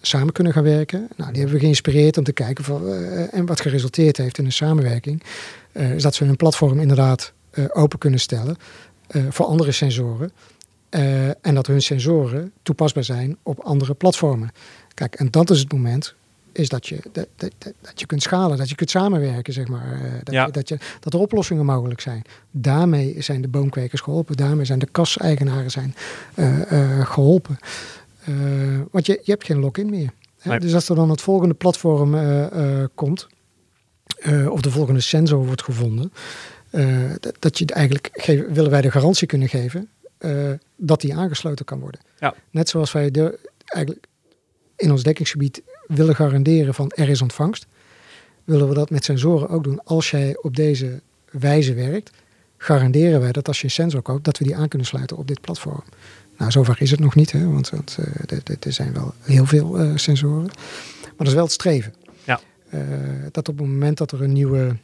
samen 0.00 0.32
kunnen 0.32 0.52
gaan 0.52 0.62
werken. 0.62 1.08
Nou, 1.16 1.30
die 1.30 1.40
hebben 1.40 1.58
we 1.58 1.64
geïnspireerd 1.64 2.18
om 2.18 2.24
te 2.24 2.32
kijken 2.32 2.64
van, 2.64 2.92
en 3.30 3.46
wat 3.46 3.60
geresulteerd 3.60 4.16
heeft 4.16 4.38
in 4.38 4.44
een 4.44 4.52
samenwerking. 4.52 5.22
is 5.72 6.02
dat 6.02 6.14
ze 6.14 6.24
hun 6.24 6.36
platform 6.36 6.80
inderdaad 6.80 7.32
open 7.72 7.98
kunnen 7.98 8.20
stellen. 8.20 8.56
Uh, 9.10 9.26
voor 9.30 9.46
andere 9.46 9.72
sensoren. 9.72 10.32
Uh, 10.90 11.28
en 11.28 11.54
dat 11.54 11.66
hun 11.66 11.82
sensoren 11.82 12.52
toepasbaar 12.62 13.04
zijn 13.04 13.36
op 13.42 13.58
andere 13.60 13.94
platformen. 13.94 14.50
Kijk, 14.94 15.14
en 15.14 15.30
dat 15.30 15.50
is 15.50 15.60
het 15.60 15.72
moment 15.72 16.14
is 16.52 16.68
dat 16.68 16.86
je, 16.86 17.00
dat, 17.12 17.26
dat, 17.36 17.52
dat 17.58 18.00
je 18.00 18.06
kunt 18.06 18.22
schalen, 18.22 18.56
dat 18.58 18.68
je 18.68 18.74
kunt 18.74 18.90
samenwerken, 18.90 19.52
zeg 19.52 19.68
maar. 19.68 20.02
Uh, 20.02 20.12
dat, 20.22 20.34
ja. 20.34 20.46
je, 20.46 20.52
dat, 20.52 20.68
je, 20.68 20.78
dat 21.00 21.14
er 21.14 21.20
oplossingen 21.20 21.64
mogelijk 21.64 22.00
zijn. 22.00 22.22
Daarmee 22.50 23.14
zijn 23.18 23.42
de 23.42 23.48
boomkwekers 23.48 24.00
geholpen. 24.00 24.36
Daarmee 24.36 24.64
zijn 24.64 24.78
de 24.78 24.88
kaseigenaren 24.90 25.70
zijn, 25.70 25.94
geholpen. 27.04 27.58
want 28.90 29.06
je, 29.06 29.20
je 29.22 29.30
hebt 29.30 29.44
geen 29.44 29.58
lock-in 29.58 29.90
meer. 29.90 30.10
Nee. 30.42 30.58
Dus 30.60 30.74
als 30.74 30.88
er 30.88 30.96
dan 30.96 31.10
het 31.10 31.20
volgende 31.20 31.54
platform 31.54 32.16
komt, 32.94 33.26
of 34.48 34.60
de 34.60 34.70
volgende 34.70 35.00
sensor 35.00 35.46
wordt 35.46 35.62
gevonden... 35.62 36.12
Uh, 36.76 37.10
dat 37.38 37.58
je 37.58 37.66
eigenlijk 37.66 38.08
geven, 38.12 38.52
willen 38.52 38.70
wij 38.70 38.80
de 38.80 38.90
garantie 38.90 39.26
kunnen 39.26 39.48
geven 39.48 39.88
eh, 40.18 40.50
dat 40.76 41.00
die 41.00 41.14
aangesloten 41.14 41.64
kan 41.64 41.80
worden. 41.80 42.00
Ja. 42.18 42.34
Net 42.50 42.68
zoals 42.68 42.92
wij 42.92 43.10
de, 43.10 43.38
eigenlijk 43.64 44.06
in 44.76 44.90
ons 44.90 45.02
dekkingsgebied 45.02 45.62
willen 45.86 46.14
garanderen 46.14 46.74
van 46.74 46.90
er 46.90 47.08
is 47.08 47.22
ontvangst, 47.22 47.66
willen 48.44 48.68
we 48.68 48.74
dat 48.74 48.90
met 48.90 49.04
sensoren 49.04 49.48
ook 49.48 49.64
doen. 49.64 49.80
Als 49.84 50.10
jij 50.10 50.36
op 50.42 50.56
deze 50.56 51.00
wijze 51.30 51.74
werkt, 51.74 52.10
garanderen 52.56 53.20
wij 53.20 53.32
dat 53.32 53.48
als 53.48 53.58
je 53.58 53.64
een 53.64 53.70
sensor 53.70 54.02
koopt, 54.02 54.24
dat 54.24 54.38
we 54.38 54.44
die 54.44 54.56
aan 54.56 54.68
kunnen 54.68 54.86
sluiten 54.86 55.16
op 55.16 55.26
dit 55.26 55.40
platform. 55.40 55.84
Nou, 56.38 56.50
zover 56.50 56.82
is 56.82 56.90
het 56.90 57.00
nog 57.00 57.14
niet, 57.14 57.32
hè, 57.32 57.46
want, 57.46 57.70
want 57.70 57.96
uh, 58.30 58.38
er 58.60 58.72
zijn 58.72 58.92
wel 58.92 59.14
heel 59.20 59.46
veel 59.46 59.98
sensoren. 59.98 60.50
Maar 61.02 61.14
dat 61.16 61.26
is 61.26 61.34
wel 61.34 61.44
het 61.44 61.52
streven. 61.52 61.94
Ja. 62.24 62.40
Dat 63.30 63.48
op 63.48 63.58
het 63.58 63.66
moment 63.66 63.98
dat 63.98 64.12
er 64.12 64.22
een 64.22 64.32
nieuwe, 64.32 64.76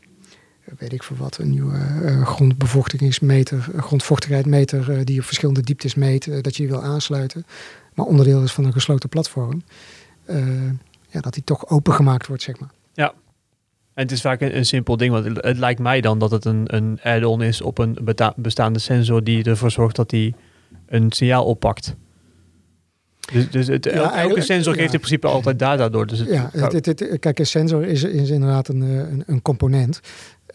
weet 0.79 0.93
ik 0.93 1.03
veel 1.03 1.17
wat, 1.17 1.39
een 1.39 1.51
nieuwe 1.51 1.79
grondbevochtigingsmeter, 2.25 3.69
grondvochtigheidmeter 3.77 5.05
die 5.05 5.19
op 5.19 5.25
verschillende 5.25 5.61
dieptes 5.61 5.95
meet, 5.95 6.43
dat 6.43 6.57
je 6.57 6.63
die 6.63 6.73
wil 6.73 6.83
aansluiten, 6.83 7.47
maar 7.95 8.07
onderdeel 8.07 8.43
is 8.43 8.53
van 8.53 8.65
een 8.65 8.73
gesloten 8.73 9.09
platform, 9.09 9.63
ja, 11.09 11.21
dat 11.21 11.35
die 11.35 11.45
toch 11.45 11.69
opengemaakt 11.69 12.27
wordt, 12.27 12.43
zeg 12.43 12.61
maar. 12.61 12.71
Ja. 12.93 13.15
En 13.95 14.03
het 14.03 14.13
is 14.13 14.21
vaak 14.21 14.41
een, 14.41 14.67
simpel 14.67 14.97
ding, 14.97 15.13
want 15.13 15.25
het, 15.25 15.59
lijkt 15.59 15.81
mij 15.81 16.01
dan 16.01 16.19
dat 16.19 16.31
het 16.31 16.45
een, 16.45 16.75
een 16.75 16.99
add-on 17.03 17.43
is 17.43 17.61
op 17.61 17.79
een 17.79 17.99
bestaande 18.37 18.79
sensor 18.79 19.25
die 19.25 19.45
ervoor 19.45 19.71
zorgt 19.71 19.97
dat 19.97 20.11
die 20.11 20.35
een 20.87 21.13
signaal 21.13 21.45
oppakt. 21.45 21.97
Dus, 23.33 23.51
dus 23.51 23.67
het, 23.67 23.85
ja, 23.85 24.17
elke 24.17 24.41
sensor 24.41 24.75
geeft 24.75 24.87
ja. 24.87 24.93
in 24.93 25.01
principe 25.01 25.27
altijd 25.27 25.59
data 25.59 25.89
door. 25.89 26.07
Dus 26.07 26.19
het, 26.19 26.29
ja, 26.29 26.51
het, 26.53 26.87
het, 26.87 27.17
kijk, 27.21 27.39
een 27.39 27.47
sensor 27.47 27.85
is, 27.85 28.03
is 28.03 28.31
inderdaad 28.31 28.69
een, 28.69 28.81
een, 28.81 29.23
een 29.27 29.43
component. 29.43 30.01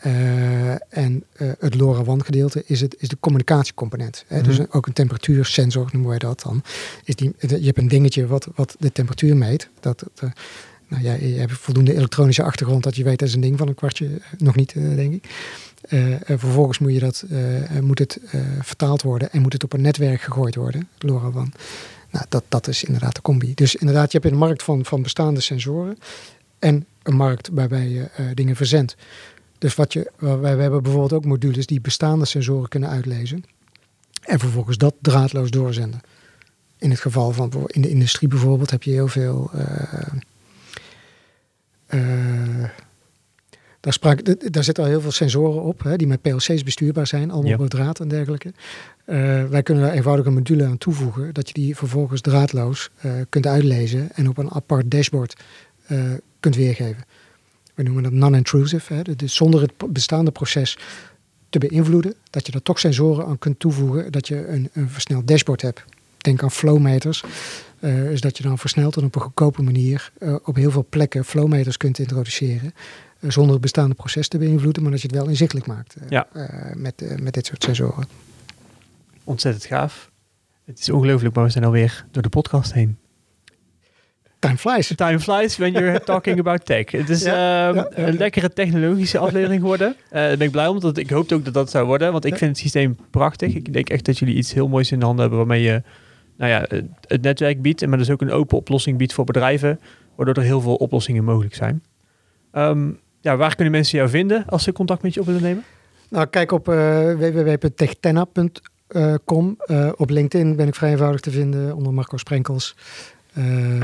Uh, 0.05 0.72
en 0.89 1.24
uh, 1.38 1.51
het 1.59 1.76
LoRaWAN 1.76 2.26
gedeelte 2.26 2.63
is, 2.65 2.82
het, 2.82 2.95
is 2.99 3.07
de 3.07 3.18
communicatiecomponent. 3.20 4.24
Hè? 4.28 4.38
Mm 4.38 4.43
-hmm. 4.43 4.55
Dus 4.55 4.72
ook 4.72 4.88
een 4.88 4.93
temperatuursensor 4.93 5.89
noemen 5.91 6.09
wij 6.09 6.20
dat 6.20 6.41
dan. 6.41 6.63
Is 7.03 7.15
die, 7.15 7.34
je 7.39 7.65
hebt 7.65 7.78
een 7.78 7.88
dingetje 7.88 8.28
wat, 8.28 8.47
wat 8.55 8.76
de 8.80 8.91
temperatuur 8.91 9.38
meet. 9.38 9.70
Dat, 9.80 10.03
dat 10.13 10.32
nou 10.88 11.03
ja, 11.03 11.13
je 11.13 11.39
hebt 11.39 11.51
voldoende 11.51 11.95
elektronische 11.95 12.43
achtergrond 12.43 12.84
dat 12.84 12.95
je 12.95 13.03
weet 13.03 13.20
dat 13.20 13.28
is 13.28 13.34
een 13.34 13.41
ding 13.41 13.57
van 13.57 13.68
een 13.68 13.76
kwartje. 13.76 14.22
Nog 14.38 14.55
niet, 14.55 14.74
uh, 14.76 14.95
denk 14.95 15.13
ik. 15.13 15.26
Vervolgens 16.26 16.80
moet, 16.80 16.93
je 16.93 16.99
dat, 16.99 17.26
moet 17.82 17.99
het 17.99 18.20
vertaald 18.61 19.01
worden 19.01 19.32
en 19.32 19.41
moet 19.41 19.53
het 19.53 19.63
op 19.63 19.74
een 19.74 19.82
netwerk 19.82 20.22
gegooid 20.22 20.55
worden, 20.55 20.88
LoRaWAN. 20.97 21.53
Nou, 22.18 22.30
dat, 22.30 22.43
dat 22.47 22.68
is 22.68 22.84
inderdaad 22.84 23.15
de 23.15 23.22
combi. 23.22 23.53
Dus 23.53 23.76
inderdaad, 23.76 24.11
je 24.11 24.18
hebt 24.18 24.32
een 24.32 24.39
markt 24.39 24.63
van, 24.63 24.86
van 24.86 25.01
bestaande 25.01 25.39
sensoren 25.39 25.97
en 26.59 26.86
een 27.03 27.15
markt 27.15 27.49
waarbij 27.51 27.88
je 27.88 28.09
dingen 28.34 28.55
verzendt. 28.55 28.95
Dus 29.57 29.76
wat 29.76 29.93
je, 29.93 30.11
we 30.18 30.47
hebben 30.47 30.84
bijvoorbeeld 30.84 31.13
ook 31.13 31.26
modules 31.26 31.65
die 31.65 31.82
bestaande 31.82 32.26
sensoren 32.26 32.70
kunnen 32.70 32.89
uitlezen 32.89 33.43
en 34.22 34.39
vervolgens 34.39 34.78
dat 34.78 34.93
draadloos 35.01 35.51
doorzenden. 35.51 36.01
In 36.78 36.89
het 36.89 36.99
geval 36.99 37.32
van 37.32 37.51
in 37.68 37.82
de 37.82 37.89
industrie 37.89 38.30
bijvoorbeeld 38.30 38.72
heb 38.72 38.84
je 38.84 38.91
heel 38.91 39.07
veel. 39.07 39.51
Uh, 41.93 42.63
daar, 43.80 43.93
sprak, 43.93 44.51
daar 44.53 44.63
zitten 44.63 44.84
al 44.84 44.89
heel 44.89 45.01
veel 45.01 45.11
sensoren 45.11 45.61
op 45.61 45.84
hè, 45.84 45.95
die 45.95 46.07
met 46.07 46.21
PLC's 46.21 46.63
bestuurbaar 46.63 47.07
zijn, 47.07 47.32
allemaal 47.32 47.51
yep. 47.51 47.59
op 47.59 47.69
draad 47.69 47.99
en 47.99 48.07
dergelijke. 48.07 48.53
Uh, 49.05 49.45
wij 49.45 49.63
kunnen 49.63 49.84
daar 49.84 49.93
eenvoudig 49.93 50.25
een 50.25 50.34
module 50.34 50.65
aan 50.65 50.78
toevoegen, 50.78 51.34
dat 51.34 51.47
je 51.47 51.53
die 51.53 51.75
vervolgens 51.75 52.21
draadloos 52.21 52.89
uh, 53.05 53.11
kunt 53.30 53.47
uitlezen 53.47 54.09
en 54.13 54.30
op 54.30 54.38
een 54.38 54.51
apart 54.51 54.91
dashboard 54.91 55.36
kunt 56.39 56.55
weergeven. 56.55 57.03
We 57.73 57.84
noemen 57.84 58.03
dat 58.03 58.11
non-intrusive, 58.11 59.15
dus 59.15 59.36
zonder 59.36 59.61
het 59.61 59.93
bestaande 59.93 60.32
proces 60.32 60.78
te 61.49 61.59
beïnvloeden, 61.59 62.13
dat 62.30 62.47
je 62.47 62.53
er 62.53 62.61
toch 62.61 62.80
sensoren 62.80 63.25
aan 63.25 63.39
kunt 63.39 63.59
toevoegen, 63.59 64.11
dat 64.11 64.28
je 64.28 64.47
een, 64.47 64.69
een 64.73 64.89
versneld 64.89 65.28
dashboard 65.28 65.61
hebt. 65.61 65.84
Denk 66.17 66.43
aan 66.43 66.51
flowmeters. 66.51 67.23
Uh, 67.80 68.11
is 68.11 68.21
dat 68.21 68.38
je 68.38 68.43
dan 68.43 68.57
versneld 68.57 68.97
en 68.97 69.03
op 69.03 69.15
een 69.15 69.21
goedkope 69.21 69.61
manier 69.61 70.11
uh, 70.19 70.36
op 70.43 70.55
heel 70.55 70.71
veel 70.71 70.86
plekken 70.89 71.25
flowmeters 71.25 71.78
kunt 71.78 71.99
introduceren. 71.99 72.73
Zonder 73.22 73.51
het 73.51 73.61
bestaande 73.61 73.95
proces 73.95 74.28
te 74.28 74.38
beïnvloeden, 74.38 74.82
maar 74.82 74.91
dat 74.91 75.01
je 75.01 75.07
het 75.07 75.15
wel 75.15 75.28
inzichtelijk 75.28 75.68
maakt 75.68 75.95
ja. 76.09 76.28
met, 76.76 77.22
met 77.22 77.34
dit 77.34 77.45
soort 77.45 77.63
sensoren. 77.63 78.07
Ontzettend 79.24 79.65
gaaf. 79.65 80.11
Het 80.65 80.80
is 80.80 80.89
ongelooflijk, 80.89 81.36
maar 81.36 81.43
we 81.43 81.49
zijn 81.49 81.63
alweer 81.63 82.05
door 82.11 82.24
de 82.24 82.30
podcast 82.30 82.74
heen. 82.74 82.97
Time 84.39 84.57
flies. 84.57 84.95
Time 84.95 85.20
flies 85.20 85.57
when 85.57 85.72
you're 85.72 86.03
talking 86.13 86.39
about 86.39 86.65
tech. 86.65 86.91
Het 86.91 87.09
is 87.09 87.24
ja, 87.24 87.70
ja, 87.70 87.74
ja, 87.74 88.07
een 88.07 88.18
lekkere 88.18 88.53
technologische 88.53 89.18
aflevering 89.18 89.61
geworden. 89.61 89.88
Uh, 89.88 90.11
daar 90.11 90.38
ben 90.38 90.45
ik 90.45 90.51
blij 90.51 90.68
om, 90.68 90.80
want 90.80 90.97
ik 90.97 91.09
hoopte 91.09 91.36
ook 91.36 91.45
dat 91.45 91.53
dat 91.53 91.70
zou 91.70 91.86
worden. 91.86 92.11
Want 92.11 92.26
ik 92.26 92.38
vind 92.38 92.49
het 92.49 92.59
systeem 92.59 92.97
prachtig. 93.11 93.55
Ik 93.55 93.74
denk 93.74 93.89
echt 93.89 94.05
dat 94.05 94.18
jullie 94.18 94.36
iets 94.36 94.53
heel 94.53 94.68
moois 94.68 94.91
in 94.91 94.99
de 94.99 95.05
handen 95.05 95.22
hebben 95.22 95.39
waarmee 95.47 95.61
je 95.61 95.82
nou 96.38 96.51
ja, 96.51 96.65
het 97.07 97.22
netwerk 97.22 97.61
biedt, 97.61 97.88
maar 97.88 97.97
dus 97.97 98.09
ook 98.09 98.22
een 98.22 98.32
open 98.32 98.57
oplossing 98.57 98.97
biedt 98.97 99.13
voor 99.13 99.26
bedrijven, 99.26 99.80
waardoor 100.15 100.36
er 100.36 100.41
heel 100.41 100.61
veel 100.61 100.76
oplossingen 100.76 101.24
mogelijk 101.24 101.55
zijn. 101.55 101.84
Um, 102.51 102.99
ja, 103.22 103.38
waar 103.38 103.55
kunnen 103.55 103.74
mensen 103.74 103.97
jou 103.97 104.09
vinden 104.09 104.45
als 104.45 104.63
ze 104.63 104.72
contact 104.72 105.01
met 105.01 105.13
je 105.13 105.20
op 105.20 105.26
willen 105.26 105.41
nemen? 105.41 105.63
Nou, 106.09 106.26
kijk 106.26 106.51
op 106.51 106.70
uh, 106.70 107.13
www.techtenna.com. 107.13 109.57
Uh, 109.65 109.89
op 109.95 110.09
LinkedIn 110.09 110.55
ben 110.55 110.68
ik 110.68 110.76
vrij 110.76 110.91
eenvoudig 110.91 111.22
te 111.22 111.32
vinden 111.32 111.76
onder 111.76 111.93
Marco 111.93 112.18
Sprenkels. 112.18 112.76
Uh, 113.38 113.82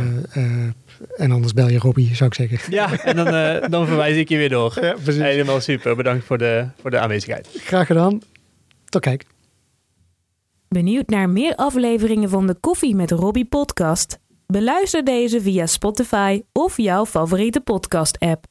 en 1.18 1.32
anders 1.32 1.54
bel 1.54 1.70
je 1.70 1.78
Robbie, 1.78 2.16
zou 2.16 2.30
ik 2.30 2.36
zeggen. 2.36 2.74
Ja, 2.74 3.04
en 3.04 3.16
dan, 3.16 3.26
dan 3.70 3.88
verwijs 3.88 4.18
ik 4.18 4.30
je 4.30 4.38
weer 4.38 4.50
door. 4.50 4.78
Ja, 4.82 4.96
Helemaal 5.06 5.62
super. 5.62 5.96
Bedankt 5.96 6.26
voor 6.26 6.38
de, 6.38 6.68
voor 6.82 6.90
de 6.90 7.00
aanwezigheid. 7.00 7.48
Graag 7.54 7.88
gedaan. 7.88 8.22
Tot 8.86 9.02
kijk. 9.02 9.26
Benieuwd 10.68 11.10
naar 11.10 11.30
meer 11.30 11.56
afleveringen 11.56 12.30
van 12.30 12.48
de 12.48 12.56
Koffie 12.60 12.96
met 12.96 13.12
Robbie 13.12 13.46
podcast? 13.46 14.20
Beluister 14.48 15.04
deze 15.04 15.42
via 15.42 15.66
Spotify 15.66 16.42
of 16.52 16.78
jouw 16.78 17.06
favoriete 17.06 17.62
podcast 17.62 18.20
app. 18.20 18.46